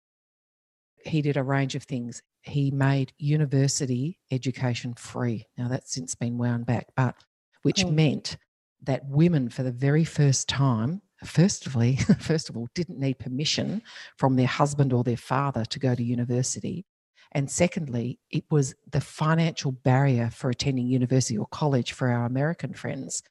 He 1.04 1.22
did 1.22 1.38
a 1.38 1.44
range 1.44 1.76
of 1.76 1.84
things. 1.84 2.22
He 2.42 2.72
made 2.72 3.14
university 3.18 4.20
education 4.32 4.94
free. 4.94 5.46
Now 5.58 5.68
that's 5.68 5.94
since 5.94 6.16
been 6.16 6.38
wound 6.38 6.66
back, 6.66 6.88
but 6.96 7.16
which 7.62 7.84
oh. 7.84 7.92
meant 7.92 8.38
that 8.84 9.06
women 9.08 9.50
for 9.50 9.64
the 9.64 9.72
very 9.72 10.04
first 10.04 10.48
time 10.48 11.02
first 11.24 11.66
of 11.68 11.76
all, 11.76 11.96
first 12.20 12.50
of 12.50 12.58
all, 12.58 12.68
didn't 12.76 13.00
need 13.00 13.20
permission 13.20 13.82
from 14.18 14.36
their 14.36 14.48
husband 14.48 14.94
or 14.94 15.04
their 15.04 15.18
father 15.18 15.66
to 15.66 15.80
go 15.80 15.96
to 15.96 16.04
university. 16.04 16.86
And 17.32 17.52
secondly, 17.52 18.20
it 18.32 18.46
was 18.50 18.76
the 18.92 19.02
financial 19.02 19.72
barrier 19.72 20.30
for 20.30 20.50
attending 20.50 20.88
university 20.88 21.38
or 21.38 21.48
college 21.48 21.92
for 21.92 22.10
our 22.10 22.26
American 22.26 22.74
friends 22.74 23.22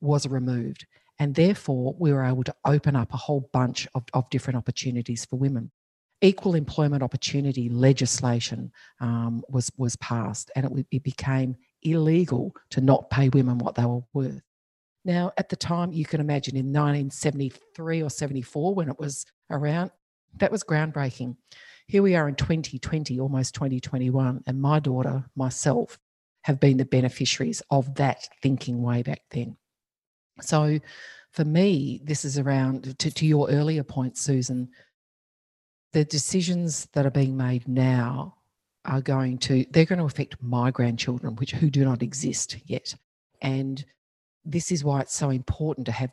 was 0.00 0.26
removed. 0.26 0.86
And 1.18 1.34
therefore, 1.34 1.94
we 1.98 2.12
were 2.12 2.24
able 2.24 2.44
to 2.44 2.54
open 2.64 2.96
up 2.96 3.12
a 3.12 3.18
whole 3.18 3.48
bunch 3.52 3.86
of, 3.94 4.04
of 4.14 4.28
different 4.30 4.56
opportunities 4.56 5.24
for 5.24 5.36
women. 5.36 5.70
Equal 6.20 6.54
employment 6.54 7.02
opportunity 7.02 7.68
legislation 7.68 8.72
um, 9.00 9.42
was, 9.48 9.70
was 9.76 9.96
passed, 9.96 10.50
and 10.56 10.78
it, 10.78 10.86
it 10.90 11.02
became 11.02 11.56
illegal 11.82 12.54
to 12.70 12.80
not 12.80 13.10
pay 13.10 13.28
women 13.28 13.58
what 13.58 13.74
they 13.74 13.84
were 13.84 14.02
worth. 14.12 14.40
Now, 15.04 15.32
at 15.36 15.48
the 15.48 15.56
time, 15.56 15.92
you 15.92 16.04
can 16.04 16.20
imagine 16.20 16.56
in 16.56 16.66
1973 16.66 18.02
or 18.02 18.10
74, 18.10 18.74
when 18.74 18.88
it 18.88 18.98
was 18.98 19.26
around, 19.50 19.90
that 20.38 20.52
was 20.52 20.62
groundbreaking. 20.62 21.36
Here 21.88 22.02
we 22.02 22.14
are 22.14 22.28
in 22.28 22.36
2020, 22.36 23.18
almost 23.18 23.54
2021, 23.54 24.44
and 24.46 24.60
my 24.60 24.78
daughter, 24.78 25.24
myself, 25.34 25.98
have 26.44 26.60
been 26.60 26.76
the 26.76 26.84
beneficiaries 26.84 27.62
of 27.70 27.94
that 27.96 28.28
thinking 28.42 28.82
way 28.82 29.02
back 29.02 29.22
then. 29.30 29.56
So, 30.40 30.78
for 31.32 31.44
me, 31.44 32.00
this 32.04 32.24
is 32.24 32.38
around 32.38 32.98
to, 32.98 33.10
to 33.10 33.26
your 33.26 33.50
earlier 33.50 33.82
point, 33.82 34.16
Susan. 34.18 34.68
The 35.92 36.04
decisions 36.04 36.88
that 36.92 37.06
are 37.06 37.10
being 37.10 37.36
made 37.36 37.68
now 37.68 38.36
are 38.84 39.00
going 39.00 39.38
to 39.38 39.64
they're 39.70 39.84
going 39.84 39.98
to 39.98 40.04
affect 40.04 40.42
my 40.42 40.70
grandchildren, 40.70 41.36
which 41.36 41.52
who 41.52 41.70
do 41.70 41.84
not 41.84 42.02
exist 42.02 42.56
yet. 42.66 42.94
And 43.40 43.84
this 44.44 44.72
is 44.72 44.84
why 44.84 45.00
it's 45.00 45.14
so 45.14 45.30
important 45.30 45.86
to 45.86 45.92
have 45.92 46.10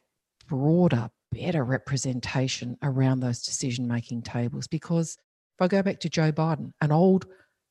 broader, 0.47 1.09
better 1.31 1.63
representation 1.63 2.77
around 2.81 3.19
those 3.19 3.41
decision 3.41 3.87
making 3.87 4.23
tables. 4.23 4.67
Because 4.67 5.17
if 5.57 5.63
I 5.63 5.67
go 5.67 5.81
back 5.81 5.99
to 6.01 6.09
Joe 6.09 6.31
Biden, 6.31 6.73
an 6.81 6.91
old, 6.91 7.25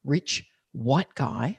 rich, 0.04 0.44
white 0.72 1.14
guy 1.14 1.58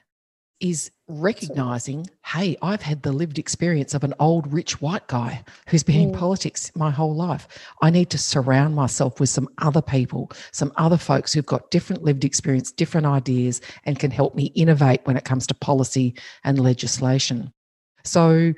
is 0.59 0.91
recognizing, 1.07 2.05
hey, 2.25 2.57
I've 2.61 2.81
had 2.81 3.01
the 3.01 3.11
lived 3.11 3.39
experience 3.39 3.93
of 3.93 4.03
an 4.03 4.13
old, 4.19 4.51
rich 4.51 4.81
white 4.81 5.07
guy 5.07 5.43
who's 5.67 5.83
been 5.83 5.95
mm. 5.95 6.13
in 6.13 6.19
politics 6.19 6.71
my 6.75 6.91
whole 6.91 7.15
life. 7.15 7.47
I 7.81 7.89
need 7.89 8.09
to 8.11 8.17
surround 8.17 8.75
myself 8.75 9.19
with 9.19 9.29
some 9.29 9.47
other 9.59 9.81
people, 9.81 10.31
some 10.51 10.73
other 10.75 10.97
folks 10.97 11.33
who've 11.33 11.45
got 11.45 11.71
different 11.71 12.03
lived 12.03 12.25
experience, 12.25 12.71
different 12.71 13.07
ideas, 13.07 13.61
and 13.85 13.99
can 13.99 14.11
help 14.11 14.35
me 14.35 14.51
innovate 14.55 15.01
when 15.05 15.17
it 15.17 15.25
comes 15.25 15.47
to 15.47 15.53
policy 15.55 16.13
and 16.43 16.59
legislation. 16.59 17.53
So, 18.03 18.53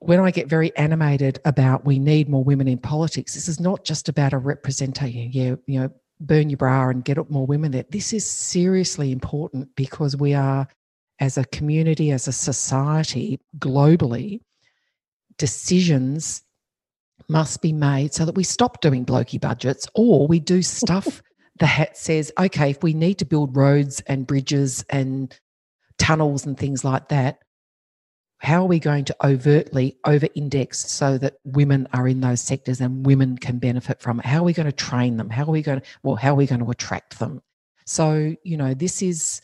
when 0.00 0.20
I 0.20 0.30
get 0.30 0.48
very 0.48 0.76
animated 0.76 1.40
about 1.44 1.84
we 1.84 1.98
need 1.98 2.28
more 2.28 2.44
women 2.44 2.68
in 2.68 2.78
politics, 2.78 3.34
this 3.34 3.48
is 3.48 3.60
not 3.60 3.84
just 3.84 4.08
about 4.08 4.32
a 4.32 4.38
representation. 4.38 5.30
Yeah, 5.32 5.54
you 5.66 5.80
know, 5.80 5.90
burn 6.20 6.50
your 6.50 6.58
bra 6.58 6.88
and 6.88 7.04
get 7.04 7.18
up 7.18 7.30
more 7.30 7.46
women 7.46 7.70
there. 7.70 7.84
This 7.90 8.12
is 8.12 8.28
seriously 8.28 9.12
important 9.12 9.68
because 9.76 10.16
we 10.16 10.34
are, 10.34 10.68
as 11.20 11.38
a 11.38 11.44
community, 11.46 12.10
as 12.10 12.28
a 12.28 12.32
society, 12.32 13.40
globally, 13.58 14.40
decisions 15.38 16.42
must 17.28 17.62
be 17.62 17.72
made 17.72 18.12
so 18.12 18.24
that 18.24 18.34
we 18.34 18.44
stop 18.44 18.80
doing 18.80 19.04
blokey 19.04 19.40
budgets 19.40 19.88
or 19.94 20.26
we 20.26 20.40
do 20.40 20.62
stuff 20.62 21.22
that 21.60 21.96
says, 21.96 22.32
okay, 22.38 22.70
if 22.70 22.82
we 22.82 22.92
need 22.92 23.18
to 23.18 23.24
build 23.24 23.56
roads 23.56 24.00
and 24.06 24.26
bridges 24.26 24.84
and 24.90 25.38
tunnels 25.98 26.44
and 26.44 26.58
things 26.58 26.84
like 26.84 27.08
that, 27.08 27.38
how 28.44 28.62
are 28.62 28.68
we 28.68 28.78
going 28.78 29.04
to 29.06 29.16
overtly 29.26 29.96
over 30.04 30.28
index 30.34 30.90
so 30.90 31.18
that 31.18 31.38
women 31.44 31.88
are 31.92 32.06
in 32.06 32.20
those 32.20 32.40
sectors 32.40 32.80
and 32.80 33.06
women 33.06 33.38
can 33.38 33.58
benefit 33.58 34.00
from 34.00 34.20
it? 34.20 34.26
How 34.26 34.38
are 34.38 34.44
we 34.44 34.52
going 34.52 34.66
to 34.66 34.72
train 34.72 35.16
them? 35.16 35.30
How 35.30 35.44
are 35.44 35.50
we 35.50 35.62
going 35.62 35.80
to, 35.80 35.86
well, 36.02 36.16
how 36.16 36.32
are 36.32 36.36
we 36.36 36.46
going 36.46 36.62
to 36.62 36.70
attract 36.70 37.18
them? 37.18 37.42
So, 37.86 38.36
you 38.42 38.56
know, 38.56 38.74
this 38.74 39.02
is 39.02 39.40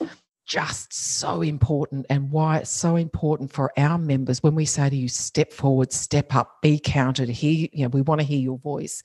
just 0.46 0.92
so 0.92 1.42
important 1.42 2.06
and 2.10 2.30
why 2.30 2.58
it's 2.58 2.70
so 2.70 2.96
important 2.96 3.52
for 3.52 3.72
our 3.78 3.98
members 3.98 4.42
when 4.42 4.54
we 4.54 4.64
say 4.64 4.90
to 4.90 4.96
you, 4.96 5.08
step 5.08 5.52
forward, 5.52 5.92
step 5.92 6.34
up, 6.34 6.60
be 6.60 6.78
counted, 6.78 7.28
hear, 7.28 7.68
you 7.72 7.84
know, 7.84 7.88
we 7.88 8.02
want 8.02 8.20
to 8.20 8.26
hear 8.26 8.40
your 8.40 8.58
voice 8.58 9.02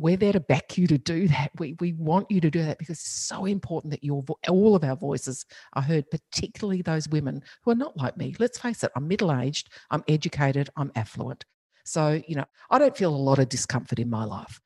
we're 0.00 0.16
there 0.16 0.32
to 0.32 0.40
back 0.40 0.76
you 0.78 0.86
to 0.86 0.98
do 0.98 1.28
that. 1.28 1.50
We, 1.58 1.76
we 1.80 1.92
want 1.92 2.30
you 2.30 2.40
to 2.40 2.50
do 2.50 2.62
that 2.64 2.78
because 2.78 2.98
it's 2.98 3.08
so 3.08 3.44
important 3.44 3.90
that 3.92 4.04
your 4.04 4.24
all 4.48 4.74
of 4.74 4.84
our 4.84 4.96
voices 4.96 5.46
are 5.74 5.82
heard, 5.82 6.10
particularly 6.10 6.82
those 6.82 7.08
women 7.08 7.42
who 7.62 7.70
are 7.70 7.76
not 7.76 7.96
like 7.96 8.16
me. 8.16 8.34
Let's 8.38 8.58
face 8.58 8.82
it, 8.82 8.92
I'm 8.96 9.08
middle 9.08 9.32
aged, 9.32 9.68
I'm 9.90 10.04
educated, 10.08 10.70
I'm 10.76 10.92
affluent. 10.94 11.44
So, 11.84 12.20
you 12.26 12.36
know, 12.36 12.44
I 12.70 12.78
don't 12.78 12.96
feel 12.96 13.14
a 13.14 13.16
lot 13.16 13.38
of 13.38 13.48
discomfort 13.48 13.98
in 13.98 14.10
my 14.10 14.24
life. 14.24 14.60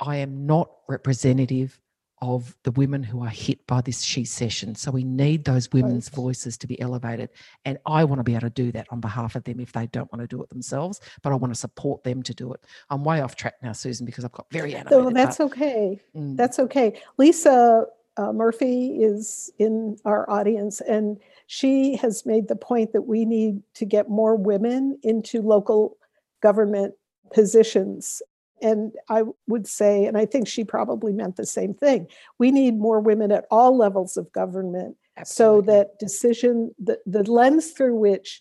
I 0.00 0.16
am 0.16 0.46
not 0.46 0.70
representative 0.88 1.80
of 2.20 2.56
the 2.64 2.70
women 2.72 3.02
who 3.02 3.22
are 3.22 3.28
hit 3.28 3.66
by 3.66 3.80
this 3.80 4.02
shecession. 4.02 4.74
So 4.74 4.90
we 4.90 5.04
need 5.04 5.44
those 5.44 5.70
women's 5.72 6.10
right. 6.10 6.16
voices 6.16 6.56
to 6.58 6.66
be 6.66 6.80
elevated. 6.80 7.30
And 7.64 7.78
I 7.86 8.04
want 8.04 8.18
to 8.20 8.24
be 8.24 8.32
able 8.32 8.42
to 8.42 8.50
do 8.50 8.72
that 8.72 8.86
on 8.90 9.00
behalf 9.00 9.36
of 9.36 9.44
them 9.44 9.60
if 9.60 9.72
they 9.72 9.86
don't 9.86 10.10
want 10.12 10.22
to 10.22 10.26
do 10.26 10.42
it 10.42 10.48
themselves, 10.48 11.00
but 11.22 11.32
I 11.32 11.36
want 11.36 11.52
to 11.54 11.58
support 11.58 12.02
them 12.04 12.22
to 12.22 12.34
do 12.34 12.52
it. 12.52 12.60
I'm 12.90 13.04
way 13.04 13.20
off 13.20 13.36
track 13.36 13.54
now, 13.62 13.72
Susan, 13.72 14.06
because 14.06 14.24
I've 14.24 14.32
got 14.32 14.46
very 14.50 14.74
animated. 14.74 15.04
So 15.04 15.10
that's 15.10 15.40
okay. 15.40 16.00
Mm. 16.16 16.36
That's 16.36 16.58
okay. 16.58 17.00
Lisa 17.16 17.86
uh, 18.16 18.32
Murphy 18.32 19.02
is 19.02 19.50
in 19.58 19.96
our 20.04 20.28
audience, 20.28 20.80
and 20.80 21.18
she 21.46 21.96
has 21.96 22.26
made 22.26 22.48
the 22.48 22.56
point 22.56 22.92
that 22.92 23.02
we 23.02 23.24
need 23.24 23.62
to 23.74 23.84
get 23.84 24.10
more 24.10 24.34
women 24.34 24.98
into 25.02 25.40
local 25.40 25.96
government 26.40 26.94
positions 27.32 28.22
and 28.62 28.92
I 29.08 29.24
would 29.46 29.66
say, 29.66 30.06
and 30.06 30.16
I 30.16 30.26
think 30.26 30.48
she 30.48 30.64
probably 30.64 31.12
meant 31.12 31.36
the 31.36 31.46
same 31.46 31.74
thing, 31.74 32.06
we 32.38 32.50
need 32.50 32.78
more 32.78 33.00
women 33.00 33.32
at 33.32 33.46
all 33.50 33.76
levels 33.76 34.16
of 34.16 34.30
government 34.32 34.96
Absolutely. 35.16 35.66
so 35.66 35.72
that 35.72 35.98
decision, 35.98 36.74
the, 36.78 36.98
the 37.06 37.30
lens 37.30 37.72
through 37.72 37.96
which 37.96 38.40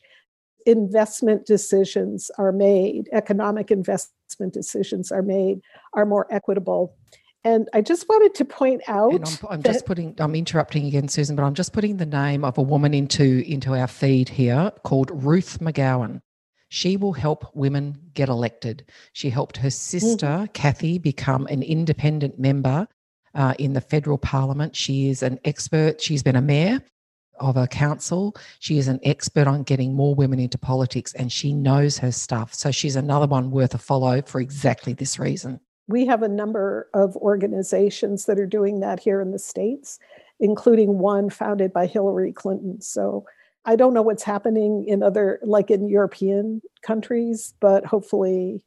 investment 0.66 1.46
decisions 1.46 2.30
are 2.38 2.52
made, 2.52 3.10
economic 3.14 3.72
investment 3.72 4.54
decisions 4.54 5.12
are 5.12 5.22
made, 5.22 5.62
are 5.94 6.06
more 6.06 6.28
equitable. 6.30 6.96
And 7.44 7.70
I 7.74 7.82
just 7.82 8.10
wanted 8.10 8.36
to 8.36 8.46
point 8.46 8.82
out. 8.88 9.14
And 9.14 9.26
I'm, 9.26 9.50
I'm 9.52 9.62
that, 9.62 9.72
just 9.72 9.86
putting. 9.86 10.16
I'm 10.18 10.36
interrupting 10.36 10.86
again, 10.86 11.08
Susan, 11.08 11.36
but 11.36 11.44
I'm 11.44 11.54
just 11.54 11.72
putting 11.72 11.96
the 11.96 12.06
name 12.06 12.44
of 12.44 12.58
a 12.58 12.62
woman 12.62 12.94
into 12.94 13.44
into 13.50 13.74
our 13.74 13.88
feed 13.88 14.28
here 14.28 14.72
called 14.84 15.12
Ruth 15.24 15.60
McGowan. 15.60 16.22
She 16.70 16.98
will 16.98 17.14
help 17.14 17.56
women 17.56 17.98
get 18.14 18.30
elected. 18.30 18.86
She 19.14 19.30
helped 19.30 19.58
her 19.58 19.70
sister, 19.70 20.28
mm-hmm. 20.28 20.52
Kathy, 20.54 20.98
become 20.98 21.48
an 21.48 21.64
independent 21.64 22.40
member 22.40 22.88
uh, 23.34 23.54
in 23.58 23.74
the 23.74 23.82
federal 23.82 24.18
parliament. 24.18 24.76
She 24.76 25.10
is 25.10 25.24
an 25.24 25.40
expert. 25.46 26.02
She's 26.02 26.24
been 26.24 26.36
a 26.36 26.42
mayor 26.42 26.82
of 27.40 27.56
a 27.56 27.68
council. 27.68 28.36
She 28.60 28.78
is 28.78 28.88
an 28.88 29.00
expert 29.04 29.48
on 29.48 29.64
getting 29.64 29.94
more 29.94 30.16
women 30.16 30.40
into 30.40 30.58
politics 30.58 31.14
and 31.14 31.32
she 31.32 31.54
knows 31.54 31.98
her 32.00 32.12
stuff. 32.12 32.54
So 32.54 32.72
she's 32.72 32.96
another 32.96 33.28
one 33.28 33.52
worth 33.52 33.74
a 33.74 33.78
follow 33.78 34.22
for 34.22 34.42
exactly 34.42 34.94
this 34.94 35.20
reason. 35.20 35.60
We 35.88 36.06
have 36.08 36.22
a 36.22 36.28
number 36.28 36.90
of 36.94 37.16
organizations 37.16 38.26
that 38.26 38.40
are 38.40 38.48
doing 38.48 38.82
that 38.82 39.00
here 39.00 39.22
in 39.22 39.32
the 39.32 39.40
States, 39.40 40.00
including 40.40 41.00
one 41.00 41.30
founded 41.30 41.72
by 41.72 41.86
Hillary 41.86 42.34
Clinton. 42.34 42.82
So 42.82 43.26
I 43.68 43.76
don't 43.76 43.94
know 43.94 44.02
what's 44.02 44.24
happening 44.24 44.86
in 44.88 45.04
other, 45.04 45.40
like 45.44 45.70
in 45.70 45.90
European 45.90 46.62
countries, 46.82 47.54
but 47.60 47.86
hopefully, 47.86 48.64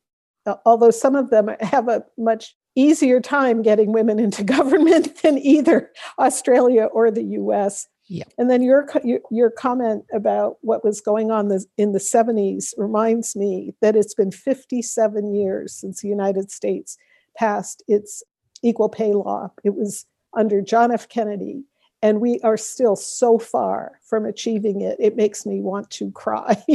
uh, 0.46 0.57
although 0.66 0.90
some 0.90 1.16
of 1.16 1.30
them 1.30 1.48
have 1.61 1.88
a 1.88 2.05
much 2.18 2.55
easier 2.76 3.18
time 3.18 3.62
getting 3.62 3.92
women 3.92 4.18
into 4.18 4.44
government 4.57 5.22
than 5.22 5.38
either 5.38 5.90
Australia 6.18 6.84
or 6.84 7.11
the 7.11 7.24
US. 7.24 7.88
Yeah. 8.09 8.24
And 8.38 8.51
then 8.51 8.62
your, 8.62 8.88
your 9.30 9.51
comment 9.51 10.05
about 10.12 10.57
what 10.61 10.84
was 10.84 11.01
going 11.01 11.30
on 11.30 11.51
in 11.78 11.92
the 11.92 11.98
70s 11.98 12.74
reminds 12.76 13.36
me 13.36 13.74
that 13.80 13.96
it's 13.96 14.14
been 14.14 14.32
57 14.32 15.34
years 15.34 15.72
since 15.72 16.03
the 16.03 16.09
United 16.09 16.51
States 16.51 16.98
passed 17.38 17.82
its 17.86 18.22
equal 18.62 18.88
pay 18.88 19.12
law. 19.12 19.51
It 19.64 19.76
was 19.76 20.07
under 20.36 20.61
John 20.61 20.92
F. 20.92 21.09
Kennedy 21.09 21.64
and 22.03 22.20
we 22.20 22.40
are 22.40 22.57
still 22.57 22.96
so 22.96 23.38
far 23.38 23.98
from 24.03 24.24
achieving 24.24 24.80
it 24.80 24.96
it 24.98 25.16
makes 25.16 25.46
me 25.46 25.61
want 25.61 25.90
to 25.90 26.11
cry. 26.12 26.62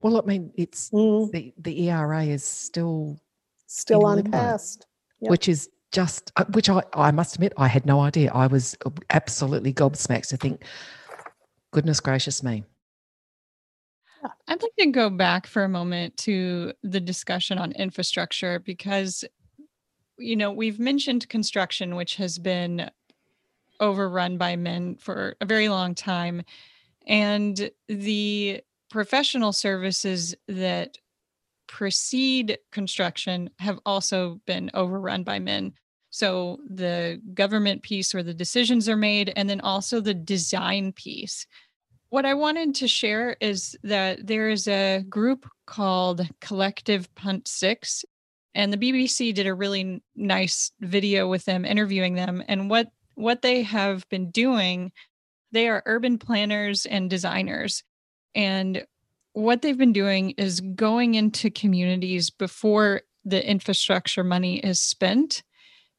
Well 0.00 0.18
i 0.18 0.26
mean 0.26 0.52
it's 0.54 0.90
mm. 0.90 1.32
the, 1.32 1.54
the 1.56 1.88
ERA 1.88 2.24
is 2.24 2.44
still 2.44 3.18
still 3.66 4.06
unpassed. 4.06 4.86
Yep. 5.20 5.30
which 5.30 5.48
is 5.48 5.70
just 5.92 6.30
uh, 6.36 6.44
which 6.52 6.68
I, 6.68 6.82
I 6.92 7.10
must 7.10 7.36
admit 7.36 7.54
i 7.56 7.68
had 7.68 7.86
no 7.86 8.00
idea. 8.00 8.30
I 8.34 8.46
was 8.46 8.76
absolutely 9.08 9.72
gobsmacked 9.72 10.28
to 10.28 10.36
think 10.36 10.62
goodness 11.72 12.00
gracious 12.00 12.42
me. 12.42 12.64
I'd 14.46 14.62
like 14.62 14.76
to 14.78 14.86
go 14.86 15.10
back 15.10 15.46
for 15.46 15.64
a 15.64 15.68
moment 15.68 16.16
to 16.18 16.72
the 16.82 17.00
discussion 17.00 17.58
on 17.58 17.72
infrastructure 17.72 18.58
because, 18.58 19.24
you 20.18 20.36
know, 20.36 20.50
we've 20.50 20.78
mentioned 20.78 21.28
construction, 21.28 21.96
which 21.96 22.16
has 22.16 22.38
been 22.38 22.90
overrun 23.80 24.38
by 24.38 24.56
men 24.56 24.96
for 24.96 25.36
a 25.40 25.46
very 25.46 25.68
long 25.68 25.94
time. 25.94 26.42
And 27.06 27.70
the 27.88 28.60
professional 28.90 29.52
services 29.52 30.34
that 30.48 30.96
precede 31.66 32.58
construction 32.70 33.50
have 33.58 33.80
also 33.84 34.40
been 34.46 34.70
overrun 34.74 35.24
by 35.24 35.38
men. 35.38 35.72
So 36.10 36.60
the 36.68 37.20
government 37.34 37.82
piece 37.82 38.14
where 38.14 38.22
the 38.22 38.32
decisions 38.32 38.88
are 38.88 38.96
made, 38.96 39.32
and 39.34 39.50
then 39.50 39.60
also 39.60 40.00
the 40.00 40.14
design 40.14 40.92
piece. 40.92 41.46
What 42.10 42.24
I 42.24 42.34
wanted 42.34 42.76
to 42.76 42.86
share 42.86 43.36
is 43.40 43.76
that 43.82 44.24
there 44.24 44.48
is 44.48 44.68
a 44.68 45.02
group 45.08 45.50
called 45.66 46.28
Collective 46.40 47.12
Punt 47.16 47.48
Six, 47.48 48.04
and 48.54 48.72
the 48.72 48.78
BBC 48.78 49.34
did 49.34 49.48
a 49.48 49.54
really 49.54 50.00
nice 50.14 50.70
video 50.80 51.26
with 51.26 51.44
them 51.44 51.64
interviewing 51.64 52.14
them. 52.14 52.44
And 52.46 52.70
what 52.70 52.92
what 53.14 53.42
they 53.42 53.62
have 53.62 54.08
been 54.08 54.30
doing, 54.30 54.92
they 55.52 55.68
are 55.68 55.82
urban 55.86 56.18
planners 56.18 56.86
and 56.86 57.08
designers. 57.08 57.82
And 58.34 58.84
what 59.32 59.62
they've 59.62 59.78
been 59.78 59.92
doing 59.92 60.30
is 60.30 60.60
going 60.60 61.14
into 61.14 61.50
communities 61.50 62.30
before 62.30 63.02
the 63.24 63.48
infrastructure 63.48 64.24
money 64.24 64.58
is 64.58 64.80
spent 64.80 65.42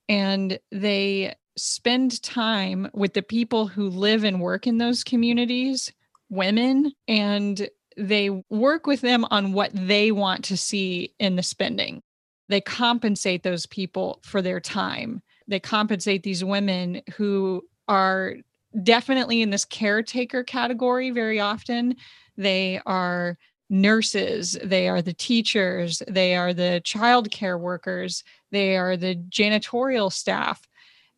and 0.08 0.60
they 0.72 1.34
spend 1.58 2.22
time 2.22 2.90
with 2.94 3.14
the 3.14 3.22
people 3.22 3.68
who 3.68 3.90
live 3.90 4.24
and 4.24 4.42
work 4.42 4.68
in 4.68 4.78
those 4.78 5.04
communities, 5.04 5.92
women, 6.30 6.92
and 7.08 7.70
they 7.98 8.30
work 8.50 8.86
with 8.88 9.02
them 9.02 9.26
on 9.32 9.54
what 9.54 9.72
they 9.74 10.12
want 10.12 10.44
to 10.46 10.58
see 10.58 11.14
in 11.20 11.36
the 11.36 11.44
spending. 11.44 12.02
They 12.50 12.62
compensate 12.62 13.44
those 13.44 13.66
people 13.66 14.20
for 14.24 14.42
their 14.42 14.60
time. 14.60 15.22
They 15.48 15.60
compensate 15.60 16.24
these 16.24 16.44
women 16.44 17.02
who 17.16 17.64
are 17.88 18.36
definitely 18.84 19.42
in 19.42 19.52
this 19.52 19.66
caretaker 19.66 20.44
category 20.44 21.12
very 21.12 21.40
often. 21.40 21.96
They 22.38 22.82
are 22.86 23.38
nurses, 23.70 24.58
they 24.64 24.88
are 24.88 25.02
the 25.02 25.14
teachers, 25.14 26.02
they 26.08 26.36
are 26.36 26.54
the 26.54 26.82
child 26.84 27.32
care 27.32 27.58
workers, 27.58 28.24
they 28.52 28.78
are 28.78 28.96
the 28.96 29.16
janitorial 29.30 30.12
staff, 30.12 30.68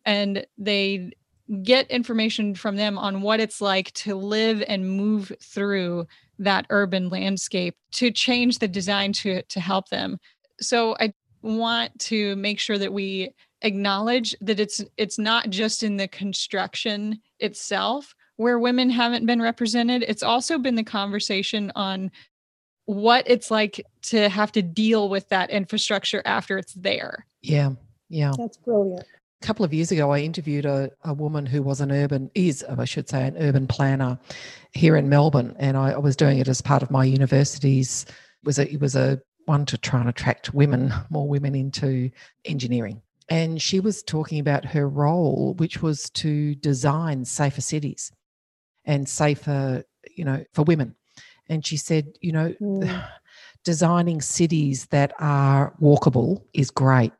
and 0.04 0.46
they 0.56 1.12
get 1.62 1.90
information 1.90 2.54
from 2.54 2.76
them 2.76 2.98
on 2.98 3.22
what 3.22 3.40
it's 3.40 3.60
like 3.60 3.92
to 3.92 4.14
live 4.14 4.62
and 4.68 4.88
move 4.88 5.32
through 5.42 6.06
that 6.38 6.66
urban 6.70 7.08
landscape 7.08 7.74
to 7.92 8.10
change 8.10 8.58
the 8.58 8.68
design 8.68 9.12
to 9.12 9.42
to 9.42 9.60
help 9.60 9.88
them. 9.88 10.18
So 10.60 10.96
I 11.00 11.12
want 11.42 11.98
to 12.00 12.36
make 12.36 12.60
sure 12.60 12.78
that 12.78 12.92
we 12.92 13.34
acknowledge 13.62 14.34
that 14.40 14.60
it's 14.60 14.84
it's 14.96 15.18
not 15.18 15.50
just 15.50 15.82
in 15.82 15.96
the 15.96 16.08
construction 16.08 17.20
itself 17.40 18.14
where 18.36 18.58
women 18.58 18.88
haven't 18.88 19.26
been 19.26 19.42
represented. 19.42 20.04
It's 20.06 20.22
also 20.22 20.58
been 20.58 20.76
the 20.76 20.84
conversation 20.84 21.72
on 21.74 22.10
what 22.86 23.24
it's 23.28 23.50
like 23.50 23.84
to 24.02 24.28
have 24.28 24.52
to 24.52 24.62
deal 24.62 25.08
with 25.08 25.28
that 25.28 25.50
infrastructure 25.50 26.22
after 26.24 26.56
it's 26.56 26.74
there. 26.74 27.26
Yeah 27.42 27.70
yeah. 28.08 28.32
That's 28.36 28.56
brilliant. 28.56 29.04
A 29.40 29.46
couple 29.46 29.64
of 29.64 29.72
years 29.72 29.92
ago 29.92 30.10
i 30.10 30.18
interviewed 30.18 30.66
a, 30.66 30.90
a 31.04 31.14
woman 31.14 31.46
who 31.46 31.62
was 31.62 31.80
an 31.80 31.92
urban 31.92 32.28
is 32.34 32.64
i 32.76 32.84
should 32.84 33.08
say 33.08 33.24
an 33.24 33.36
urban 33.38 33.68
planner 33.68 34.18
here 34.72 34.96
in 34.96 35.08
melbourne 35.08 35.54
and 35.60 35.76
i, 35.76 35.92
I 35.92 35.98
was 35.98 36.16
doing 36.16 36.38
it 36.38 36.48
as 36.48 36.60
part 36.60 36.82
of 36.82 36.90
my 36.90 37.04
university's 37.04 38.04
it 38.08 38.14
was 38.42 38.58
a 38.58 38.68
it 38.68 38.80
was 38.80 38.96
a 38.96 39.22
one 39.44 39.64
to 39.66 39.78
try 39.78 40.00
and 40.00 40.08
attract 40.08 40.54
women 40.54 40.92
more 41.08 41.28
women 41.28 41.54
into 41.54 42.10
engineering 42.46 43.00
and 43.28 43.60
she 43.60 43.80
was 43.80 44.02
talking 44.02 44.38
about 44.38 44.64
her 44.64 44.88
role, 44.88 45.54
which 45.58 45.82
was 45.82 46.08
to 46.10 46.54
design 46.56 47.24
safer 47.24 47.60
cities 47.60 48.10
and 48.84 49.08
safer, 49.08 49.84
you 50.16 50.24
know, 50.24 50.44
for 50.54 50.62
women. 50.62 50.94
And 51.48 51.64
she 51.64 51.76
said, 51.76 52.06
you 52.20 52.32
know, 52.32 52.54
mm. 52.60 53.04
designing 53.64 54.20
cities 54.20 54.86
that 54.86 55.12
are 55.18 55.74
walkable 55.80 56.42
is 56.54 56.70
great, 56.70 57.12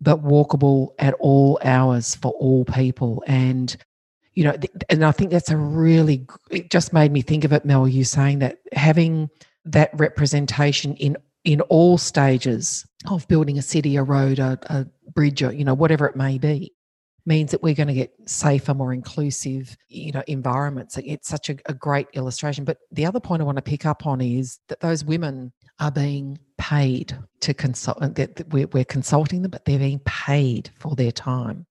but 0.00 0.22
walkable 0.22 0.90
at 0.98 1.14
all 1.14 1.58
hours 1.64 2.14
for 2.14 2.32
all 2.32 2.64
people. 2.66 3.24
And, 3.26 3.74
you 4.34 4.44
know, 4.44 4.56
and 4.90 5.04
I 5.04 5.12
think 5.12 5.30
that's 5.30 5.50
a 5.50 5.56
really, 5.56 6.26
it 6.50 6.70
just 6.70 6.92
made 6.92 7.12
me 7.12 7.22
think 7.22 7.44
of 7.44 7.52
it, 7.52 7.64
Mel, 7.64 7.88
you 7.88 8.04
saying 8.04 8.40
that 8.40 8.58
having 8.72 9.30
that 9.64 9.90
representation 9.94 10.94
in 10.96 11.16
in 11.44 11.60
all 11.62 11.96
stages 11.96 12.84
of 13.08 13.26
building 13.28 13.58
a 13.58 13.62
city, 13.62 13.96
a 13.96 14.02
road, 14.02 14.38
a, 14.38 14.58
a 14.64 14.86
bridge, 15.12 15.42
or 15.42 15.52
you 15.52 15.64
know 15.64 15.74
whatever 15.74 16.06
it 16.06 16.16
may 16.16 16.38
be, 16.38 16.72
means 17.26 17.50
that 17.50 17.62
we're 17.62 17.74
going 17.74 17.88
to 17.88 17.94
get 17.94 18.12
safer, 18.26 18.72
more 18.72 18.92
inclusive, 18.92 19.76
you 19.88 20.12
know, 20.12 20.22
environments. 20.28 20.96
It's 20.98 21.28
such 21.28 21.50
a, 21.50 21.56
a 21.66 21.74
great 21.74 22.06
illustration. 22.14 22.64
But 22.64 22.78
the 22.92 23.04
other 23.04 23.20
point 23.20 23.42
I 23.42 23.44
want 23.44 23.56
to 23.56 23.62
pick 23.62 23.84
up 23.84 24.06
on 24.06 24.20
is 24.20 24.60
that 24.68 24.80
those 24.80 25.04
women 25.04 25.52
are 25.80 25.90
being 25.90 26.38
paid 26.56 27.18
to 27.40 27.52
consult. 27.52 27.98
Uh, 28.00 28.08
that 28.08 28.48
we're, 28.52 28.68
we're 28.68 28.84
consulting 28.84 29.42
them, 29.42 29.50
but 29.50 29.64
they're 29.64 29.78
being 29.78 30.00
paid 30.04 30.70
for 30.78 30.94
their 30.94 31.12
time. 31.12 31.66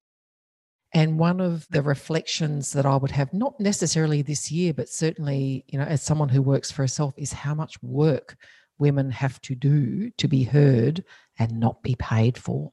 And 0.94 1.20
one 1.20 1.42
of 1.42 1.68
the 1.70 1.82
reflections 1.82 2.72
that 2.72 2.86
I 2.86 2.96
would 2.96 3.12
have, 3.12 3.34
not 3.34 3.60
necessarily 3.60 4.22
this 4.22 4.50
year, 4.50 4.74
but 4.74 4.88
certainly, 4.88 5.66
you 5.68 5.78
know, 5.78 5.84
as 5.84 6.02
someone 6.02 6.30
who 6.30 6.42
works 6.42 6.72
for 6.72 6.84
herself, 6.84 7.14
is 7.18 7.34
how 7.34 7.54
much 7.54 7.82
work 7.82 8.38
women 8.78 9.10
have 9.12 9.42
to 9.42 9.56
do 9.56 10.10
to 10.18 10.28
be 10.28 10.44
heard 10.44 11.04
and 11.40 11.60
not 11.60 11.82
be 11.84 11.96
paid 11.96 12.38
for. 12.38 12.72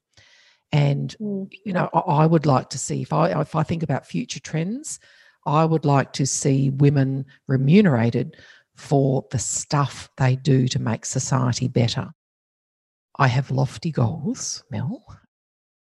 And 0.73 1.15
mm. 1.21 1.51
you 1.65 1.73
know, 1.73 1.89
I, 1.93 2.27
would 2.27 2.47
like 2.47 2.71
to 2.71 2.79
see 2.79 3.03
if 3.03 3.13
I 3.13 3.41
if 3.41 3.55
I 3.55 3.63
think 3.63 3.83
about 3.83 4.07
future 4.07 4.41
trends, 4.41 4.99
I 5.47 5.65
would 5.65 5.85
like 5.85 6.13
to 6.15 6.27
see 6.27 6.71
women 6.71 7.27
remunerated 7.47 8.37
for 8.75 9.27
the 9.31 9.39
stuff 9.39 10.09
they 10.17 10.37
do 10.37 10.67
to 10.69 10.79
make 10.79 11.05
society 11.05 11.69
better. 11.69 12.11
I 13.17 13.29
have 13.29 13.51
lofty 13.51 13.91
goals, 13.91 14.65
Mel. 14.71 15.05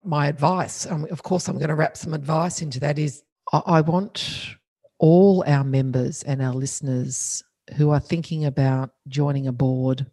My 0.04 0.28
advice, 0.28 0.86
um, 0.86 1.06
of 1.10 1.22
course, 1.24 1.48
I'm 1.48 1.58
going 1.58 1.68
to 1.68 1.74
wrap 1.74 1.96
some 1.96 2.14
advice 2.14 2.62
into 2.62 2.78
that, 2.80 2.98
is 2.98 3.22
I, 3.52 3.62
I 3.66 3.80
want 3.80 4.54
all 4.98 5.42
our 5.46 5.64
members 5.64 6.22
and 6.22 6.40
our 6.40 6.54
listeners 6.54 7.42
who 7.76 7.90
are 7.90 8.00
thinking 8.00 8.44
about 8.44 8.90
joining 9.08 9.46
a 9.46 9.52
board, 9.52 10.06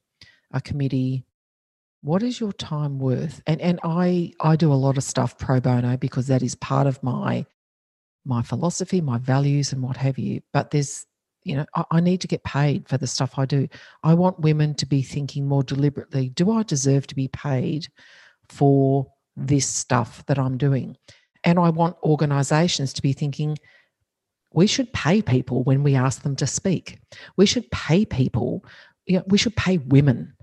a 0.51 0.62
committee, 0.62 1.26
what 2.01 2.22
is 2.22 2.39
your 2.39 2.53
time 2.53 2.99
worth? 2.99 3.41
And 3.47 3.60
and 3.62 3.80
I 3.84 4.34
I 4.39 4.56
do 4.56 4.72
a 4.72 4.76
lot 4.76 4.97
of 4.97 5.03
stuff 5.03 5.38
pro 5.38 5.60
bono 5.60 5.97
because 5.97 6.28
that 6.28 6.43
is 6.43 6.56
part 6.56 6.88
of 6.88 7.01
my 7.01 7.45
my 8.26 8.41
philosophy, 8.41 9.01
my 9.01 9.18
values, 9.18 9.72
and 9.72 9.82
what 9.82 9.97
have 9.97 10.18
you. 10.18 10.41
But 10.53 10.72
there's 10.72 11.06
you 11.45 11.56
know, 11.56 11.66
I, 11.76 11.84
I 11.91 11.99
need 12.01 12.22
to 12.22 12.28
get 12.28 12.43
paid 12.43 12.89
for 12.89 12.97
the 12.97 13.08
stuff 13.08 13.38
I 13.38 13.45
do. 13.45 13.68
I 14.03 14.14
want 14.16 14.39
women 14.39 14.74
to 14.76 14.86
be 14.86 15.01
thinking 15.01 15.47
more 15.47 15.64
deliberately, 15.64 16.30
do 16.30 16.51
I 16.51 16.64
deserve 16.64 17.08
to 17.08 17.16
be 17.16 17.28
paid 17.30 17.88
for 18.49 19.08
this 19.38 19.68
stuff 19.68 20.26
that 20.26 20.39
I'm 20.39 20.58
doing? 20.58 20.97
And 21.43 21.60
I 21.60 21.70
want 21.70 21.97
organizations 22.03 22.91
to 22.93 23.01
be 23.01 23.14
thinking, 23.14 23.58
we 24.56 24.68
should 24.68 24.91
pay 24.93 25.22
people 25.22 25.64
when 25.64 25.84
we 25.84 25.95
ask 25.95 26.22
them 26.22 26.36
to 26.38 26.47
speak. 26.47 26.97
We 27.36 27.45
should 27.45 27.70
pay 27.72 28.06
people, 28.06 28.64
you 29.06 29.18
know, 29.18 29.24
we 29.28 29.38
should 29.38 29.56
pay 29.58 29.78
women 29.78 30.34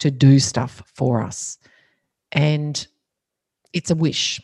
to 0.00 0.10
do 0.10 0.38
stuff 0.38 0.82
for 0.94 1.22
us. 1.22 1.58
And 2.30 2.86
it's 3.72 3.90
a 3.90 3.94
wish. 3.94 4.40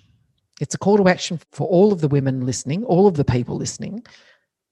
It's 0.61 0.75
a 0.75 0.79
call 0.79 0.97
to 0.97 1.09
action 1.09 1.39
for 1.53 1.69
all 1.69 1.93
of 1.93 2.01
the 2.01 2.09
women 2.09 2.47
listening, 2.47 2.83
all 2.85 3.07
of 3.07 3.15
the 3.15 3.25
people 3.25 3.57
listening. 3.57 4.05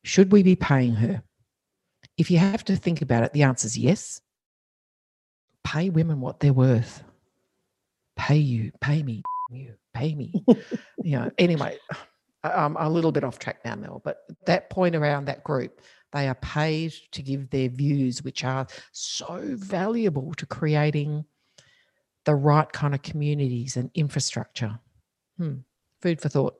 Should 0.03 0.33
we 0.33 0.43
be 0.43 0.57
paying 0.57 0.95
her? 0.95 1.23
If 2.17 2.31
you 2.31 2.39
have 2.39 2.65
to 2.65 2.77
think 2.77 3.03
about 3.03 3.25
it, 3.25 3.35
the 3.35 3.43
answer 3.43 3.67
is 3.67 3.77
yes. 3.77 4.21
Pay 5.63 5.91
women 5.91 6.23
what 6.23 6.41
they're 6.41 6.55
worth. 6.55 7.05
Pay 8.17 8.39
you, 8.39 8.73
pay 8.81 9.03
me, 9.03 9.23
you, 9.51 9.75
pay 9.93 10.15
me. 10.15 10.33
you 11.05 11.19
know, 11.19 11.31
anyway, 11.37 11.77
I'm 12.45 12.77
a 12.77 12.89
little 12.89 13.13
bit 13.13 13.25
off 13.25 13.39
track 13.39 13.65
now, 13.65 13.75
Mel, 13.75 14.01
but 14.05 14.19
that 14.47 14.71
point 14.71 14.95
around 14.95 15.25
that 15.27 15.43
group, 15.45 15.81
they 16.13 16.29
are 16.29 16.37
paid 16.37 16.95
to 17.13 17.23
give 17.23 17.51
their 17.51 17.69
views, 17.69 18.23
which 18.23 18.45
are 18.45 18.67
so 18.93 19.41
valuable 19.55 20.33
to 20.35 20.47
creating 20.47 21.25
the 22.25 22.35
right 22.35 22.71
kind 22.73 22.95
of 22.95 23.03
communities 23.03 23.77
and 23.77 23.91
infrastructure. 23.95 24.79
Hmm. 25.37 25.57
Food 26.01 26.21
for 26.21 26.29
thought. 26.29 26.55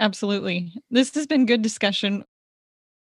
Absolutely. 0.00 0.72
This 0.90 1.14
has 1.14 1.26
been 1.26 1.46
good 1.46 1.62
discussion. 1.62 2.24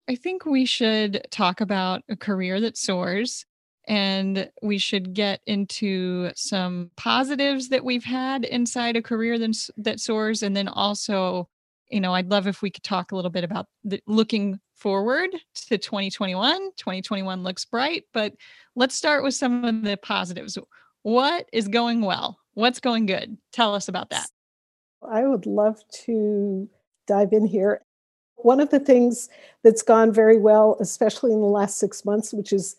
I 0.09 0.15
think 0.15 0.45
we 0.45 0.65
should 0.65 1.25
talk 1.31 1.61
about 1.61 2.03
a 2.09 2.15
career 2.15 2.61
that 2.61 2.77
soars 2.77 3.45
and 3.87 4.49
we 4.61 4.77
should 4.77 5.13
get 5.13 5.41
into 5.47 6.31
some 6.35 6.91
positives 6.97 7.69
that 7.69 7.83
we've 7.83 8.03
had 8.03 8.45
inside 8.45 8.95
a 8.95 9.01
career 9.01 9.39
that, 9.39 9.69
that 9.77 9.99
soars 9.99 10.43
and 10.43 10.55
then 10.55 10.67
also 10.67 11.49
you 11.89 11.99
know, 11.99 12.13
I'd 12.13 12.29
love 12.29 12.47
if 12.47 12.61
we 12.61 12.69
could 12.69 12.83
talk 12.83 13.11
a 13.11 13.15
little 13.15 13.31
bit 13.31 13.43
about 13.43 13.67
the, 13.83 14.01
looking 14.07 14.59
forward 14.75 15.31
to 15.31 15.77
2021. 15.77 16.71
2021 16.77 17.43
looks 17.43 17.65
bright, 17.65 18.03
but 18.13 18.33
let's 18.75 18.95
start 18.95 19.23
with 19.23 19.33
some 19.33 19.63
of 19.63 19.83
the 19.83 19.97
positives. 19.97 20.57
What 21.03 21.47
is 21.53 21.67
going 21.67 22.01
well? 22.01 22.39
What's 22.53 22.79
going 22.79 23.05
good? 23.05 23.37
Tell 23.51 23.73
us 23.73 23.87
about 23.87 24.09
that. 24.09 24.27
I 25.07 25.25
would 25.25 25.45
love 25.45 25.81
to 26.05 26.69
dive 27.07 27.31
in 27.31 27.45
here. 27.45 27.81
One 28.35 28.59
of 28.59 28.69
the 28.69 28.79
things 28.79 29.29
that's 29.63 29.81
gone 29.81 30.11
very 30.11 30.37
well, 30.37 30.77
especially 30.79 31.31
in 31.31 31.39
the 31.39 31.47
last 31.47 31.77
six 31.79 32.05
months, 32.05 32.33
which 32.33 32.51
is 32.51 32.75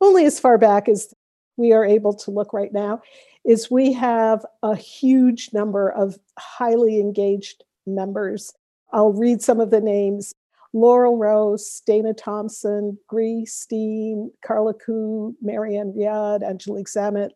only 0.00 0.26
as 0.26 0.40
far 0.40 0.58
back 0.58 0.88
as 0.88 1.14
we 1.56 1.72
are 1.72 1.84
able 1.84 2.14
to 2.14 2.30
look 2.30 2.52
right 2.52 2.72
now, 2.72 3.02
is 3.44 3.70
we 3.70 3.92
have 3.92 4.44
a 4.62 4.74
huge 4.74 5.50
number 5.52 5.90
of 5.90 6.18
highly 6.38 7.00
engaged 7.00 7.64
members. 7.86 8.52
I'll 8.92 9.12
read 9.12 9.42
some 9.42 9.60
of 9.60 9.70
the 9.70 9.80
names. 9.80 10.34
Laurel 10.74 11.18
Rose, 11.18 11.82
Dana 11.86 12.14
Thompson, 12.14 12.98
Gree 13.06 13.44
Steen, 13.44 14.30
Carla 14.44 14.72
Koo, 14.72 15.36
Marianne 15.42 15.92
Riad, 15.92 16.42
Angelique 16.42 16.88
Zammit, 16.88 17.30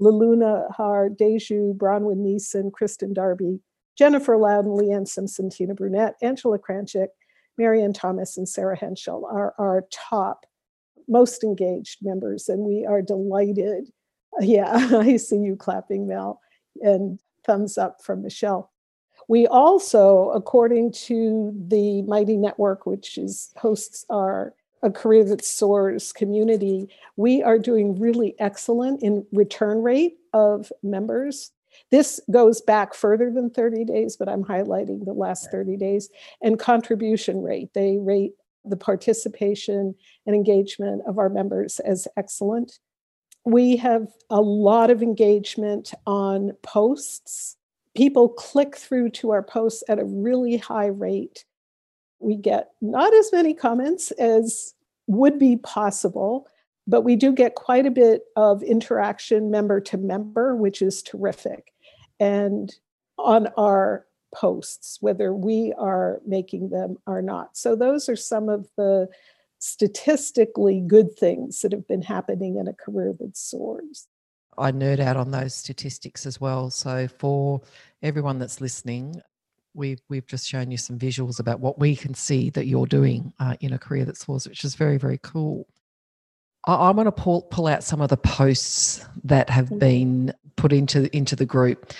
Laluna 0.00 0.70
Har, 0.72 1.10
Deju, 1.10 1.76
Bronwyn 1.76 2.24
Neeson, 2.24 2.72
Kristen 2.72 3.12
Darby, 3.12 3.60
Jennifer 3.96 4.36
Loudon, 4.36 4.70
Leanne 4.70 5.08
Simpson, 5.08 5.50
Tina 5.50 5.74
Brunette, 5.74 6.14
Angela 6.22 6.58
Kranchik, 6.58 7.08
Marianne 7.58 7.92
Thomas, 7.92 8.38
and 8.38 8.48
Sarah 8.48 8.78
Henschel 8.78 9.26
are 9.30 9.54
our 9.58 9.84
top, 9.90 10.46
most 11.08 11.42
engaged 11.42 11.98
members, 12.00 12.48
and 12.48 12.60
we 12.60 12.86
are 12.86 13.02
delighted. 13.02 13.88
Yeah, 14.40 14.90
I 14.92 15.16
see 15.16 15.38
you 15.38 15.56
clapping, 15.56 16.06
Mel, 16.06 16.38
and 16.82 17.18
thumbs 17.44 17.76
up 17.76 18.02
from 18.04 18.22
Michelle. 18.22 18.70
We 19.28 19.46
also, 19.46 20.30
according 20.30 20.92
to 20.92 21.52
the 21.54 22.02
Mighty 22.02 22.36
Network, 22.36 22.86
which 22.86 23.18
is 23.18 23.52
hosts 23.56 24.04
our 24.10 24.54
a 24.82 24.90
career 24.90 25.24
that 25.24 25.44
soars 25.44 26.12
community, 26.12 26.88
we 27.16 27.42
are 27.42 27.58
doing 27.58 27.98
really 27.98 28.34
excellent 28.38 29.02
in 29.02 29.26
return 29.32 29.82
rate 29.82 30.18
of 30.32 30.72
members. 30.82 31.50
This 31.90 32.20
goes 32.30 32.60
back 32.60 32.94
further 32.94 33.30
than 33.30 33.50
30 33.50 33.84
days, 33.84 34.16
but 34.16 34.28
I'm 34.28 34.44
highlighting 34.44 35.04
the 35.04 35.12
last 35.12 35.50
30 35.50 35.76
days. 35.76 36.08
And 36.42 36.58
contribution 36.58 37.42
rate, 37.42 37.70
they 37.74 37.98
rate 37.98 38.34
the 38.64 38.76
participation 38.76 39.94
and 40.26 40.34
engagement 40.34 41.02
of 41.06 41.18
our 41.18 41.28
members 41.28 41.80
as 41.80 42.06
excellent. 42.16 42.78
We 43.44 43.76
have 43.76 44.08
a 44.30 44.40
lot 44.40 44.90
of 44.90 45.02
engagement 45.02 45.92
on 46.06 46.52
posts. 46.62 47.56
People 47.98 48.28
click 48.28 48.76
through 48.76 49.10
to 49.10 49.32
our 49.32 49.42
posts 49.42 49.82
at 49.88 49.98
a 49.98 50.04
really 50.04 50.56
high 50.56 50.86
rate. 50.86 51.44
We 52.20 52.36
get 52.36 52.70
not 52.80 53.12
as 53.12 53.32
many 53.32 53.54
comments 53.54 54.12
as 54.12 54.72
would 55.08 55.36
be 55.36 55.56
possible, 55.56 56.46
but 56.86 57.02
we 57.02 57.16
do 57.16 57.32
get 57.32 57.56
quite 57.56 57.86
a 57.86 57.90
bit 57.90 58.22
of 58.36 58.62
interaction 58.62 59.50
member 59.50 59.80
to 59.80 59.96
member, 59.96 60.54
which 60.54 60.80
is 60.80 61.02
terrific. 61.02 61.72
And 62.20 62.72
on 63.18 63.48
our 63.56 64.06
posts, 64.32 64.98
whether 65.00 65.34
we 65.34 65.72
are 65.76 66.20
making 66.24 66.68
them 66.68 66.98
or 67.04 67.20
not. 67.20 67.56
So, 67.56 67.74
those 67.74 68.08
are 68.08 68.14
some 68.14 68.48
of 68.48 68.68
the 68.76 69.08
statistically 69.58 70.84
good 70.86 71.18
things 71.18 71.62
that 71.62 71.72
have 71.72 71.88
been 71.88 72.02
happening 72.02 72.58
in 72.58 72.68
a 72.68 72.72
career 72.74 73.12
that 73.18 73.36
soars. 73.36 74.06
I 74.58 74.72
nerd 74.72 75.00
out 75.00 75.16
on 75.16 75.30
those 75.30 75.54
statistics 75.54 76.26
as 76.26 76.40
well. 76.40 76.70
So, 76.70 77.08
for 77.08 77.62
everyone 78.02 78.38
that's 78.38 78.60
listening, 78.60 79.20
we've 79.74 80.00
we've 80.08 80.26
just 80.26 80.46
shown 80.46 80.70
you 80.70 80.76
some 80.76 80.98
visuals 80.98 81.40
about 81.40 81.60
what 81.60 81.78
we 81.78 81.96
can 81.96 82.14
see 82.14 82.50
that 82.50 82.66
you're 82.66 82.86
doing 82.86 83.32
uh, 83.38 83.56
in 83.60 83.72
a 83.72 83.78
career 83.78 84.04
that 84.04 84.16
soars, 84.16 84.48
which 84.48 84.64
is 84.64 84.74
very 84.74 84.98
very 84.98 85.18
cool. 85.22 85.66
I, 86.66 86.74
I 86.74 86.90
want 86.90 87.06
to 87.06 87.12
pull 87.12 87.42
pull 87.42 87.66
out 87.66 87.84
some 87.84 88.00
of 88.00 88.10
the 88.10 88.16
posts 88.16 89.04
that 89.24 89.50
have 89.50 89.66
mm-hmm. 89.66 89.78
been 89.78 90.34
put 90.56 90.72
into 90.72 91.14
into 91.16 91.36
the 91.36 91.46
group, 91.46 91.92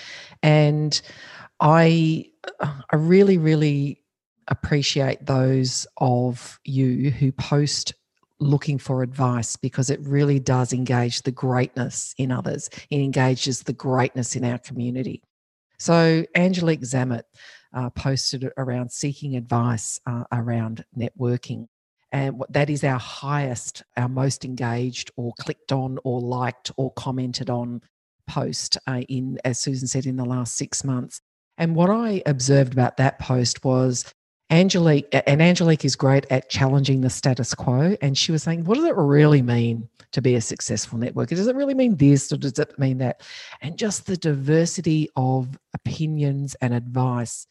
and 0.43 1.01
I 1.59 2.25
I 2.59 2.95
really 2.95 3.37
really 3.37 4.03
appreciate 4.47 5.25
those 5.25 5.85
of 5.97 6.59
you 6.65 7.11
who 7.11 7.31
post 7.31 7.93
looking 8.39 8.77
for 8.77 9.03
advice 9.03 9.55
because 9.55 9.89
it 9.89 9.99
really 10.01 10.39
does 10.39 10.73
engage 10.73 11.21
the 11.21 11.31
greatness 11.31 12.13
in 12.17 12.31
others. 12.31 12.69
It 12.89 12.99
engages 12.99 13.63
the 13.63 13.73
greatness 13.73 14.35
in 14.35 14.45
our 14.45 14.57
community. 14.57 15.21
So 15.77 16.25
Angelique 16.35 16.81
Zammit 16.81 17.23
uh, 17.73 17.89
posted 17.91 18.49
around 18.57 18.91
seeking 18.91 19.35
advice 19.35 19.99
uh, 20.05 20.23
around 20.31 20.83
networking. 20.97 21.67
And 22.11 22.41
that 22.49 22.69
is 22.69 22.83
our 22.83 22.97
highest, 22.99 23.83
our 23.95 24.09
most 24.09 24.43
engaged, 24.43 25.11
or 25.15 25.31
clicked 25.39 25.71
on, 25.71 25.99
or 26.03 26.19
liked, 26.19 26.71
or 26.75 26.91
commented 26.93 27.49
on 27.49 27.81
post 28.27 28.77
uh, 28.87 29.01
in, 29.07 29.37
as 29.45 29.59
Susan 29.59 29.87
said, 29.87 30.05
in 30.05 30.15
the 30.15 30.25
last 30.25 30.55
six 30.55 30.83
months. 30.83 31.21
And 31.57 31.75
what 31.75 31.89
I 31.89 32.23
observed 32.25 32.73
about 32.73 32.97
that 32.97 33.19
post 33.19 33.63
was 33.63 34.11
Angelique, 34.51 35.07
and 35.11 35.41
Angelique 35.41 35.85
is 35.85 35.95
great 35.95 36.25
at 36.31 36.49
challenging 36.49 37.01
the 37.01 37.09
status 37.09 37.53
quo. 37.53 37.95
And 38.01 38.17
she 38.17 38.31
was 38.31 38.43
saying, 38.43 38.65
what 38.65 38.75
does 38.75 38.85
it 38.85 38.95
really 38.95 39.41
mean 39.41 39.87
to 40.11 40.21
be 40.21 40.35
a 40.35 40.41
successful 40.41 40.97
networker? 40.97 41.29
Does 41.29 41.47
it 41.47 41.55
really 41.55 41.75
mean 41.75 41.95
this 41.95 42.31
or 42.31 42.37
does 42.37 42.57
it 42.57 42.77
mean 42.79 42.97
that? 42.97 43.21
And 43.61 43.77
just 43.77 44.07
the 44.07 44.17
diversity 44.17 45.09
of 45.15 45.57
opinions 45.73 46.55
and 46.61 46.73
advice 46.73 47.45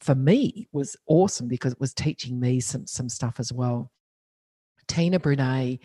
for 0.00 0.14
me 0.14 0.66
was 0.72 0.96
awesome 1.06 1.46
because 1.46 1.72
it 1.72 1.80
was 1.80 1.92
teaching 1.92 2.40
me 2.40 2.60
some 2.60 2.86
some 2.86 3.08
stuff 3.08 3.38
as 3.38 3.52
well. 3.52 3.90
Tina 4.88 5.20
Brunet 5.20 5.80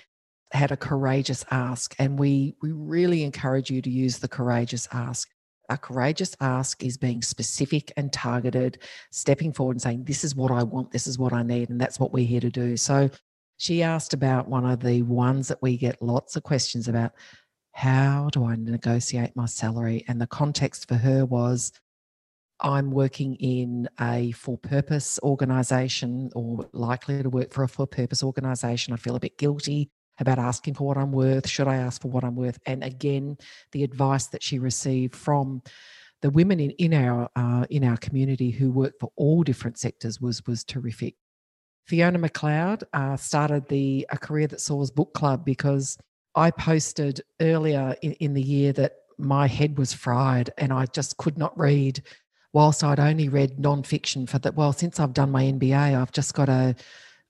had 0.51 0.71
a 0.71 0.77
courageous 0.77 1.43
ask, 1.51 1.95
and 1.99 2.17
we 2.17 2.55
we 2.61 2.71
really 2.71 3.23
encourage 3.23 3.69
you 3.69 3.81
to 3.81 3.89
use 3.89 4.19
the 4.19 4.29
courageous 4.29 4.87
ask. 4.93 5.29
A 5.69 5.77
courageous 5.77 6.35
ask 6.39 6.83
is 6.83 6.97
being 6.97 7.21
specific 7.21 7.91
and 7.97 8.11
targeted, 8.11 8.79
stepping 9.11 9.53
forward 9.53 9.73
and 9.73 9.81
saying, 9.81 10.03
This 10.03 10.23
is 10.23 10.35
what 10.35 10.51
I 10.51 10.63
want, 10.63 10.91
this 10.91 11.07
is 11.07 11.17
what 11.17 11.33
I 11.33 11.43
need, 11.43 11.69
and 11.69 11.79
that's 11.79 11.99
what 11.99 12.13
we're 12.13 12.25
here 12.25 12.41
to 12.41 12.49
do. 12.49 12.77
So 12.77 13.09
she 13.57 13.83
asked 13.83 14.13
about 14.13 14.47
one 14.47 14.65
of 14.65 14.81
the 14.81 15.01
ones 15.03 15.47
that 15.47 15.61
we 15.61 15.77
get 15.77 16.01
lots 16.01 16.35
of 16.35 16.43
questions 16.43 16.87
about 16.87 17.13
how 17.71 18.29
do 18.31 18.45
I 18.45 18.55
negotiate 18.55 19.35
my 19.35 19.45
salary? 19.45 20.05
And 20.07 20.19
the 20.19 20.27
context 20.27 20.87
for 20.87 20.95
her 20.95 21.25
was 21.25 21.71
I'm 22.61 22.91
working 22.91 23.35
in 23.35 23.89
a 23.99 24.31
for 24.31 24.57
purpose 24.57 25.19
organization 25.23 26.31
or 26.35 26.69
likely 26.71 27.21
to 27.21 27.29
work 27.29 27.53
for 27.53 27.63
a 27.63 27.67
for 27.67 27.85
purpose 27.85 28.23
organization. 28.23 28.93
I 28.93 28.97
feel 28.97 29.15
a 29.15 29.19
bit 29.19 29.37
guilty 29.37 29.89
about 30.19 30.39
asking 30.39 30.75
for 30.75 30.87
what 30.87 30.97
I'm 30.97 31.11
worth. 31.11 31.47
Should 31.47 31.67
I 31.67 31.75
ask 31.75 32.01
for 32.01 32.09
what 32.09 32.23
I'm 32.23 32.35
worth? 32.35 32.59
And 32.65 32.83
again, 32.83 33.37
the 33.71 33.83
advice 33.83 34.27
that 34.27 34.43
she 34.43 34.59
received 34.59 35.15
from 35.15 35.61
the 36.21 36.29
women 36.29 36.59
in, 36.59 36.71
in 36.71 36.93
our 36.93 37.29
uh, 37.35 37.65
in 37.69 37.83
our 37.83 37.97
community 37.97 38.49
who 38.49 38.71
work 38.71 38.93
for 38.99 39.11
all 39.15 39.43
different 39.43 39.77
sectors 39.77 40.21
was 40.21 40.45
was 40.47 40.63
terrific. 40.63 41.15
Fiona 41.85 42.17
McLeod 42.17 42.83
uh, 42.93 43.15
started 43.15 43.67
the 43.67 44.07
a 44.09 44.17
career 44.17 44.47
that 44.47 44.61
soars 44.61 44.89
book 44.89 45.13
club 45.13 45.45
because 45.45 45.97
I 46.33 46.51
posted 46.51 47.21
earlier 47.39 47.95
in, 48.01 48.13
in 48.13 48.33
the 48.33 48.41
year 48.41 48.73
that 48.73 48.93
my 49.17 49.47
head 49.47 49.77
was 49.77 49.93
fried 49.93 50.49
and 50.57 50.73
I 50.73 50.85
just 50.87 51.17
could 51.17 51.37
not 51.37 51.57
read 51.57 52.01
whilst 52.55 52.85
I'd 52.85 53.01
only 53.01 53.27
read 53.27 53.57
nonfiction 53.57 54.29
for 54.29 54.39
that, 54.39 54.55
well, 54.55 54.71
since 54.71 54.97
I've 54.97 55.13
done 55.13 55.29
my 55.29 55.43
MBA, 55.43 56.01
I've 56.01 56.13
just 56.13 56.33
got 56.33 56.47
a, 56.47 56.73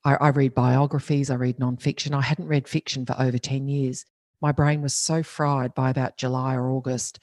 I, 0.06 0.16
I 0.16 0.30
read 0.30 0.54
biographies, 0.54 1.30
I 1.30 1.36
read 1.36 1.58
nonfiction. 1.58 2.16
I 2.16 2.22
hadn't 2.22 2.48
read 2.48 2.68
fiction 2.68 3.06
for 3.06 3.20
over 3.20 3.38
10 3.38 3.68
years. 3.68 4.06
My 4.42 4.52
brain 4.52 4.82
was 4.82 4.94
so 4.94 5.24
fried 5.24 5.74
by 5.74 5.90
about 5.90 6.18
July 6.18 6.56
or 6.56 6.70
August. 6.70 7.20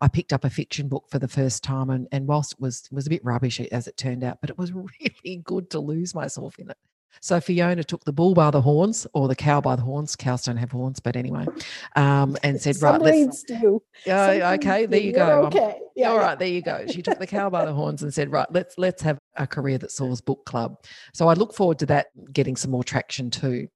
I 0.00 0.08
picked 0.08 0.32
up 0.32 0.44
a 0.44 0.50
fiction 0.50 0.88
book 0.88 1.04
for 1.08 1.20
the 1.20 1.28
first 1.28 1.62
time, 1.62 1.88
and, 1.88 2.08
and 2.10 2.26
whilst 2.26 2.54
it 2.54 2.60
was 2.60 2.88
was 2.90 3.06
a 3.06 3.10
bit 3.10 3.24
rubbish 3.24 3.60
as 3.60 3.86
it 3.86 3.96
turned 3.96 4.24
out, 4.24 4.38
but 4.40 4.50
it 4.50 4.58
was 4.58 4.72
really 4.72 5.36
good 5.44 5.70
to 5.70 5.78
lose 5.78 6.14
myself 6.14 6.58
in 6.58 6.68
it. 6.68 6.76
So 7.20 7.40
Fiona 7.40 7.84
took 7.84 8.04
the 8.04 8.12
bull 8.12 8.34
by 8.34 8.50
the 8.50 8.60
horns 8.60 9.06
or 9.14 9.28
the 9.28 9.36
cow 9.36 9.60
by 9.60 9.76
the 9.76 9.82
horns. 9.82 10.16
Cows 10.16 10.42
don't 10.42 10.56
have 10.56 10.72
horns, 10.72 10.98
but 10.98 11.14
anyway, 11.14 11.46
um, 11.94 12.36
and 12.42 12.60
said, 12.60 12.82
"Right, 12.82 13.00
let's." 13.00 13.44
Do. 13.44 13.82
Yeah, 14.04 14.52
okay, 14.54 14.86
there 14.86 15.00
you 15.00 15.12
go. 15.12 15.46
Okay, 15.46 15.78
yeah, 15.94 16.10
all 16.10 16.18
right, 16.18 16.38
there 16.38 16.48
you 16.48 16.60
go. 16.60 16.84
She 16.88 17.00
took 17.00 17.20
the 17.20 17.26
cow 17.26 17.48
by 17.50 17.64
the 17.64 17.72
horns 17.72 18.02
and 18.02 18.12
said, 18.12 18.32
"Right, 18.32 18.48
let's 18.50 18.76
let's 18.78 19.00
have 19.02 19.18
a 19.36 19.46
career 19.46 19.78
that 19.78 19.90
soars 19.90 20.20
book 20.20 20.44
club." 20.44 20.76
So 21.12 21.28
I 21.28 21.34
look 21.34 21.54
forward 21.54 21.78
to 21.80 21.86
that 21.86 22.06
getting 22.32 22.56
some 22.56 22.70
more 22.70 22.84
traction 22.84 23.30
too. 23.30 23.68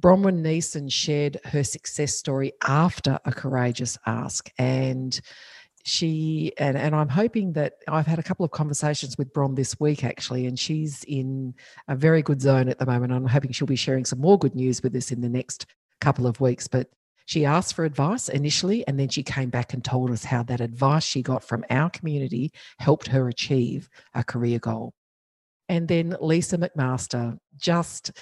Bronwyn 0.00 0.42
Neeson 0.42 0.90
shared 0.90 1.38
her 1.44 1.62
success 1.62 2.14
story 2.14 2.52
after 2.66 3.18
a 3.24 3.32
courageous 3.32 3.98
ask, 4.06 4.50
and 4.58 5.20
she 5.84 6.52
and, 6.58 6.76
and 6.76 6.94
I'm 6.94 7.08
hoping 7.08 7.52
that 7.54 7.74
I've 7.88 8.06
had 8.06 8.18
a 8.18 8.22
couple 8.22 8.44
of 8.44 8.52
conversations 8.52 9.18
with 9.18 9.32
Bron 9.32 9.54
this 9.54 9.78
week 9.80 10.04
actually, 10.04 10.46
and 10.46 10.58
she's 10.58 11.04
in 11.04 11.54
a 11.88 11.96
very 11.96 12.22
good 12.22 12.40
zone 12.40 12.68
at 12.68 12.78
the 12.78 12.86
moment. 12.86 13.12
I'm 13.12 13.26
hoping 13.26 13.52
she'll 13.52 13.66
be 13.66 13.76
sharing 13.76 14.04
some 14.04 14.20
more 14.20 14.38
good 14.38 14.54
news 14.54 14.82
with 14.82 14.94
us 14.96 15.10
in 15.10 15.20
the 15.20 15.28
next 15.28 15.66
couple 16.00 16.26
of 16.26 16.40
weeks. 16.40 16.68
But 16.68 16.88
she 17.32 17.46
asked 17.46 17.72
for 17.72 17.86
advice 17.86 18.28
initially, 18.28 18.86
and 18.86 19.00
then 19.00 19.08
she 19.08 19.22
came 19.22 19.48
back 19.48 19.72
and 19.72 19.82
told 19.82 20.10
us 20.10 20.22
how 20.22 20.42
that 20.42 20.60
advice 20.60 21.02
she 21.02 21.22
got 21.22 21.42
from 21.42 21.64
our 21.70 21.88
community 21.88 22.52
helped 22.78 23.06
her 23.06 23.26
achieve 23.26 23.88
a 24.12 24.22
career 24.22 24.58
goal. 24.58 24.92
And 25.66 25.88
then 25.88 26.14
Lisa 26.20 26.58
McMaster, 26.58 27.38
just 27.56 28.12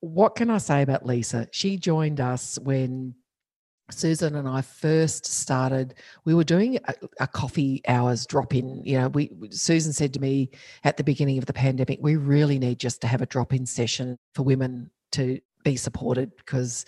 what 0.00 0.36
can 0.36 0.48
I 0.48 0.56
say 0.56 0.80
about 0.80 1.04
Lisa? 1.04 1.48
She 1.52 1.76
joined 1.76 2.18
us 2.18 2.58
when 2.62 3.14
Susan 3.90 4.34
and 4.34 4.48
I 4.48 4.62
first 4.62 5.26
started, 5.26 5.96
we 6.24 6.32
were 6.32 6.42
doing 6.42 6.78
a, 6.86 6.94
a 7.20 7.26
coffee 7.26 7.82
hours 7.86 8.24
drop 8.24 8.54
in. 8.54 8.82
You 8.86 9.00
know, 9.00 9.08
we 9.08 9.30
Susan 9.50 9.92
said 9.92 10.14
to 10.14 10.20
me 10.20 10.48
at 10.82 10.96
the 10.96 11.04
beginning 11.04 11.36
of 11.36 11.44
the 11.44 11.52
pandemic, 11.52 11.98
we 12.00 12.16
really 12.16 12.58
need 12.58 12.78
just 12.78 13.02
to 13.02 13.06
have 13.06 13.20
a 13.20 13.26
drop 13.26 13.52
in 13.52 13.66
session 13.66 14.16
for 14.34 14.44
women 14.44 14.90
to 15.12 15.40
be 15.62 15.76
supported 15.76 16.34
because 16.38 16.86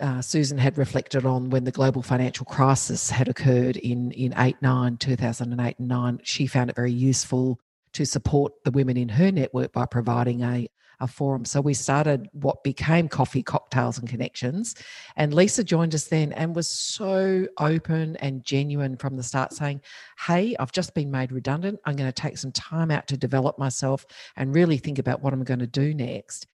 uh, 0.00 0.20
Susan 0.20 0.58
had 0.58 0.76
reflected 0.76 1.24
on 1.24 1.50
when 1.50 1.64
the 1.64 1.70
global 1.70 2.02
financial 2.02 2.44
crisis 2.44 3.10
had 3.10 3.28
occurred 3.28 3.76
in 3.76 4.10
in 4.12 4.34
eight 4.38 4.56
nine 4.60 4.96
2008 4.96 5.78
and 5.78 5.88
9 5.88 6.20
she 6.22 6.46
found 6.46 6.70
it 6.70 6.76
very 6.76 6.92
useful 6.92 7.60
to 7.92 8.04
support 8.04 8.52
the 8.64 8.70
women 8.72 8.96
in 8.96 9.08
her 9.08 9.30
network 9.30 9.72
by 9.72 9.86
providing 9.86 10.42
a 10.42 10.68
a 11.00 11.06
forum. 11.06 11.44
So 11.44 11.60
we 11.60 11.74
started 11.74 12.28
what 12.32 12.62
became 12.62 13.08
Coffee, 13.08 13.42
Cocktails 13.42 13.98
and 13.98 14.08
Connections. 14.08 14.74
And 15.16 15.34
Lisa 15.34 15.64
joined 15.64 15.94
us 15.94 16.04
then 16.04 16.32
and 16.32 16.54
was 16.54 16.68
so 16.68 17.46
open 17.58 18.16
and 18.16 18.44
genuine 18.44 18.96
from 18.96 19.16
the 19.16 19.22
start, 19.22 19.52
saying, 19.52 19.82
Hey, 20.18 20.56
I've 20.58 20.72
just 20.72 20.94
been 20.94 21.10
made 21.10 21.32
redundant. 21.32 21.80
I'm 21.84 21.96
going 21.96 22.10
to 22.10 22.22
take 22.22 22.38
some 22.38 22.52
time 22.52 22.90
out 22.90 23.06
to 23.08 23.16
develop 23.16 23.58
myself 23.58 24.06
and 24.36 24.54
really 24.54 24.78
think 24.78 24.98
about 24.98 25.22
what 25.22 25.32
I'm 25.32 25.44
going 25.44 25.60
to 25.60 25.66
do 25.66 25.94
next. 25.94 26.46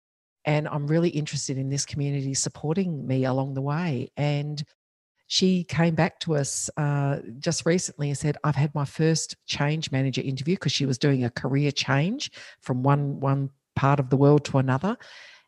And 0.44 0.66
I'm 0.68 0.86
really 0.86 1.10
interested 1.10 1.58
in 1.58 1.68
this 1.68 1.84
community 1.84 2.34
supporting 2.34 3.06
me 3.06 3.24
along 3.24 3.54
the 3.54 3.60
way. 3.60 4.10
And 4.16 4.62
she 5.26 5.64
came 5.64 5.94
back 5.94 6.18
to 6.20 6.34
us 6.34 6.68
uh, 6.76 7.18
just 7.38 7.64
recently 7.64 8.08
and 8.08 8.18
said, 8.18 8.36
"I've 8.42 8.56
had 8.56 8.74
my 8.74 8.84
first 8.84 9.36
change 9.46 9.92
manager 9.92 10.22
interview 10.22 10.56
because 10.56 10.72
she 10.72 10.86
was 10.86 10.98
doing 10.98 11.24
a 11.24 11.30
career 11.30 11.70
change 11.70 12.32
from 12.60 12.82
one 12.82 13.20
one 13.20 13.50
part 13.76 14.00
of 14.00 14.10
the 14.10 14.16
world 14.16 14.44
to 14.46 14.58
another. 14.58 14.96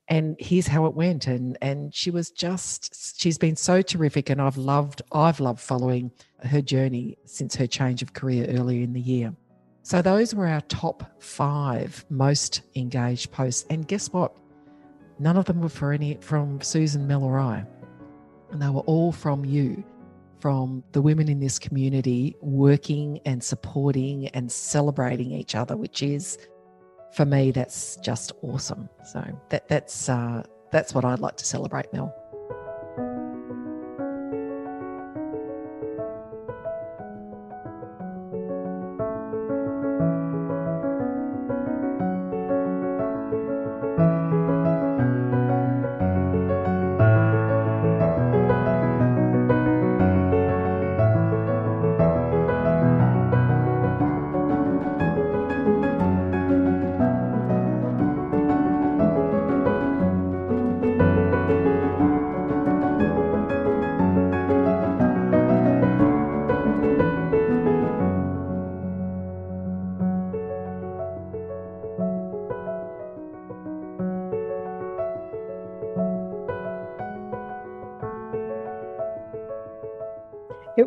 and 0.09 0.37
here's 0.41 0.67
how 0.67 0.87
it 0.87 0.95
went 0.95 1.27
and 1.27 1.57
and 1.63 1.95
she 1.95 2.11
was 2.11 2.31
just 2.31 3.21
she's 3.21 3.39
been 3.39 3.55
so 3.55 3.81
terrific 3.81 4.31
and 4.31 4.43
i've 4.43 4.57
loved 4.57 5.01
i've 5.13 5.39
loved 5.39 5.61
following 5.61 6.11
her 6.43 6.61
journey 6.61 7.17
since 7.25 7.55
her 7.55 7.69
change 7.69 8.03
of 8.03 8.13
career 8.13 8.45
earlier 8.49 8.83
in 8.83 8.93
the 8.93 9.01
year 9.01 9.33
so 9.83 10.03
those 10.03 10.35
were 10.35 10.47
our 10.47 10.61
top 10.63 11.23
five 11.23 12.05
most 12.09 12.63
engaged 12.75 13.31
posts 13.31 13.65
and 13.71 13.87
guess 13.87 14.13
what 14.13 14.35
none 15.23 15.37
of 15.37 15.45
them 15.45 15.61
were 15.61 15.69
for 15.69 15.93
any 15.93 16.19
from 16.21 16.61
susan 16.61 17.07
mel 17.07 17.25
or 17.25 17.39
i 17.39 17.65
and 18.51 18.61
they 18.61 18.69
were 18.69 18.81
all 18.81 19.13
from 19.13 19.45
you 19.45 19.83
from 20.41 20.83
the 20.93 21.01
women 21.01 21.29
in 21.29 21.39
this 21.39 21.59
community 21.59 22.37
working 22.41 23.21
and 23.25 23.43
supporting 23.43 24.29
and 24.29 24.51
celebrating 24.51 25.31
each 25.31 25.55
other 25.55 25.77
which 25.77 26.03
is 26.03 26.39
for 27.13 27.27
me, 27.27 27.51
that's 27.51 27.97
just 27.97 28.33
awesome. 28.43 28.89
So 29.05 29.23
that 29.51 29.69
that's 29.69 30.09
uh, 30.09 30.43
that's 30.71 30.95
what 30.95 31.05
I'd 31.05 31.21
like 31.21 31.37
to 31.37 31.45
celebrate, 31.45 31.93
Mel. 31.93 32.15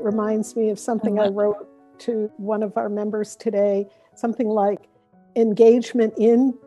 Reminds 0.05 0.55
me 0.55 0.69
of 0.69 0.79
something 0.79 1.19
I 1.19 1.27
wrote 1.27 1.67
to 1.99 2.31
one 2.37 2.63
of 2.63 2.77
our 2.77 2.89
members 2.89 3.35
today, 3.35 3.87
something 4.13 4.47
like 4.47 4.87
engagement 5.35 6.13
in, 6.17 6.57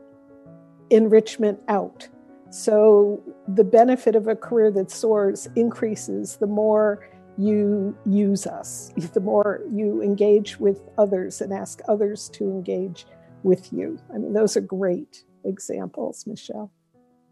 enrichment 0.91 1.61
out. 1.69 2.09
So 2.51 3.23
the 3.47 3.65
benefit 3.65 4.17
of 4.17 4.27
a 4.27 4.35
career 4.35 4.71
that 4.73 4.91
soars 4.91 5.49
increases 5.55 6.37
the 6.37 6.47
more 6.47 7.09
you 7.37 7.97
use 8.05 8.47
us, 8.47 8.93
the 9.15 9.21
more 9.21 9.63
you 9.73 10.03
engage 10.03 10.59
with 10.59 10.83
others 10.99 11.41
and 11.41 11.53
ask 11.53 11.81
others 11.89 12.29
to 12.31 12.45
engage 12.45 13.07
with 13.45 13.73
you. 13.73 13.99
I 14.13 14.19
mean, 14.19 14.33
those 14.33 14.57
are 14.57 14.61
great 14.61 15.25
examples, 15.45 16.27
Michelle. 16.27 16.73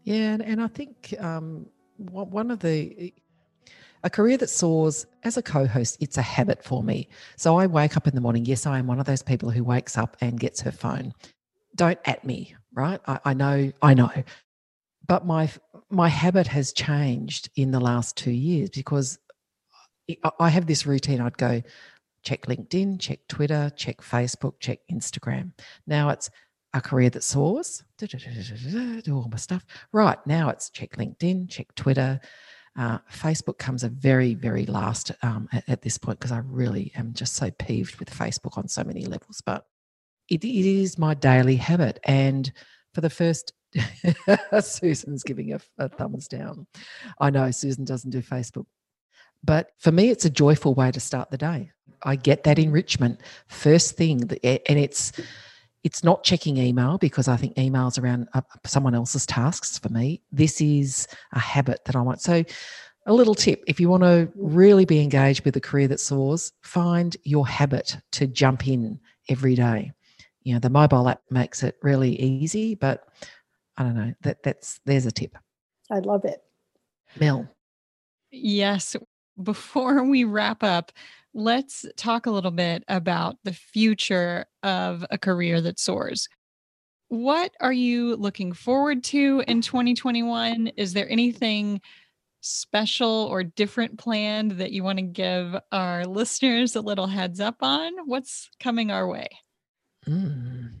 Yeah, 0.03 0.31
and, 0.33 0.41
and 0.41 0.61
I 0.61 0.67
think 0.67 1.13
um, 1.19 1.65
one 1.97 2.49
of 2.49 2.59
the 2.59 3.13
a 4.07 4.09
career 4.09 4.37
that 4.37 4.49
soars 4.49 5.05
as 5.23 5.35
a 5.35 5.41
co 5.41 5.67
host, 5.67 5.97
it's 5.99 6.17
a 6.17 6.21
habit 6.21 6.63
for 6.63 6.81
me. 6.81 7.09
So 7.35 7.57
I 7.57 7.67
wake 7.67 7.97
up 7.97 8.07
in 8.07 8.15
the 8.15 8.21
morning. 8.21 8.45
Yes, 8.45 8.65
I 8.65 8.79
am 8.79 8.87
one 8.87 9.01
of 9.01 9.05
those 9.05 9.21
people 9.21 9.49
who 9.49 9.65
wakes 9.65 9.97
up 9.97 10.15
and 10.21 10.39
gets 10.39 10.61
her 10.61 10.71
phone. 10.71 11.13
Don't 11.75 11.99
at 12.05 12.23
me, 12.23 12.55
right? 12.73 13.01
I, 13.05 13.19
I 13.25 13.33
know, 13.33 13.69
I 13.81 13.93
know. 13.93 14.11
But 15.05 15.25
my 15.25 15.51
my 15.89 16.07
habit 16.07 16.47
has 16.47 16.71
changed 16.71 17.49
in 17.57 17.71
the 17.71 17.81
last 17.81 18.15
two 18.15 18.31
years 18.31 18.69
because 18.69 19.19
I 20.39 20.47
have 20.49 20.67
this 20.67 20.85
routine. 20.85 21.19
I'd 21.19 21.37
go 21.37 21.61
check 22.23 22.45
LinkedIn, 22.45 23.01
check 23.01 23.19
Twitter, 23.27 23.69
check 23.75 23.97
Facebook, 23.97 24.53
check 24.61 24.79
Instagram. 24.89 25.51
Now 25.85 26.09
it's 26.09 26.29
a 26.73 26.79
career 26.79 27.09
that 27.09 27.23
soars, 27.23 27.83
do 27.97 29.15
all 29.15 29.27
my 29.29 29.37
stuff. 29.37 29.65
Right 29.91 30.25
now 30.25 30.47
it's 30.47 30.69
check 30.69 30.91
LinkedIn, 30.95 31.49
check 31.49 31.75
Twitter, 31.75 32.21
uh, 32.77 32.99
Facebook 33.11 33.57
comes 33.57 33.83
a 33.83 33.89
very, 33.89 34.35
very 34.35 34.65
last 34.65 35.11
um, 35.23 35.49
at, 35.51 35.67
at, 35.67 35.81
this 35.81 35.97
point 35.97 36.19
because 36.19 36.31
I 36.31 36.41
really 36.45 36.91
am 36.95 37.11
just 37.13 37.35
so 37.35 37.49
peeved 37.49 37.97
with 37.97 38.09
Facebook 38.09 38.57
on 38.57 38.67
so 38.67 38.83
many 38.83 39.05
levels. 39.05 39.41
But 39.43 39.65
it, 40.29 40.43
it 40.43 40.65
is 40.65 40.97
my 40.97 41.15
daily 41.15 41.55
habit. 41.55 41.99
And 42.03 42.51
for 42.93 43.01
the 43.01 43.09
first, 43.09 43.53
Susan's 44.61 45.23
giving 45.23 45.53
a, 45.53 45.59
a 45.79 45.89
thumbs 45.89 46.27
down. 46.27 46.67
I 47.19 47.31
know 47.31 47.49
Susan 47.49 47.83
doesn't 47.83 48.11
do 48.11 48.21
Facebook. 48.21 48.65
But 49.43 49.71
for 49.79 49.91
me, 49.91 50.09
it's 50.09 50.25
a 50.25 50.29
joyful 50.29 50.73
way 50.73 50.91
to 50.91 50.99
start 50.99 51.31
the 51.31 51.37
day. 51.37 51.71
I 52.03 52.15
get 52.15 52.43
that 52.43 52.59
enrichment 52.59 53.21
first 53.47 53.95
thing, 53.95 54.21
and 54.43 54.79
it's 54.79 55.11
it's 55.87 56.03
not 56.03 56.21
checking 56.21 56.57
email 56.57 56.97
because 56.97 57.29
I 57.29 57.37
think 57.37 57.55
emails 57.55 57.97
around 57.97 58.27
uh, 58.33 58.41
someone 58.65 58.93
else's 58.93 59.25
tasks 59.25 59.79
for 59.79 59.87
me. 59.87 60.21
This 60.33 60.59
is 60.59 61.07
a 61.31 61.39
habit 61.39 61.85
that 61.85 61.95
I 61.95 62.01
want. 62.01 62.21
So, 62.21 62.43
a 63.05 63.13
little 63.13 63.33
tip 63.33 63.63
if 63.67 63.79
you 63.79 63.87
want 63.87 64.03
to 64.03 64.29
really 64.35 64.83
be 64.83 64.99
engaged 64.99 65.45
with 65.45 65.55
a 65.55 65.61
career 65.61 65.87
that 65.87 66.01
soars, 66.01 66.51
find 66.61 67.15
your 67.23 67.47
habit 67.47 67.95
to 68.11 68.27
jump 68.27 68.67
in 68.67 68.99
every 69.29 69.55
day. 69.55 69.93
You 70.43 70.55
know, 70.55 70.59
the 70.59 70.69
mobile 70.69 71.07
app 71.07 71.21
makes 71.29 71.63
it 71.63 71.77
really 71.81 72.19
easy, 72.19 72.75
but 72.75 73.07
I 73.77 73.83
don't 73.83 73.95
know. 73.95 74.13
That 74.23 74.43
that's 74.43 74.81
there's 74.85 75.05
a 75.05 75.11
tip. 75.11 75.37
I 75.89 75.99
love 75.99 76.25
it. 76.25 76.41
Mel. 77.17 77.47
Yes. 78.29 78.97
Before 79.41 80.03
we 80.03 80.25
wrap 80.25 80.63
up, 80.63 80.91
let's 81.37 81.85
talk 81.95 82.25
a 82.25 82.31
little 82.31 82.51
bit 82.51 82.83
about 82.87 83.37
the 83.43 83.53
future 83.53 84.45
of 84.63 85.05
a 85.11 85.19
career 85.19 85.61
that 85.61 85.79
soars. 85.79 86.27
What 87.09 87.53
are 87.61 87.71
you 87.71 88.15
looking 88.15 88.53
forward 88.53 89.03
to 89.05 89.43
in 89.47 89.61
2021? 89.61 90.71
Is 90.75 90.93
there 90.93 91.09
anything 91.09 91.79
special 92.41 93.27
or 93.29 93.43
different 93.43 93.99
planned 93.99 94.51
that 94.53 94.71
you 94.71 94.83
want 94.83 94.97
to 94.97 95.03
give 95.03 95.55
our 95.71 96.05
listeners 96.07 96.75
a 96.75 96.81
little 96.81 97.07
heads 97.07 97.39
up 97.39 97.57
on? 97.61 97.93
What's 98.05 98.49
coming 98.59 98.89
our 98.89 99.07
way? 99.07 99.27
Mm. 100.07 100.71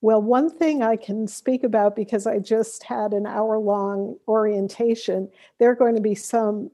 Well, 0.00 0.20
one 0.20 0.50
thing 0.50 0.82
I 0.82 0.96
can 0.96 1.28
speak 1.28 1.62
about 1.62 1.94
because 1.94 2.26
I 2.26 2.40
just 2.40 2.82
had 2.82 3.12
an 3.12 3.24
hour 3.24 3.58
long 3.58 4.16
orientation, 4.26 5.30
there 5.58 5.70
are 5.70 5.76
going 5.76 5.94
to 5.94 6.02
be 6.02 6.16
some 6.16 6.72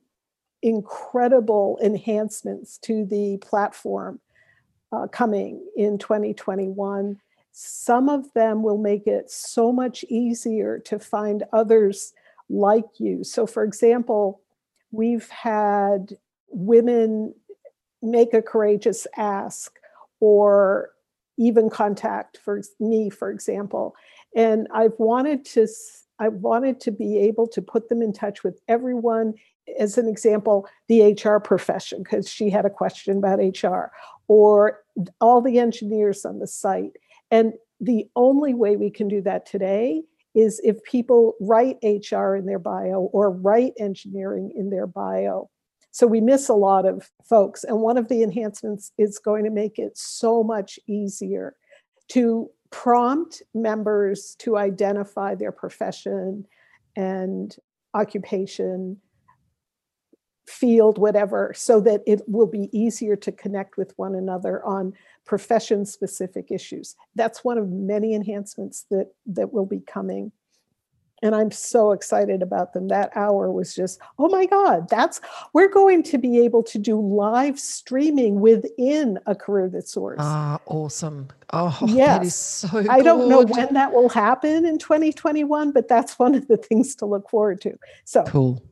incredible 0.62 1.78
enhancements 1.82 2.78
to 2.78 3.04
the 3.04 3.38
platform 3.38 4.20
uh, 4.92 5.06
coming 5.06 5.64
in 5.76 5.98
2021. 5.98 7.18
Some 7.52 8.08
of 8.08 8.32
them 8.34 8.62
will 8.62 8.78
make 8.78 9.06
it 9.06 9.30
so 9.30 9.72
much 9.72 10.04
easier 10.08 10.78
to 10.80 10.98
find 10.98 11.44
others 11.52 12.12
like 12.48 12.86
you. 12.98 13.24
So, 13.24 13.46
for 13.46 13.64
example, 13.64 14.40
we've 14.90 15.28
had 15.28 16.16
women 16.48 17.34
make 18.02 18.34
a 18.34 18.42
courageous 18.42 19.06
ask 19.16 19.78
or 20.20 20.90
even 21.38 21.70
contact 21.70 22.38
for 22.44 22.60
me 22.78 23.08
for 23.08 23.30
example 23.30 23.94
and 24.36 24.66
i've 24.72 24.98
wanted 24.98 25.44
to 25.44 25.66
i've 26.18 26.34
wanted 26.34 26.80
to 26.80 26.90
be 26.90 27.18
able 27.18 27.46
to 27.46 27.62
put 27.62 27.88
them 27.88 28.02
in 28.02 28.12
touch 28.12 28.42
with 28.42 28.60
everyone 28.68 29.34
as 29.78 29.98
an 29.98 30.08
example, 30.08 30.68
the 30.88 31.12
HR 31.12 31.38
profession, 31.38 32.02
because 32.02 32.28
she 32.28 32.50
had 32.50 32.64
a 32.64 32.70
question 32.70 33.18
about 33.18 33.38
HR, 33.38 33.92
or 34.28 34.82
all 35.20 35.40
the 35.40 35.58
engineers 35.58 36.24
on 36.24 36.38
the 36.38 36.46
site. 36.46 36.92
And 37.30 37.54
the 37.80 38.08
only 38.16 38.54
way 38.54 38.76
we 38.76 38.90
can 38.90 39.08
do 39.08 39.22
that 39.22 39.46
today 39.46 40.02
is 40.34 40.60
if 40.62 40.82
people 40.84 41.34
write 41.40 41.78
HR 41.82 42.36
in 42.36 42.46
their 42.46 42.58
bio 42.58 43.10
or 43.12 43.30
write 43.30 43.72
engineering 43.78 44.52
in 44.54 44.70
their 44.70 44.86
bio. 44.86 45.50
So 45.90 46.06
we 46.06 46.20
miss 46.20 46.48
a 46.48 46.54
lot 46.54 46.86
of 46.86 47.10
folks. 47.28 47.64
And 47.64 47.80
one 47.80 47.98
of 47.98 48.08
the 48.08 48.22
enhancements 48.22 48.92
is 48.96 49.18
going 49.18 49.44
to 49.44 49.50
make 49.50 49.78
it 49.78 49.98
so 49.98 50.44
much 50.44 50.78
easier 50.86 51.56
to 52.10 52.48
prompt 52.70 53.42
members 53.54 54.36
to 54.38 54.56
identify 54.56 55.34
their 55.34 55.50
profession 55.50 56.46
and 56.94 57.56
occupation 57.94 58.98
field, 60.46 60.98
whatever, 60.98 61.52
so 61.54 61.80
that 61.80 62.02
it 62.06 62.22
will 62.26 62.46
be 62.46 62.68
easier 62.76 63.16
to 63.16 63.32
connect 63.32 63.76
with 63.76 63.92
one 63.96 64.14
another 64.14 64.64
on 64.64 64.92
profession 65.24 65.84
specific 65.86 66.50
issues. 66.50 66.96
That's 67.14 67.44
one 67.44 67.58
of 67.58 67.68
many 67.70 68.14
enhancements 68.14 68.86
that, 68.90 69.12
that 69.26 69.52
will 69.52 69.66
be 69.66 69.80
coming. 69.80 70.32
and 71.22 71.34
I'm 71.34 71.50
so 71.50 71.92
excited 71.92 72.42
about 72.42 72.72
them. 72.72 72.88
That 72.88 73.10
hour 73.14 73.52
was 73.52 73.74
just, 73.74 74.00
oh 74.18 74.28
my 74.28 74.46
God, 74.46 74.88
that's 74.88 75.20
we're 75.52 75.68
going 75.68 76.02
to 76.04 76.18
be 76.18 76.38
able 76.40 76.62
to 76.64 76.78
do 76.78 76.98
live 76.98 77.60
streaming 77.60 78.40
within 78.40 79.18
a 79.26 79.34
career 79.34 79.68
that 79.68 79.86
soars. 79.86 80.18
Ah, 80.20 80.58
awesome. 80.66 81.28
Oh, 81.52 81.78
yes. 81.86 82.18
that 82.18 82.26
is 82.26 82.34
so 82.34 82.68
good. 82.68 82.88
I 82.88 83.02
don't 83.02 83.28
know 83.28 83.42
when 83.42 83.74
that 83.74 83.92
will 83.92 84.08
happen 84.08 84.64
in 84.64 84.78
2021, 84.78 85.72
but 85.72 85.88
that's 85.88 86.18
one 86.18 86.34
of 86.34 86.48
the 86.48 86.56
things 86.56 86.94
to 86.96 87.06
look 87.06 87.28
forward 87.28 87.60
to. 87.62 87.76
So 88.04 88.24
cool 88.24 88.62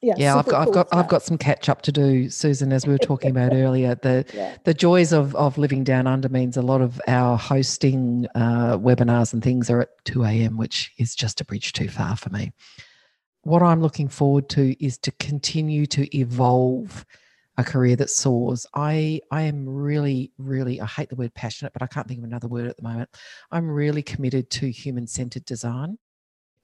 yeah, 0.00 0.14
yeah 0.16 0.36
I've 0.36 0.46
got, 0.46 0.50
cool 0.52 0.60
I've 0.60 0.74
got, 0.74 0.88
stuff. 0.88 0.98
I've 0.98 1.08
got 1.08 1.22
some 1.22 1.38
catch 1.38 1.68
up 1.68 1.82
to 1.82 1.92
do, 1.92 2.30
Susan, 2.30 2.72
as 2.72 2.86
we 2.86 2.92
were 2.92 2.98
talking 2.98 3.30
about 3.30 3.52
earlier. 3.54 3.96
The 3.96 4.24
yeah. 4.32 4.56
the 4.64 4.74
joys 4.74 5.12
of 5.12 5.34
of 5.34 5.58
living 5.58 5.82
down 5.82 6.06
under 6.06 6.28
means 6.28 6.56
a 6.56 6.62
lot 6.62 6.80
of 6.80 7.00
our 7.08 7.36
hosting 7.36 8.26
uh, 8.34 8.78
webinars 8.78 9.32
and 9.32 9.42
things 9.42 9.68
are 9.70 9.80
at 9.80 9.90
two 10.04 10.24
a.m., 10.24 10.56
which 10.56 10.92
is 10.98 11.14
just 11.14 11.40
a 11.40 11.44
bridge 11.44 11.72
too 11.72 11.88
far 11.88 12.16
for 12.16 12.30
me. 12.30 12.52
What 13.42 13.62
I'm 13.62 13.80
looking 13.80 14.08
forward 14.08 14.48
to 14.50 14.84
is 14.84 14.98
to 14.98 15.12
continue 15.12 15.86
to 15.86 16.16
evolve 16.16 17.04
a 17.56 17.64
career 17.64 17.96
that 17.96 18.08
soars. 18.08 18.66
I 18.74 19.20
I 19.32 19.42
am 19.42 19.68
really, 19.68 20.32
really, 20.38 20.80
I 20.80 20.86
hate 20.86 21.08
the 21.08 21.16
word 21.16 21.34
passionate, 21.34 21.72
but 21.72 21.82
I 21.82 21.88
can't 21.88 22.06
think 22.06 22.18
of 22.18 22.24
another 22.24 22.46
word 22.46 22.68
at 22.68 22.76
the 22.76 22.84
moment. 22.84 23.10
I'm 23.50 23.68
really 23.68 24.02
committed 24.02 24.48
to 24.50 24.70
human 24.70 25.08
centered 25.08 25.44
design. 25.44 25.98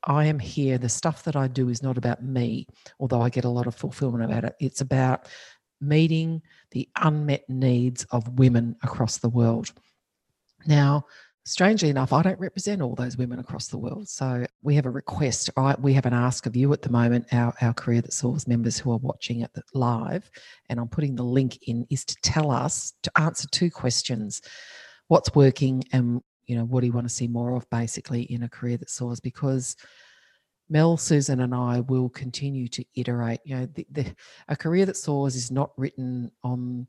I 0.04 0.26
am 0.26 0.38
here. 0.38 0.78
The 0.78 0.88
stuff 0.88 1.24
that 1.24 1.36
I 1.36 1.48
do 1.48 1.68
is 1.68 1.82
not 1.82 1.98
about 1.98 2.22
me, 2.22 2.66
although 3.00 3.22
I 3.22 3.30
get 3.30 3.44
a 3.44 3.50
lot 3.50 3.66
of 3.66 3.74
fulfillment 3.74 4.24
about 4.24 4.44
it. 4.44 4.54
It's 4.60 4.80
about 4.80 5.28
meeting 5.80 6.42
the 6.70 6.88
unmet 6.96 7.44
needs 7.48 8.04
of 8.10 8.38
women 8.38 8.76
across 8.82 9.18
the 9.18 9.28
world. 9.28 9.72
Now, 10.66 11.04
strangely 11.44 11.90
enough, 11.90 12.12
I 12.12 12.22
don't 12.22 12.38
represent 12.38 12.80
all 12.80 12.94
those 12.94 13.16
women 13.16 13.38
across 13.38 13.68
the 13.68 13.78
world. 13.78 14.08
So 14.08 14.46
we 14.62 14.74
have 14.76 14.86
a 14.86 14.90
request, 14.90 15.50
right? 15.56 15.78
We 15.78 15.92
have 15.94 16.06
an 16.06 16.14
ask 16.14 16.46
of 16.46 16.56
you 16.56 16.72
at 16.72 16.82
the 16.82 16.90
moment, 16.90 17.26
our, 17.32 17.54
our 17.60 17.74
Career 17.74 18.00
That 18.00 18.12
Soars 18.12 18.48
members 18.48 18.78
who 18.78 18.92
are 18.92 18.98
watching 18.98 19.42
it 19.42 19.50
live, 19.74 20.30
and 20.68 20.80
I'm 20.80 20.88
putting 20.88 21.16
the 21.16 21.22
link 21.24 21.58
in, 21.62 21.86
is 21.90 22.04
to 22.06 22.16
tell 22.22 22.50
us 22.50 22.94
to 23.02 23.12
answer 23.18 23.46
two 23.50 23.70
questions. 23.70 24.40
What's 25.08 25.34
working 25.34 25.84
and 25.92 26.22
you 26.46 26.56
know, 26.56 26.64
what 26.64 26.80
do 26.80 26.86
you 26.86 26.92
want 26.92 27.08
to 27.08 27.14
see 27.14 27.28
more 27.28 27.54
of 27.56 27.68
basically 27.70 28.22
in 28.22 28.42
a 28.42 28.48
career 28.48 28.76
that 28.78 28.90
soars? 28.90 29.20
Because 29.20 29.76
Mel, 30.68 30.96
Susan, 30.96 31.40
and 31.40 31.54
I 31.54 31.80
will 31.80 32.08
continue 32.08 32.68
to 32.68 32.84
iterate. 32.96 33.40
You 33.44 33.56
know, 33.56 33.66
the, 33.66 33.86
the, 33.90 34.14
a 34.48 34.56
career 34.56 34.86
that 34.86 34.96
soars 34.96 35.36
is 35.36 35.50
not 35.50 35.72
written 35.76 36.30
on, 36.42 36.86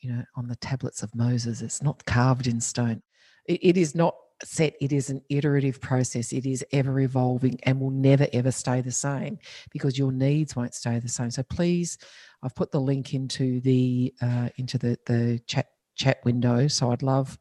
you 0.00 0.12
know, 0.12 0.24
on 0.34 0.48
the 0.48 0.56
tablets 0.56 1.02
of 1.02 1.14
Moses. 1.14 1.62
It's 1.62 1.82
not 1.82 2.04
carved 2.04 2.46
in 2.46 2.60
stone. 2.60 3.02
it, 3.46 3.60
it 3.62 3.76
is 3.76 3.94
not 3.94 4.14
set. 4.44 4.74
It 4.80 4.92
is 4.92 5.10
an 5.10 5.22
iterative 5.28 5.80
process. 5.80 6.32
It 6.32 6.46
is 6.46 6.64
ever 6.72 7.00
evolving 7.00 7.58
and 7.62 7.80
will 7.80 7.90
never 7.90 8.26
ever 8.32 8.50
stay 8.50 8.80
the 8.80 8.92
same 8.92 9.38
because 9.70 9.98
your 9.98 10.12
needs 10.12 10.56
won't 10.56 10.74
stay 10.74 10.98
the 10.98 11.08
same. 11.08 11.30
So 11.30 11.42
please, 11.44 11.98
I've 12.42 12.54
put 12.54 12.70
the 12.70 12.80
link 12.80 13.14
into 13.14 13.60
the 13.60 14.14
uh, 14.20 14.48
into 14.56 14.78
the 14.78 14.98
the 15.06 15.40
chat 15.46 15.68
chat 15.94 16.18
window. 16.24 16.68
So 16.68 16.92
I'd 16.92 17.02
love 17.02 17.38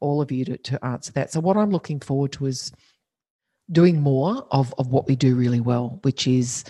all 0.00 0.20
of 0.20 0.32
you 0.32 0.44
to, 0.46 0.56
to 0.58 0.84
answer 0.84 1.12
that. 1.12 1.32
So, 1.32 1.40
what 1.40 1.56
I'm 1.56 1.70
looking 1.70 2.00
forward 2.00 2.32
to 2.32 2.46
is 2.46 2.72
doing 3.70 4.00
more 4.00 4.46
of, 4.50 4.74
of 4.78 4.88
what 4.88 5.06
we 5.06 5.16
do 5.16 5.34
really 5.34 5.60
well, 5.60 5.98
which 6.02 6.26
is 6.26 6.64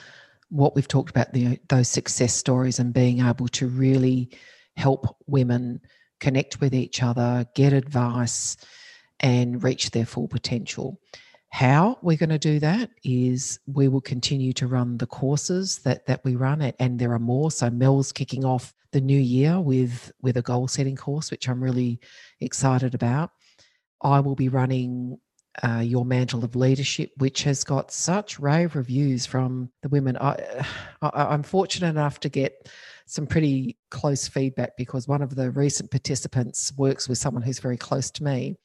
what 0.50 0.74
we've 0.74 0.88
talked 0.88 1.10
about 1.10 1.32
the, 1.32 1.58
those 1.68 1.88
success 1.88 2.34
stories 2.34 2.78
and 2.78 2.92
being 2.92 3.20
able 3.20 3.48
to 3.48 3.66
really 3.68 4.30
help 4.76 5.16
women 5.26 5.80
connect 6.20 6.60
with 6.60 6.74
each 6.74 7.02
other, 7.02 7.46
get 7.54 7.72
advice, 7.72 8.56
and 9.20 9.62
reach 9.62 9.90
their 9.90 10.06
full 10.06 10.28
potential. 10.28 11.00
How 11.50 11.98
we're 12.02 12.16
going 12.16 12.28
to 12.28 12.38
do 12.38 12.58
that 12.60 12.90
is 13.04 13.58
we 13.66 13.88
will 13.88 14.02
continue 14.02 14.52
to 14.54 14.66
run 14.66 14.98
the 14.98 15.06
courses 15.06 15.78
that 15.78 16.06
that 16.06 16.22
we 16.24 16.36
run 16.36 16.60
it, 16.60 16.76
and 16.78 16.98
there 16.98 17.12
are 17.12 17.18
more. 17.18 17.50
So 17.50 17.70
Mel's 17.70 18.12
kicking 18.12 18.44
off 18.44 18.74
the 18.92 19.00
new 19.00 19.18
year 19.18 19.60
with 19.60 20.12
with 20.20 20.36
a 20.36 20.42
goal 20.42 20.68
setting 20.68 20.96
course, 20.96 21.30
which 21.30 21.48
I'm 21.48 21.62
really 21.62 22.00
excited 22.40 22.94
about. 22.94 23.30
I 24.02 24.20
will 24.20 24.34
be 24.34 24.48
running 24.48 25.18
uh, 25.62 25.80
your 25.80 26.04
mantle 26.04 26.44
of 26.44 26.54
leadership, 26.54 27.10
which 27.16 27.42
has 27.42 27.64
got 27.64 27.90
such 27.90 28.38
rave 28.38 28.76
reviews 28.76 29.26
from 29.26 29.70
the 29.82 29.88
women. 29.88 30.16
I, 30.18 30.64
I, 31.02 31.34
am 31.34 31.42
fortunate 31.42 31.88
enough 31.88 32.20
to 32.20 32.28
get 32.28 32.68
some 33.06 33.26
pretty 33.26 33.78
close 33.90 34.28
feedback 34.28 34.76
because 34.76 35.08
one 35.08 35.22
of 35.22 35.34
the 35.34 35.50
recent 35.50 35.90
participants 35.90 36.72
works 36.76 37.08
with 37.08 37.18
someone 37.18 37.42
who's 37.42 37.58
very 37.58 37.78
close 37.78 38.10
to 38.12 38.24
me, 38.24 38.56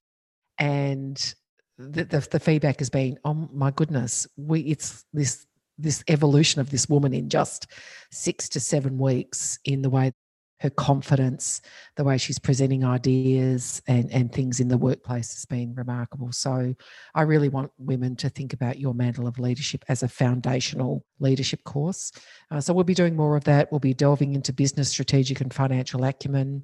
and 0.59 1.33
the, 1.77 2.05
the, 2.05 2.27
the 2.31 2.39
feedback 2.39 2.79
has 2.79 2.89
been, 2.89 3.17
oh 3.25 3.33
my 3.33 3.71
goodness, 3.71 4.27
we 4.37 4.61
it's 4.61 5.05
this 5.13 5.45
this 5.79 6.03
evolution 6.07 6.61
of 6.61 6.69
this 6.69 6.87
woman 6.87 7.13
in 7.13 7.29
just 7.29 7.67
six 8.11 8.47
to 8.47 8.59
seven 8.59 8.97
weeks 8.97 9.57
in 9.65 9.81
the 9.81 9.89
way 9.89 10.11
her 10.59 10.69
confidence, 10.69 11.61
the 11.97 12.05
way 12.05 12.17
she's 12.17 12.39
presenting 12.39 12.85
ideas 12.85 13.81
and, 13.85 14.09
and 14.13 14.31
things 14.31 14.61
in 14.61 14.69
the 14.69 14.77
workplace 14.77 15.33
has 15.33 15.45
been 15.45 15.75
remarkable. 15.75 16.31
So 16.31 16.73
I 17.13 17.23
really 17.23 17.49
want 17.49 17.71
women 17.77 18.15
to 18.17 18.29
think 18.29 18.53
about 18.53 18.79
your 18.79 18.93
mantle 18.93 19.27
of 19.27 19.39
leadership 19.39 19.83
as 19.89 20.03
a 20.03 20.07
foundational 20.07 21.03
leadership 21.19 21.65
course. 21.65 22.13
Uh, 22.49 22.61
so 22.61 22.73
we'll 22.73 22.85
be 22.85 22.93
doing 22.93 23.15
more 23.15 23.35
of 23.35 23.43
that. 23.43 23.73
We'll 23.73 23.79
be 23.79 23.93
delving 23.93 24.35
into 24.35 24.53
business, 24.53 24.89
strategic, 24.89 25.41
and 25.41 25.53
financial 25.53 26.05
acumen. 26.05 26.63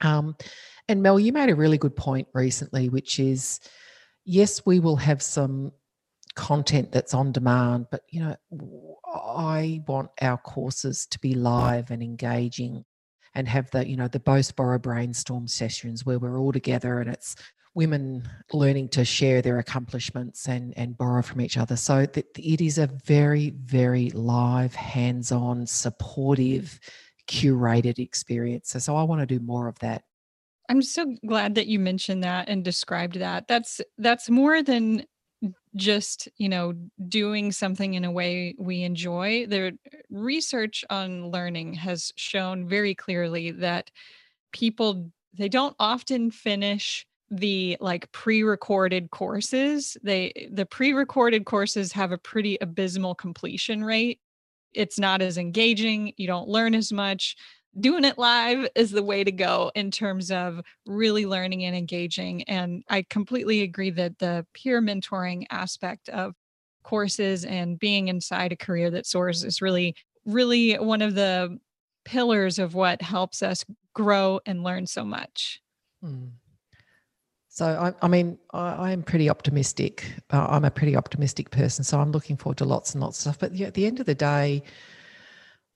Um, 0.00 0.34
and 0.88 1.00
Mel, 1.00 1.20
you 1.20 1.32
made 1.32 1.50
a 1.50 1.54
really 1.54 1.78
good 1.78 1.94
point 1.94 2.26
recently, 2.34 2.88
which 2.88 3.20
is 3.20 3.60
yes, 4.24 4.64
we 4.64 4.80
will 4.80 4.96
have 4.96 5.22
some 5.22 5.72
content 6.34 6.92
that's 6.92 7.14
on 7.14 7.32
demand, 7.32 7.86
but 7.90 8.02
you 8.10 8.20
know, 8.20 8.36
I 9.06 9.82
want 9.86 10.10
our 10.20 10.38
courses 10.38 11.06
to 11.06 11.18
be 11.18 11.34
live 11.34 11.90
and 11.90 12.02
engaging 12.02 12.84
and 13.34 13.48
have 13.48 13.70
the, 13.70 13.88
you 13.88 13.96
know, 13.96 14.08
the 14.08 14.20
Borrow 14.56 14.78
brainstorm 14.78 15.46
sessions 15.48 16.04
where 16.04 16.18
we're 16.18 16.38
all 16.38 16.52
together 16.52 17.00
and 17.00 17.10
it's 17.10 17.36
women 17.74 18.28
learning 18.52 18.88
to 18.90 19.04
share 19.04 19.40
their 19.40 19.58
accomplishments 19.58 20.46
and 20.46 20.74
and 20.76 20.98
borrow 20.98 21.22
from 21.22 21.40
each 21.40 21.56
other. 21.56 21.76
So 21.76 22.06
that 22.06 22.26
it 22.36 22.60
is 22.60 22.78
a 22.78 22.86
very, 22.86 23.50
very 23.50 24.10
live, 24.10 24.74
hands-on, 24.74 25.66
supportive, 25.66 26.78
curated 27.28 27.98
experience. 27.98 28.70
So, 28.70 28.78
so 28.78 28.96
I 28.96 29.02
want 29.04 29.20
to 29.20 29.26
do 29.26 29.40
more 29.44 29.68
of 29.68 29.78
that. 29.78 30.02
I'm 30.72 30.80
so 30.80 31.14
glad 31.26 31.54
that 31.56 31.66
you 31.66 31.78
mentioned 31.78 32.24
that 32.24 32.48
and 32.48 32.64
described 32.64 33.16
that. 33.16 33.46
That's 33.46 33.82
that's 33.98 34.30
more 34.30 34.62
than 34.62 35.04
just, 35.76 36.30
you 36.38 36.48
know, 36.48 36.72
doing 37.08 37.52
something 37.52 37.92
in 37.92 38.06
a 38.06 38.10
way 38.10 38.54
we 38.58 38.82
enjoy. 38.82 39.44
The 39.46 39.76
research 40.08 40.82
on 40.88 41.28
learning 41.30 41.74
has 41.74 42.10
shown 42.16 42.66
very 42.66 42.94
clearly 42.94 43.50
that 43.50 43.90
people 44.54 45.10
they 45.34 45.50
don't 45.50 45.76
often 45.78 46.30
finish 46.30 47.06
the 47.30 47.76
like 47.80 48.10
pre-recorded 48.12 49.10
courses. 49.10 49.98
They 50.02 50.48
the 50.50 50.64
pre-recorded 50.64 51.44
courses 51.44 51.92
have 51.92 52.12
a 52.12 52.18
pretty 52.18 52.56
abysmal 52.62 53.14
completion 53.14 53.84
rate. 53.84 54.20
It's 54.72 54.98
not 54.98 55.20
as 55.20 55.36
engaging, 55.36 56.14
you 56.16 56.26
don't 56.26 56.48
learn 56.48 56.74
as 56.74 56.94
much 56.94 57.36
doing 57.78 58.04
it 58.04 58.18
live 58.18 58.68
is 58.74 58.90
the 58.90 59.02
way 59.02 59.24
to 59.24 59.32
go 59.32 59.70
in 59.74 59.90
terms 59.90 60.30
of 60.30 60.60
really 60.86 61.26
learning 61.26 61.64
and 61.64 61.74
engaging. 61.74 62.42
And 62.44 62.84
I 62.88 63.04
completely 63.08 63.62
agree 63.62 63.90
that 63.90 64.18
the 64.18 64.46
peer 64.52 64.82
mentoring 64.82 65.46
aspect 65.50 66.08
of 66.08 66.34
courses 66.82 67.44
and 67.44 67.78
being 67.78 68.08
inside 68.08 68.52
a 68.52 68.56
career 68.56 68.90
that 68.90 69.06
soars 69.06 69.44
is 69.44 69.62
really, 69.62 69.94
really 70.26 70.74
one 70.74 71.02
of 71.02 71.14
the 71.14 71.58
pillars 72.04 72.58
of 72.58 72.74
what 72.74 73.00
helps 73.00 73.42
us 73.42 73.64
grow 73.94 74.40
and 74.46 74.62
learn 74.62 74.86
so 74.86 75.04
much. 75.04 75.62
Hmm. 76.02 76.26
So 77.48 77.66
I, 77.66 77.92
I 78.04 78.08
mean, 78.08 78.38
I, 78.52 78.72
I, 78.74 78.90
am 78.92 79.02
pretty 79.02 79.28
optimistic. 79.28 80.10
Uh, 80.30 80.46
I'm 80.48 80.64
a 80.64 80.70
pretty 80.70 80.96
optimistic 80.96 81.50
person, 81.50 81.84
so 81.84 82.00
I'm 82.00 82.10
looking 82.10 82.38
forward 82.38 82.56
to 82.58 82.64
lots 82.64 82.94
and 82.94 83.02
lots 83.02 83.18
of 83.18 83.20
stuff. 83.20 83.38
But 83.38 83.60
at 83.60 83.74
the 83.74 83.84
end 83.84 84.00
of 84.00 84.06
the 84.06 84.14
day, 84.14 84.62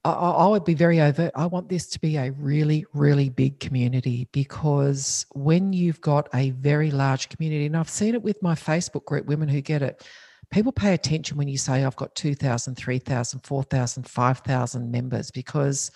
I, 0.07 0.31
I 0.31 0.47
would 0.47 0.65
be 0.65 0.75
very 0.75 1.01
overt. 1.01 1.33
I 1.35 1.47
want 1.47 1.69
this 1.69 1.87
to 1.89 2.01
be 2.01 2.17
a 2.17 2.31
really, 2.33 2.85
really 2.93 3.29
big 3.29 3.61
community 3.61 4.29
because 4.33 5.27
when 5.35 5.73
you've 5.73 6.01
got 6.01 6.29
a 6.35 6.51
very 6.51 6.91
large 6.91 7.29
community, 7.29 7.67
and 7.67 7.77
I've 7.77 7.91
seen 7.91 8.15
it 8.15 8.23
with 8.23 8.43
my 8.43 8.55
Facebook 8.55 9.05
group, 9.05 9.27
Women 9.27 9.49
Who 9.49 9.61
Get 9.61 9.83
It, 9.83 10.07
people 10.51 10.73
pay 10.73 10.95
attention 10.95 11.37
when 11.37 11.49
you 11.49 11.59
say, 11.59 11.85
I've 11.85 11.97
got 11.97 12.15
2,000, 12.15 12.77
3,000, 12.77 13.41
4,000, 13.41 14.09
5,000 14.09 14.91
members 14.91 15.31
because 15.31 15.91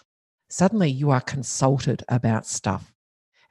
suddenly 0.48 0.90
you 0.90 1.11
are 1.11 1.20
consulted 1.20 2.02
about 2.08 2.46
stuff. 2.46 2.92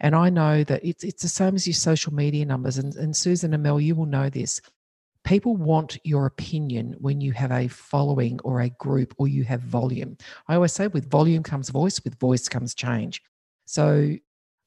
And 0.01 0.15
I 0.15 0.29
know 0.29 0.63
that 0.63 0.83
it's, 0.83 1.03
it's 1.03 1.21
the 1.21 1.29
same 1.29 1.55
as 1.55 1.67
your 1.67 1.73
social 1.73 2.13
media 2.13 2.45
numbers. 2.45 2.77
And, 2.77 2.95
and 2.95 3.15
Susan 3.15 3.53
and 3.53 3.63
Mel, 3.63 3.79
you 3.79 3.95
will 3.95 4.05
know 4.05 4.29
this 4.29 4.61
people 5.29 5.55
want 5.55 5.95
your 6.03 6.25
opinion 6.25 6.95
when 6.97 7.21
you 7.21 7.31
have 7.31 7.51
a 7.51 7.67
following 7.67 8.39
or 8.43 8.61
a 8.61 8.69
group 8.69 9.13
or 9.19 9.27
you 9.27 9.43
have 9.43 9.61
volume. 9.61 10.17
I 10.47 10.55
always 10.55 10.73
say 10.73 10.87
with 10.87 11.07
volume 11.07 11.43
comes 11.43 11.69
voice, 11.69 12.03
with 12.03 12.19
voice 12.19 12.49
comes 12.49 12.73
change. 12.73 13.21
So 13.65 14.15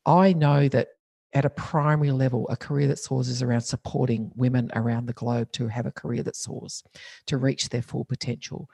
I 0.07 0.33
know 0.35 0.69
that 0.69 0.91
at 1.33 1.45
a 1.45 1.51
primary 1.51 2.13
level, 2.13 2.47
a 2.49 2.57
career 2.57 2.87
that 2.87 3.01
soars 3.01 3.29
is 3.29 3.43
around 3.43 3.63
supporting 3.63 4.31
women 4.37 4.71
around 4.77 5.07
the 5.07 5.15
globe 5.15 5.51
to 5.55 5.67
have 5.67 5.87
a 5.87 5.91
career 5.91 6.23
that 6.23 6.37
soars, 6.37 6.85
to 7.27 7.39
reach 7.39 7.69
their 7.71 7.83
full 7.83 8.05
potential. 8.05 8.71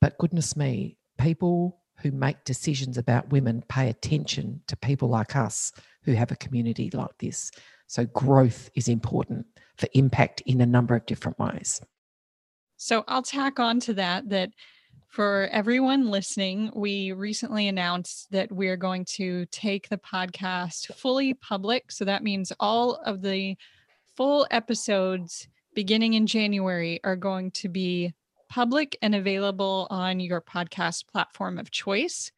But 0.00 0.16
goodness 0.18 0.56
me, 0.56 0.96
people 1.18 1.80
who 2.02 2.12
make 2.12 2.44
decisions 2.44 2.98
about 2.98 3.30
women 3.30 3.64
pay 3.68 3.88
attention 3.88 4.60
to 4.68 4.76
people 4.76 5.08
like 5.08 5.34
us 5.34 5.72
who 6.04 6.12
have 6.12 6.30
a 6.30 6.36
community 6.36 6.88
like 6.92 7.18
this. 7.18 7.50
So, 7.86 8.06
growth 8.06 8.70
is 8.74 8.88
important 8.88 9.46
for 9.76 9.88
impact 9.94 10.42
in 10.46 10.60
a 10.60 10.66
number 10.66 10.94
of 10.94 11.06
different 11.06 11.38
ways. 11.38 11.80
So, 12.76 13.04
I'll 13.08 13.22
tack 13.22 13.58
on 13.58 13.80
to 13.80 13.94
that 13.94 14.28
that 14.30 14.50
for 15.14 15.48
everyone 15.52 16.10
listening, 16.10 16.72
we 16.74 17.12
recently 17.12 17.68
announced 17.68 18.32
that 18.32 18.50
we're 18.50 18.76
going 18.76 19.04
to 19.04 19.46
take 19.46 19.88
the 19.88 19.96
podcast 19.96 20.92
fully 20.96 21.34
public. 21.34 21.92
So 21.92 22.04
that 22.04 22.24
means 22.24 22.52
all 22.58 22.96
of 22.96 23.22
the 23.22 23.56
full 24.16 24.44
episodes 24.50 25.46
beginning 25.72 26.14
in 26.14 26.26
January 26.26 26.98
are 27.04 27.14
going 27.14 27.52
to 27.52 27.68
be 27.68 28.12
public 28.48 28.98
and 29.02 29.14
available 29.14 29.86
on 29.88 30.18
your 30.18 30.40
podcast 30.40 31.06
platform 31.06 31.58
of 31.58 31.70
choice. 31.70 32.32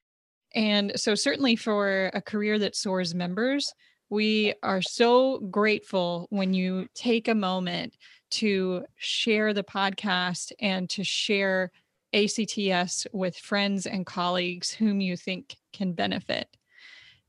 And 0.55 0.93
so, 0.97 1.15
certainly 1.15 1.57
for 1.57 2.11
a 2.13 2.21
career 2.21 2.59
that 2.59 2.77
soars 2.77 3.15
members, 3.15 3.73
we 4.11 4.55
are 4.63 4.83
so 4.83 5.39
grateful 5.39 6.27
when 6.31 6.55
you 6.55 6.87
take 6.95 7.29
a 7.29 7.35
moment 7.35 7.97
to 8.31 8.85
share 8.97 9.53
the 9.53 9.65
podcast 9.65 10.53
and 10.61 10.89
to 10.91 11.05
share 11.05 11.71
ACTS 12.13 13.07
with 13.13 13.37
friends 13.37 13.87
and 13.87 14.07
colleagues 14.07 14.71
whom 14.73 15.01
you 15.01 15.17
think 15.17 15.57
can 15.73 15.93
benefit. 15.93 16.49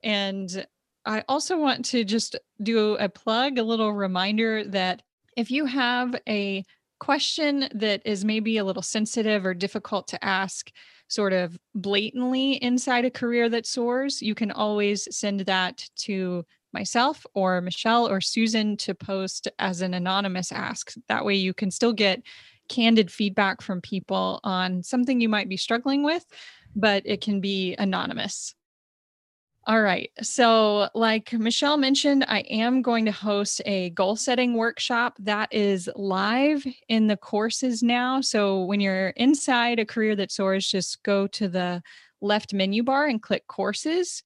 And 0.04 0.66
I 1.06 1.24
also 1.28 1.58
want 1.58 1.86
to 1.86 2.04
just 2.04 2.36
do 2.62 2.96
a 2.96 3.10
plug, 3.10 3.58
a 3.58 3.64
little 3.64 3.94
reminder 3.94 4.64
that 4.66 5.02
if 5.36 5.52
you 5.52 5.66
have 5.66 6.16
a 6.28 6.64
question 7.00 7.70
that 7.74 8.02
is 8.06 8.26
maybe 8.26 8.58
a 8.58 8.64
little 8.64 8.82
sensitive 8.82 9.46
or 9.46 9.54
difficult 9.54 10.08
to 10.10 10.24
ask, 10.24 10.72
sort 11.08 11.32
of 11.32 11.58
blatantly 11.74 12.54
inside 12.54 13.06
a 13.06 13.12
career 13.12 13.48
that 13.50 13.66
soars, 13.66 14.22
you 14.22 14.36
can 14.36 14.52
always 14.52 15.08
send 15.16 15.42
that 15.42 15.86
to 15.96 16.44
myself 16.74 17.26
or 17.34 17.62
Michelle 17.62 18.08
or 18.08 18.22
Susan 18.22 18.78
to 18.78 18.94
post 18.94 19.48
as 19.60 19.82
an 19.82 19.94
anonymous 19.94 20.52
ask. 20.52 20.94
That 21.08 21.26
way 21.26 21.36
you 21.36 21.54
can 21.54 21.72
still 21.72 21.94
get 21.94 22.22
candid 22.70 23.12
feedback 23.12 23.62
from 23.62 23.82
people 23.82 24.40
on 24.44 24.84
something 24.84 25.22
you 25.22 25.30
might 25.30 25.50
be 25.50 25.58
struggling 25.58 26.04
with, 26.04 26.26
but 26.76 27.04
it 27.06 27.22
can 27.22 27.40
be 27.40 27.76
anonymous. 27.76 28.54
All 29.68 29.82
right. 29.82 30.10
So, 30.22 30.88
like 30.96 31.34
Michelle 31.34 31.76
mentioned, 31.76 32.24
I 32.30 32.40
am 32.50 32.82
going 32.82 33.04
to 33.04 33.12
host 33.12 33.62
a 33.66 33.90
goal 33.90 34.16
setting 34.16 34.54
workshop 34.54 35.18
that 35.20 35.54
is 35.54 35.90
live 35.94 36.66
in 36.88 37.08
the 37.08 37.18
courses 37.18 37.84
now. 37.84 38.22
So, 38.22 38.64
when 38.64 38.80
you're 38.80 39.10
inside 39.10 39.80
a 39.80 39.86
career 39.86 40.16
that 40.16 40.32
soars, 40.32 40.66
just 40.66 41.04
go 41.04 41.28
to 41.28 41.50
the 41.50 41.82
left 42.22 42.54
menu 42.54 42.82
bar 42.82 43.08
and 43.08 43.22
click 43.22 43.46
courses. 43.48 44.24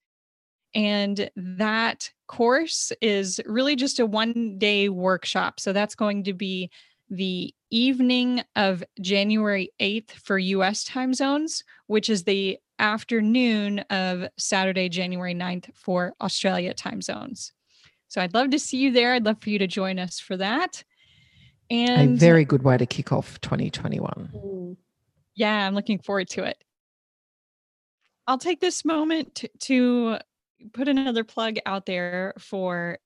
And 0.74 1.30
that 1.36 2.10
course 2.28 2.92
is 3.02 3.42
really 3.46 3.76
just 3.76 4.00
a 4.00 4.06
one 4.06 4.58
day 4.58 4.90
workshop. 4.90 5.60
So, 5.60 5.74
that's 5.74 5.96
going 5.96 6.24
to 6.26 6.34
be 6.34 6.70
the 7.10 7.54
evening 7.70 8.44
of 8.56 8.84
January 9.02 9.72
8th 9.80 10.12
for 10.12 10.40
US 10.40 10.84
time 10.84 11.14
zones, 11.14 11.64
which 11.88 12.10
is 12.10 12.24
the 12.24 12.58
afternoon 12.80 13.80
of 13.90 14.28
Saturday, 14.38 14.90
January 14.90 15.36
9th 15.36 15.74
for 15.76 16.14
Australia 16.22 16.74
time 16.74 17.02
zones. 17.02 17.54
So 18.08 18.22
I'd 18.22 18.34
love 18.34 18.50
to 18.50 18.60
see 18.60 18.78
you 18.78 18.92
there. 18.92 19.14
I'd 19.14 19.26
love 19.26 19.42
for 19.42 19.50
you 19.50 19.60
to 19.60 19.68
join 19.68 20.00
us 20.00 20.20
for 20.20 20.36
that. 20.38 20.84
And 21.70 22.18
a 22.18 22.20
very 22.20 22.44
good 22.44 22.64
way 22.64 22.78
to 22.78 22.86
kick 22.86 23.14
off 23.14 23.40
2021. 23.40 24.32
Mm. 24.36 24.78
Yeah, 25.36 25.66
I'm 25.66 25.76
looking 25.76 26.00
forward 26.00 26.28
to 26.32 26.44
it. 26.44 26.62
I'll 28.28 28.38
take 28.38 28.60
this 28.60 28.84
moment 28.84 29.36
to, 29.36 29.50
to 29.60 30.20
put 30.74 30.88
another 30.88 31.24
plug 31.24 31.58
out 31.66 31.86
there 31.86 32.34
for 32.38 33.00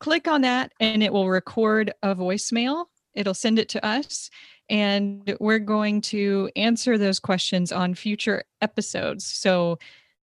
Click 0.00 0.26
on 0.26 0.42
that 0.42 0.72
and 0.80 1.02
it 1.02 1.12
will 1.12 1.28
record 1.28 1.92
a 2.02 2.14
voicemail. 2.14 2.86
It'll 3.14 3.34
send 3.34 3.58
it 3.58 3.68
to 3.70 3.84
us 3.84 4.30
and 4.68 5.36
we're 5.40 5.58
going 5.58 6.00
to 6.00 6.50
answer 6.56 6.96
those 6.96 7.18
questions 7.18 7.72
on 7.72 7.94
future 7.94 8.42
episodes. 8.60 9.26
So 9.26 9.78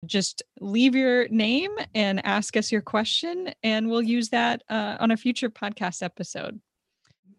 just 0.07 0.43
leave 0.61 0.95
your 0.95 1.29
name 1.29 1.71
and 1.95 2.25
ask 2.25 2.57
us 2.57 2.71
your 2.71 2.81
question, 2.81 3.53
and 3.65 3.89
we'll 3.89 4.03
use 4.03 4.29
that 4.29 4.63
uh, 4.69 4.97
on 5.01 5.11
a 5.11 5.17
future 5.17 5.51
podcast 5.51 6.03
episode. 6.03 6.61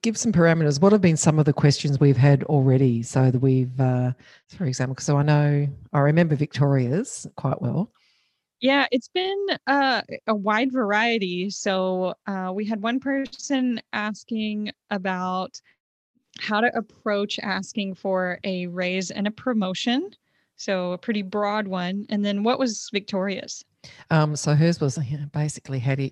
Give 0.01 0.17
some 0.17 0.33
parameters. 0.33 0.81
What 0.81 0.91
have 0.91 1.01
been 1.01 1.17
some 1.17 1.39
of 1.39 1.45
the 1.45 1.53
questions 1.53 1.99
we've 1.99 2.17
had 2.17 2.43
already? 2.43 3.01
So 3.03 3.31
that 3.31 3.39
we've, 3.39 3.79
uh, 3.79 4.11
for 4.47 4.65
example, 4.65 4.97
so 4.99 5.17
I 5.17 5.23
know 5.23 5.67
I 5.93 5.99
remember 5.99 6.35
Victoria's 6.35 7.25
quite 7.37 7.61
well. 7.61 7.91
Yeah, 8.61 8.87
it's 8.91 9.07
been 9.07 9.45
uh, 9.67 10.01
a 10.27 10.35
wide 10.35 10.71
variety. 10.71 11.49
So 11.49 12.13
uh, 12.27 12.51
we 12.53 12.65
had 12.65 12.81
one 12.81 12.99
person 12.99 13.81
asking 13.93 14.71
about 14.89 15.61
how 16.39 16.61
to 16.61 16.75
approach 16.77 17.39
asking 17.39 17.95
for 17.95 18.39
a 18.43 18.67
raise 18.67 19.11
and 19.11 19.27
a 19.27 19.31
promotion. 19.31 20.11
So 20.55 20.91
a 20.91 20.97
pretty 20.97 21.21
broad 21.21 21.67
one. 21.67 22.05
And 22.09 22.23
then 22.23 22.43
what 22.43 22.59
was 22.59 22.89
Victoria's? 22.91 23.63
Um, 24.09 24.35
so 24.35 24.55
hers 24.55 24.81
was 24.81 24.99
basically 25.31 25.79
how 25.79 25.95
do 25.95 26.03
you, 26.03 26.11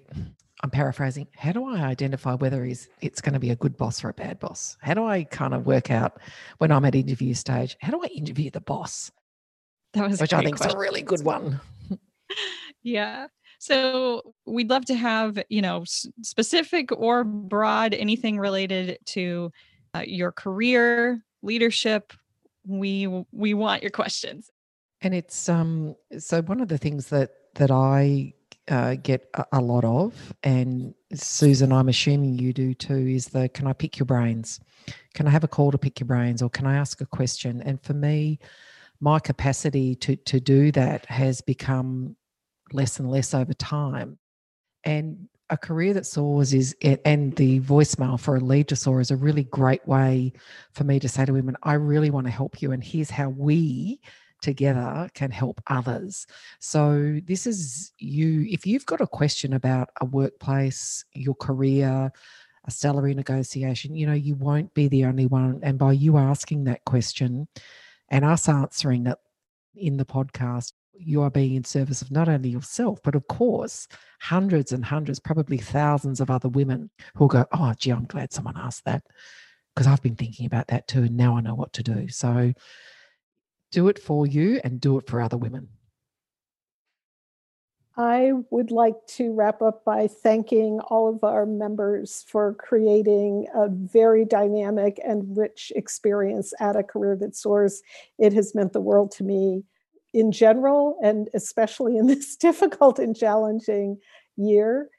I'm 0.64 0.70
paraphrasing. 0.70 1.28
How 1.36 1.52
do 1.52 1.66
I 1.66 1.82
identify 1.82 2.34
whether 2.34 2.64
he's 2.64 2.88
it's 3.02 3.20
going 3.22 3.34
to 3.34 3.40
be 3.40 3.52
a 3.52 3.56
good 3.58 3.76
boss 3.76 4.04
or 4.04 4.10
a 4.10 4.14
bad 4.14 4.40
boss? 4.40 4.78
How 4.82 4.94
do 4.94 5.06
I 5.06 5.26
kind 5.26 5.54
of 5.54 5.66
work 5.66 5.92
out 5.92 6.20
when 6.60 6.72
I'm 6.72 6.86
at 6.86 6.96
interview 6.96 7.34
stage? 7.34 7.76
How 7.82 7.92
do 7.92 8.02
I 8.02 8.08
interview 8.08 8.50
the 8.50 8.62
boss? 8.62 9.12
That 9.94 10.10
was 10.10 10.22
which 10.22 10.34
I 10.34 10.44
think 10.44 10.60
is 10.60 10.74
a 10.74 10.78
really 10.78 11.02
good 11.02 11.24
one. 11.24 11.60
Yeah. 12.84 13.28
So 13.60 14.34
we'd 14.46 14.70
love 14.70 14.86
to 14.86 14.96
have 14.96 15.40
you 15.50 15.62
know 15.62 15.84
specific 16.22 16.92
or 16.92 17.24
broad 17.24 17.94
anything 17.94 18.40
related 18.40 19.00
to 19.08 19.52
uh, 19.96 20.04
your 20.06 20.32
career, 20.32 21.24
leadership. 21.42 22.14
We 22.66 23.08
we 23.32 23.54
want 23.54 23.82
your 23.82 23.92
questions. 23.92 24.52
And 25.02 25.14
it's 25.14 25.50
um 25.50 25.96
so 26.18 26.42
one 26.42 26.62
of 26.62 26.68
the 26.68 26.78
things 26.78 27.08
that 27.10 27.32
that 27.56 27.72
I 27.72 28.34
uh, 28.70 28.96
get 29.02 29.30
a, 29.34 29.46
a, 29.54 29.62
lot 29.62 29.86
of, 29.86 30.34
and 30.44 30.94
Susan, 31.14 31.72
I'm 31.72 31.88
assuming 31.88 32.38
you 32.38 32.52
do 32.52 32.74
too, 32.74 33.08
is 33.08 33.28
the 33.28 33.48
can 33.50 33.66
I 33.66 33.74
pick 33.74 33.98
your 33.98 34.06
brains? 34.06 34.60
Can 35.14 35.26
I 35.28 35.30
have 35.30 35.44
a 35.44 35.48
call 35.48 35.72
to 35.72 35.78
pick 35.78 36.00
your 36.00 36.08
brains, 36.08 36.42
or 36.42 36.50
can 36.50 36.68
I 36.68 36.76
ask 36.76 37.02
a 37.02 37.06
question? 37.06 37.62
And 37.62 37.82
for 37.82 37.94
me, 37.94 38.40
my 39.00 39.20
capacity 39.20 39.96
to 39.96 40.16
to 40.16 40.40
do 40.40 40.72
that 40.72 41.06
has 41.08 41.42
become 41.42 42.16
less 42.74 43.00
and 43.00 43.10
less 43.10 43.34
over 43.34 43.54
time. 43.54 44.18
And 44.84 45.28
a 45.50 45.58
career 45.58 45.94
that 45.94 46.06
soars 46.06 46.54
is 46.54 46.76
and 46.84 47.36
the 47.36 47.60
voicemail 47.62 48.20
for 48.20 48.36
a 48.36 48.40
lead 48.40 48.68
to 48.68 48.76
soar 48.76 49.00
is 49.00 49.12
a 49.12 49.16
really 49.18 49.46
great 49.46 49.86
way 49.88 50.34
for 50.74 50.84
me 50.84 51.00
to 51.00 51.08
say 51.08 51.26
to 51.26 51.32
women 51.32 51.56
i 51.64 51.74
really 51.74 52.10
want 52.10 52.28
to 52.28 52.32
help 52.32 52.62
you 52.62 52.72
and 52.72 52.84
here's 52.84 53.10
how 53.10 53.30
we 53.30 54.00
together 54.42 55.10
can 55.14 55.32
help 55.32 55.62
others 55.68 56.28
so 56.60 57.20
this 57.26 57.48
is 57.48 57.92
you 57.98 58.46
if 58.50 58.68
you've 58.68 58.86
got 58.86 59.02
a 59.02 59.08
question 59.08 59.54
about 59.54 59.90
a 60.02 60.06
workplace 60.06 61.06
your 61.14 61.36
career 61.36 62.12
a 62.66 62.72
salary 62.72 63.14
negotiation 63.14 63.96
you 63.96 64.06
know 64.06 64.14
you 64.14 64.36
won't 64.36 64.74
be 64.74 64.88
the 64.90 65.06
only 65.06 65.26
one 65.26 65.60
and 65.64 65.78
by 65.78 65.92
you 65.92 66.18
asking 66.18 66.66
that 66.66 66.84
question 66.86 67.48
and 68.10 68.26
us 68.26 68.48
answering 68.48 69.08
it 69.08 69.18
in 69.76 69.98
the 69.98 70.06
podcast 70.06 70.74
you 71.00 71.22
are 71.22 71.30
being 71.30 71.56
in 71.56 71.64
service 71.64 72.02
of 72.02 72.12
not 72.12 72.28
only 72.28 72.50
yourself, 72.50 73.00
but 73.04 73.16
of 73.16 73.28
course, 73.28 73.88
hundreds 74.20 74.72
and 74.72 74.84
hundreds, 74.84 75.20
probably 75.20 75.58
thousands 75.58 76.20
of 76.20 76.30
other 76.30 76.50
women 76.50 76.90
who 77.16 77.28
go, 77.28 77.46
Oh, 77.52 77.74
gee, 77.78 77.92
I'm 77.92 78.06
glad 78.06 78.34
someone 78.34 78.58
asked 78.58 78.86
that 78.86 79.04
because 79.76 79.88
I've 79.88 80.02
been 80.02 80.16
thinking 80.16 80.46
about 80.46 80.68
that 80.68 80.88
too. 80.88 81.04
And 81.04 81.18
now 81.18 81.38
I 81.38 81.42
know 81.42 81.56
what 81.56 81.74
to 81.74 81.84
do. 81.84 82.08
So 82.08 82.54
do 83.72 83.88
it 83.90 84.00
for 84.00 84.26
you 84.26 84.60
and 84.64 84.82
do 84.82 84.98
it 84.98 85.08
for 85.08 85.22
other 85.22 85.38
women. 85.38 85.70
I 87.98 88.34
would 88.52 88.70
like 88.70 88.96
to 89.08 89.34
wrap 89.34 89.64
up 89.64 89.84
by 89.84 90.08
thanking 90.08 90.80
all 90.82 91.10
of 91.10 91.24
our 91.24 91.48
members 91.48 92.24
for 92.28 92.54
creating 92.54 93.48
a 93.56 93.70
very 93.70 94.24
dynamic 94.24 95.00
and 95.04 95.36
rich 95.36 95.72
experience 95.76 96.54
at 96.60 96.76
a 96.76 96.84
career 96.84 97.16
that 97.16 97.36
soars. 97.36 97.82
It 98.20 98.34
has 98.34 98.54
meant 98.54 98.74
the 98.74 98.82
world 98.82 99.10
to 99.14 99.24
me 99.24 99.64
in 100.14 100.32
general, 100.32 101.00
and 101.02 101.28
especially 101.34 101.98
in 101.98 102.06
this 102.08 102.36
difficult 102.36 103.00
and 103.00 103.16
challenging 103.16 103.98
year. 104.36 104.90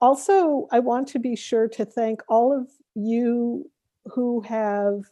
Also, 0.00 0.68
I 0.70 0.78
want 0.78 1.08
to 1.08 1.18
be 1.18 1.34
sure 1.34 1.66
to 1.68 1.84
thank 1.84 2.22
all 2.28 2.56
of 2.56 2.68
you 2.94 3.68
who 4.06 4.42
have 4.42 5.06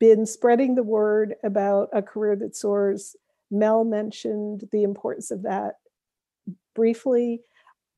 been 0.00 0.26
spreading 0.26 0.74
the 0.74 0.82
word 0.82 1.36
about 1.44 1.90
a 1.92 2.02
career 2.02 2.34
that 2.34 2.56
soars. 2.56 3.14
Mel 3.52 3.84
mentioned 3.84 4.68
the 4.72 4.82
importance 4.82 5.30
of 5.30 5.42
that 5.42 5.74
briefly. 6.74 7.40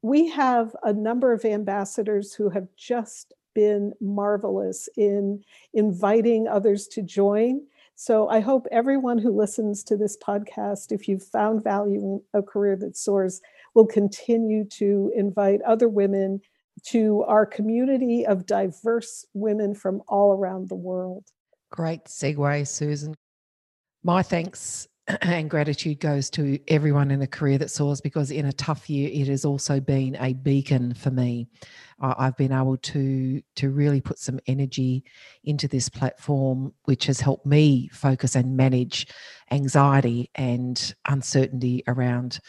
We 0.02 0.28
have 0.28 0.74
a 0.82 0.92
number 0.92 1.32
of 1.32 1.44
ambassadors 1.44 2.34
who 2.34 2.50
have 2.50 2.68
just 2.76 3.32
been 3.54 3.92
marvelous 4.00 4.88
in 4.96 5.42
inviting 5.72 6.48
others 6.48 6.86
to 6.88 7.02
join. 7.02 7.62
So 7.96 8.28
I 8.28 8.40
hope 8.40 8.66
everyone 8.72 9.18
who 9.18 9.30
listens 9.30 9.84
to 9.84 9.96
this 9.96 10.16
podcast, 10.16 10.90
if 10.90 11.08
you've 11.08 11.22
found 11.22 11.62
value 11.62 12.00
in 12.00 12.22
a 12.34 12.42
career 12.42 12.76
that 12.76 12.96
soars, 12.96 13.40
will 13.74 13.86
continue 13.86 14.64
to 14.64 15.12
invite 15.14 15.62
other 15.62 15.88
women 15.88 16.40
to 16.86 17.22
our 17.22 17.46
community 17.46 18.26
of 18.26 18.46
diverse 18.46 19.24
women 19.32 19.74
from 19.74 20.02
all 20.08 20.32
around 20.32 20.68
the 20.68 20.74
world. 20.74 21.24
Great 21.70 22.04
segue, 22.04 22.66
Susan. 22.66 23.14
My 24.02 24.22
thanks 24.22 24.88
and 25.22 25.50
gratitude 25.50 26.00
goes 26.00 26.30
to 26.30 26.58
everyone 26.68 27.10
in 27.10 27.20
the 27.20 27.26
career 27.26 27.58
that 27.58 27.70
soars 27.70 28.00
because 28.00 28.30
in 28.30 28.46
a 28.46 28.52
tough 28.52 28.88
year 28.88 29.10
it 29.12 29.28
has 29.28 29.44
also 29.44 29.80
been 29.80 30.16
a 30.16 30.32
beacon 30.32 30.94
for 30.94 31.10
me. 31.10 31.46
I've 32.00 32.36
been 32.36 32.52
able 32.52 32.76
to 32.76 33.42
to 33.56 33.70
really 33.70 34.00
put 34.00 34.18
some 34.18 34.40
energy 34.46 35.04
into 35.44 35.68
this 35.68 35.88
platform 35.88 36.72
which 36.84 37.06
has 37.06 37.20
helped 37.20 37.46
me 37.46 37.88
focus 37.92 38.34
and 38.34 38.56
manage 38.56 39.06
anxiety 39.50 40.30
and 40.34 40.94
uncertainty 41.06 41.82
around 41.86 42.40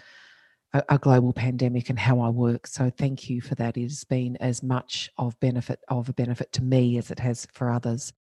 a, 0.74 0.84
a 0.90 0.98
global 0.98 1.34
pandemic 1.34 1.90
and 1.90 2.00
how 2.00 2.20
i 2.22 2.30
work. 2.30 2.68
So 2.68 2.90
thank 2.90 3.30
you 3.30 3.42
for 3.42 3.56
that. 3.56 3.78
It 3.78 3.84
has 3.84 4.04
been 4.04 4.36
as 4.38 4.64
much 4.64 5.10
of 5.18 5.40
benefit 5.40 5.80
of 5.90 6.10
a 6.10 6.14
benefit 6.14 6.52
to 6.54 6.64
me 6.64 6.98
as 6.98 7.12
it 7.12 7.20
has 7.20 7.48
for 7.54 7.70
others 7.70 8.14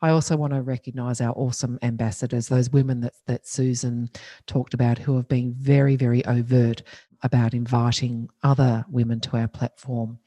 I 0.00 0.10
also 0.10 0.36
want 0.36 0.52
to 0.52 0.62
recognise 0.62 1.20
our 1.20 1.32
awesome 1.32 1.78
ambassadors, 1.82 2.48
those 2.48 2.70
women 2.70 3.00
that, 3.00 3.14
that 3.26 3.46
Susan 3.46 4.10
talked 4.46 4.74
about 4.74 4.98
who 4.98 5.16
have 5.16 5.28
been 5.28 5.54
very, 5.54 5.96
very 5.96 6.24
overt 6.26 6.82
about 7.22 7.54
inviting 7.54 8.28
other 8.42 8.84
women 8.88 9.20
to 9.20 9.36
our 9.36 9.48
platform. 9.48 10.18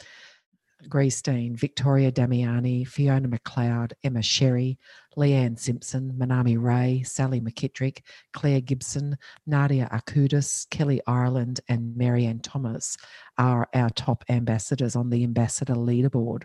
Greestein, 0.89 1.55
Victoria 1.55 2.11
Damiani, 2.11 2.88
Fiona 2.88 3.27
McLeod, 3.27 3.93
Emma 4.03 4.21
Sherry, 4.21 4.79
Leanne 5.17 5.59
Simpson, 5.59 6.13
Manami 6.17 6.61
Ray, 6.61 7.03
Sally 7.03 7.39
McKittrick, 7.39 8.01
Claire 8.33 8.61
Gibson, 8.61 9.17
Nadia 9.45 9.89
Akudis, 9.91 10.69
Kelly 10.69 11.01
Ireland, 11.05 11.59
and 11.67 11.95
Marianne 11.95 12.39
Thomas 12.39 12.97
are 13.38 13.67
our 13.73 13.89
top 13.91 14.23
ambassadors 14.29 14.95
on 14.95 15.09
the 15.09 15.23
ambassador 15.23 15.75
leaderboard. 15.75 16.43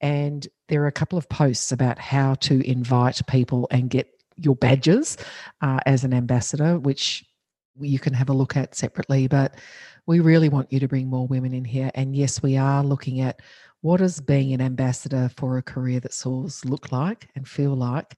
And 0.00 0.46
there 0.68 0.82
are 0.82 0.88
a 0.88 0.92
couple 0.92 1.18
of 1.18 1.28
posts 1.28 1.72
about 1.72 1.98
how 1.98 2.34
to 2.34 2.60
invite 2.68 3.20
people 3.26 3.66
and 3.70 3.90
get 3.90 4.08
your 4.36 4.56
badges 4.56 5.16
uh, 5.60 5.80
as 5.86 6.04
an 6.04 6.12
ambassador, 6.12 6.78
which 6.78 7.24
you 7.80 7.98
can 7.98 8.14
have 8.14 8.28
a 8.28 8.34
look 8.34 8.56
at 8.56 8.74
separately. 8.74 9.26
But 9.26 9.54
we 10.06 10.20
really 10.20 10.48
want 10.48 10.72
you 10.72 10.80
to 10.80 10.88
bring 10.88 11.08
more 11.08 11.26
women 11.26 11.52
in 11.52 11.64
here. 11.64 11.90
And 11.94 12.14
yes, 12.14 12.42
we 12.42 12.56
are 12.56 12.84
looking 12.84 13.20
at 13.20 13.40
what 13.80 13.98
does 13.98 14.20
being 14.20 14.52
an 14.52 14.60
ambassador 14.60 15.30
for 15.36 15.58
a 15.58 15.62
career 15.62 16.00
that 16.00 16.12
soars 16.12 16.64
look 16.64 16.92
like 16.92 17.28
and 17.34 17.46
feel 17.46 17.74
like 17.74 18.16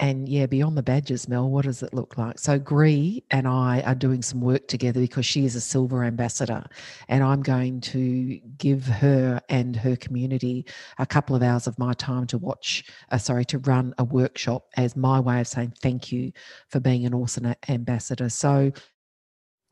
and 0.00 0.30
yeah, 0.30 0.46
beyond 0.46 0.78
the 0.78 0.82
badges, 0.82 1.28
Mel, 1.28 1.50
what 1.50 1.66
does 1.66 1.82
it 1.82 1.92
look 1.92 2.16
like? 2.16 2.38
So 2.38 2.58
Gree 2.58 3.22
and 3.30 3.46
I 3.46 3.82
are 3.82 3.94
doing 3.94 4.22
some 4.22 4.40
work 4.40 4.66
together 4.66 4.98
because 4.98 5.26
she 5.26 5.44
is 5.44 5.54
a 5.54 5.60
silver 5.60 6.04
ambassador, 6.04 6.64
and 7.08 7.22
I'm 7.22 7.42
going 7.42 7.82
to 7.82 8.40
give 8.56 8.86
her 8.86 9.42
and 9.50 9.76
her 9.76 9.96
community 9.96 10.64
a 10.98 11.04
couple 11.04 11.36
of 11.36 11.42
hours 11.42 11.66
of 11.66 11.78
my 11.78 11.92
time 11.92 12.26
to 12.28 12.38
watch, 12.38 12.82
uh, 13.10 13.18
sorry, 13.18 13.44
to 13.46 13.58
run 13.58 13.94
a 13.98 14.04
workshop 14.04 14.64
as 14.78 14.96
my 14.96 15.20
way 15.20 15.38
of 15.40 15.46
saying 15.46 15.74
thank 15.82 16.10
you 16.10 16.32
for 16.70 16.80
being 16.80 17.04
an 17.04 17.12
awesome 17.12 17.54
ambassador. 17.68 18.30
So 18.30 18.72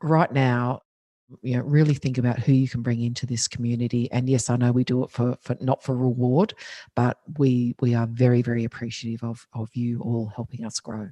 right 0.03 0.31
now, 0.31 0.81
you 1.41 1.55
know 1.55 1.63
really 1.63 1.93
think 1.93 2.17
about 2.17 2.39
who 2.39 2.53
you 2.53 2.67
can 2.67 2.81
bring 2.81 3.01
into 3.01 3.25
this 3.25 3.47
community 3.47 4.11
and 4.11 4.29
yes 4.29 4.49
i 4.49 4.55
know 4.55 4.71
we 4.71 4.83
do 4.83 5.03
it 5.03 5.11
for, 5.11 5.37
for 5.41 5.55
not 5.61 5.83
for 5.83 5.95
reward 5.95 6.53
but 6.95 7.19
we 7.37 7.75
we 7.81 7.93
are 7.93 8.07
very 8.07 8.41
very 8.41 8.63
appreciative 8.63 9.23
of 9.23 9.47
of 9.53 9.69
you 9.75 9.99
all 10.01 10.31
helping 10.35 10.65
us 10.65 10.79
grow 10.79 11.09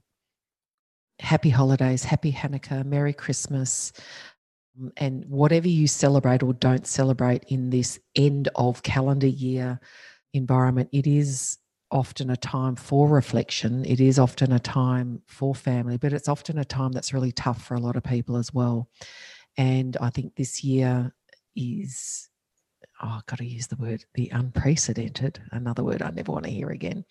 happy 1.20 1.50
holidays 1.50 2.04
happy 2.04 2.32
hanukkah 2.32 2.86
merry 2.86 3.14
christmas 3.14 3.92
um, 4.80 4.92
and 4.98 5.26
whatever 5.26 5.68
you 5.68 5.88
celebrate 5.88 6.44
or 6.44 6.54
don't 6.54 6.88
celebrate 6.88 7.44
in 7.48 7.70
this 7.70 8.00
end 8.16 8.50
of 8.56 8.84
calendar 8.84 9.28
year 9.28 9.80
environment 10.34 10.90
it 10.92 11.08
is 11.08 11.58
often 11.92 12.30
a 12.30 12.38
time 12.38 12.76
for 12.76 13.08
reflection. 13.08 13.86
It 13.86 14.00
is 14.00 14.20
often 14.20 14.52
a 14.52 14.60
time 14.60 15.22
for 15.26 15.56
family, 15.56 15.98
but 15.98 16.14
it's 16.14 16.28
often 16.28 16.58
a 16.58 16.66
time 16.66 16.92
that's 16.92 17.14
really 17.14 17.32
tough 17.32 17.64
for 17.64 17.76
a 17.76 17.80
lot 17.80 17.96
of 17.96 18.04
people 18.04 18.36
as 18.36 18.54
well. 18.54 18.90
And 19.58 19.98
I 20.00 20.10
think 20.10 20.36
this 20.36 20.64
year 20.64 21.14
is, 21.56 22.30
oh, 23.02 23.18
I've 23.18 23.26
got 23.26 23.40
to 23.40 23.46
use 23.46 23.68
the 23.68 23.76
word, 23.78 24.06
the 24.14 24.30
unprecedented, 24.30 25.40
another 25.52 25.84
word 25.84 26.02
I 26.02 26.12
never 26.12 26.32
want 26.32 26.46
to 26.46 26.52
hear 26.52 26.70
again. 26.70 27.06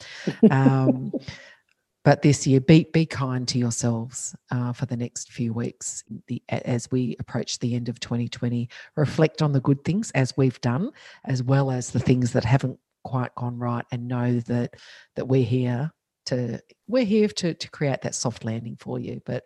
Um, 0.50 1.12
but 2.04 2.22
this 2.22 2.46
year, 2.46 2.60
be, 2.60 2.88
be 2.92 3.04
kind 3.04 3.48
to 3.48 3.58
yourselves 3.58 4.36
uh, 4.52 4.72
for 4.72 4.86
the 4.86 4.96
next 4.96 5.32
few 5.32 5.52
weeks 5.52 6.04
the, 6.28 6.40
as 6.48 6.88
we 6.90 7.16
approach 7.18 7.58
the 7.58 7.74
end 7.74 7.88
of 7.88 7.98
2020. 7.98 8.68
Reflect 8.94 9.42
on 9.42 9.52
the 9.52 9.60
good 9.60 9.84
things 9.84 10.12
as 10.12 10.36
we've 10.36 10.60
done, 10.60 10.92
as 11.24 11.42
well 11.42 11.70
as 11.70 11.90
the 11.90 11.98
things 11.98 12.32
that 12.32 12.44
haven't 12.44 12.78
quite 13.02 13.34
gone 13.34 13.58
right, 13.58 13.84
and 13.90 14.06
know 14.06 14.38
that 14.40 14.74
that 15.16 15.26
we're 15.26 15.44
here 15.44 15.92
to 16.26 16.60
we're 16.86 17.04
here 17.04 17.28
to 17.28 17.54
to 17.54 17.70
create 17.70 18.02
that 18.02 18.14
soft 18.14 18.44
landing 18.44 18.76
for 18.76 19.00
you. 19.00 19.20
But 19.24 19.44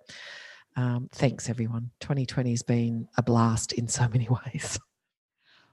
um, 0.77 1.09
thanks, 1.13 1.49
everyone. 1.49 1.91
2020 2.01 2.51
has 2.51 2.63
been 2.63 3.09
a 3.17 3.23
blast 3.23 3.73
in 3.73 3.89
so 3.89 4.09
many 4.09 4.29
ways. 4.47 4.79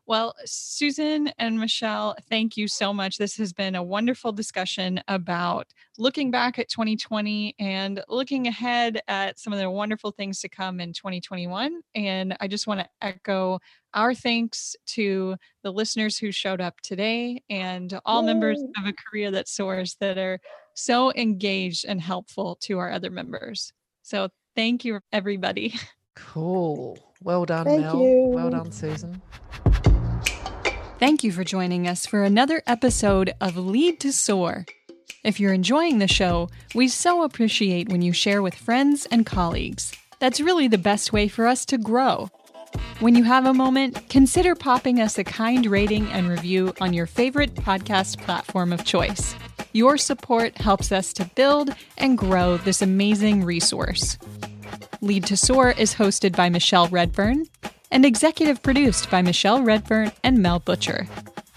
Well, 0.08 0.36
Susan 0.46 1.28
and 1.38 1.60
Michelle, 1.60 2.16
thank 2.30 2.56
you 2.56 2.70
so 2.70 2.94
much. 2.94 3.18
This 3.18 3.36
has 3.36 3.52
been 3.52 3.76
a 3.76 3.84
wonderful 3.84 4.32
discussion 4.32 5.02
about 5.10 5.68
looking 5.98 6.32
back 6.32 6.58
at 6.60 6.70
2020 6.70 7.56
and 7.60 8.02
looking 8.08 8.48
ahead 8.48 9.02
at 9.10 9.38
some 9.38 9.52
of 9.52 9.60
the 9.60 9.70
wonderful 9.70 10.12
things 10.12 10.40
to 10.40 10.50
come 10.50 10.80
in 10.80 10.94
2021. 10.94 11.82
And 11.94 12.38
I 12.40 12.48
just 12.48 12.68
want 12.68 12.80
to 12.80 12.90
echo 13.02 13.60
our 13.94 14.16
thanks 14.16 14.78
to 14.88 15.36
the 15.64 15.72
listeners 15.72 16.18
who 16.18 16.32
showed 16.32 16.62
up 16.62 16.80
today 16.80 17.44
and 17.50 18.00
all 18.06 18.22
Yay. 18.22 18.28
members 18.28 18.64
of 18.78 18.86
a 18.86 18.94
career 18.94 19.30
that 19.32 19.50
soars 19.50 19.98
that 20.00 20.18
are 20.18 20.40
so 20.74 21.12
engaged 21.16 21.84
and 21.86 22.00
helpful 22.00 22.58
to 22.62 22.80
our 22.80 22.94
other 22.94 23.10
members. 23.10 23.74
So 24.04 24.30
Thank 24.58 24.84
you, 24.84 25.00
everybody. 25.14 25.76
Cool. 26.16 26.98
Well 27.22 27.46
done, 27.46 27.66
Thank 27.66 27.82
Mel. 27.82 28.02
You. 28.02 28.32
Well 28.34 28.50
done, 28.50 28.72
Susan. 28.72 29.22
Thank 30.98 31.24
you 31.24 31.32
for 31.32 31.44
joining 31.44 31.88
us 31.88 32.08
for 32.08 32.24
another 32.24 32.64
episode 32.66 33.34
of 33.40 33.56
Lead 33.56 34.00
to 34.00 34.12
Soar. 34.12 34.66
If 35.24 35.40
you're 35.40 35.54
enjoying 35.54 36.00
the 36.00 36.08
show, 36.08 36.50
we 36.74 36.88
so 36.88 37.22
appreciate 37.22 37.90
when 37.90 38.02
you 38.02 38.14
share 38.14 38.42
with 38.42 38.56
friends 38.56 39.08
and 39.12 39.28
colleagues. 39.28 39.94
That's 40.18 40.42
really 40.42 40.68
the 40.68 40.80
best 40.80 41.14
way 41.14 41.28
for 41.28 41.46
us 41.46 41.68
to 41.68 41.78
grow. 41.78 42.30
When 43.00 43.14
you 43.14 43.26
have 43.26 43.46
a 43.46 43.54
moment, 43.54 44.10
consider 44.10 44.56
popping 44.56 45.00
us 45.00 45.20
a 45.20 45.24
kind 45.24 45.68
rating 45.68 46.08
and 46.08 46.28
review 46.28 46.74
on 46.82 46.94
your 46.94 47.06
favorite 47.06 47.54
podcast 47.54 48.18
platform 48.18 48.74
of 48.74 48.84
choice. 48.84 49.36
Your 49.78 50.00
support 50.00 50.58
helps 50.58 50.92
us 50.92 51.14
to 51.14 51.26
build 51.36 51.70
and 52.00 52.18
grow 52.18 52.58
this 52.58 52.82
amazing 52.82 53.44
resource. 53.44 54.18
Lead 55.02 55.28
to 55.28 55.38
Soar 55.38 55.70
is 55.70 55.94
hosted 55.94 56.36
by 56.36 56.50
Michelle 56.50 56.88
Redfern 56.88 57.46
and 57.92 58.04
executive 58.04 58.64
produced 58.64 59.12
by 59.12 59.22
Michelle 59.22 59.62
Redfern 59.62 60.12
and 60.24 60.40
Mel 60.40 60.58
Butcher. 60.58 61.08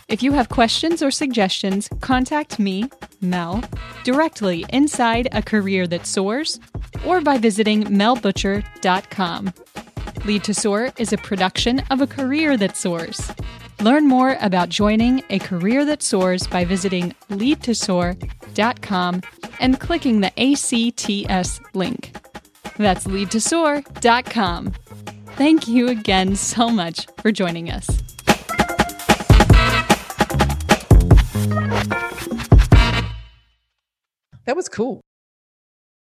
If 0.09 0.23
you 0.23 0.33
have 0.33 0.51
questions 0.51 1.03
or 1.03 1.11
suggestions, 1.11 1.89
contact 2.03 2.59
me, 2.59 2.91
Mel, 3.23 3.65
directly 4.05 4.67
inside 4.69 5.29
A 5.33 5.41
Career 5.41 5.87
That 5.87 6.07
Soars 6.07 6.61
or 7.07 7.23
by 7.23 7.39
visiting 7.39 7.85
melbutcher.com. 7.85 9.55
Lead 10.27 10.45
to 10.45 10.53
Soar 10.53 10.93
is 10.99 11.15
a 11.15 11.17
production 11.17 11.81
of 11.91 12.03
A 12.03 12.07
Career 12.07 12.59
That 12.59 12.77
Soars. 12.77 13.33
Learn 13.81 14.07
more 14.07 14.37
about 14.43 14.69
joining 14.69 15.23
A 15.31 15.39
Career 15.39 15.87
That 15.87 16.03
Soars 16.03 16.47
by 16.47 16.67
visiting 16.67 17.15
leadtosoar.com 17.31 19.23
and 19.59 19.81
clicking 19.81 20.21
the 20.21 20.33
ACTS 20.39 21.61
link. 21.73 22.15
That's 22.77 23.07
leadtosoar.com. 23.07 24.73
Thank 25.37 25.67
you 25.67 25.89
again 25.89 26.37
so 26.37 26.69
much 26.69 27.07
for 27.23 27.33
joining 27.33 27.71
us. 27.71 27.87
That 34.45 34.57
was 34.57 34.69
cool. 34.69 35.01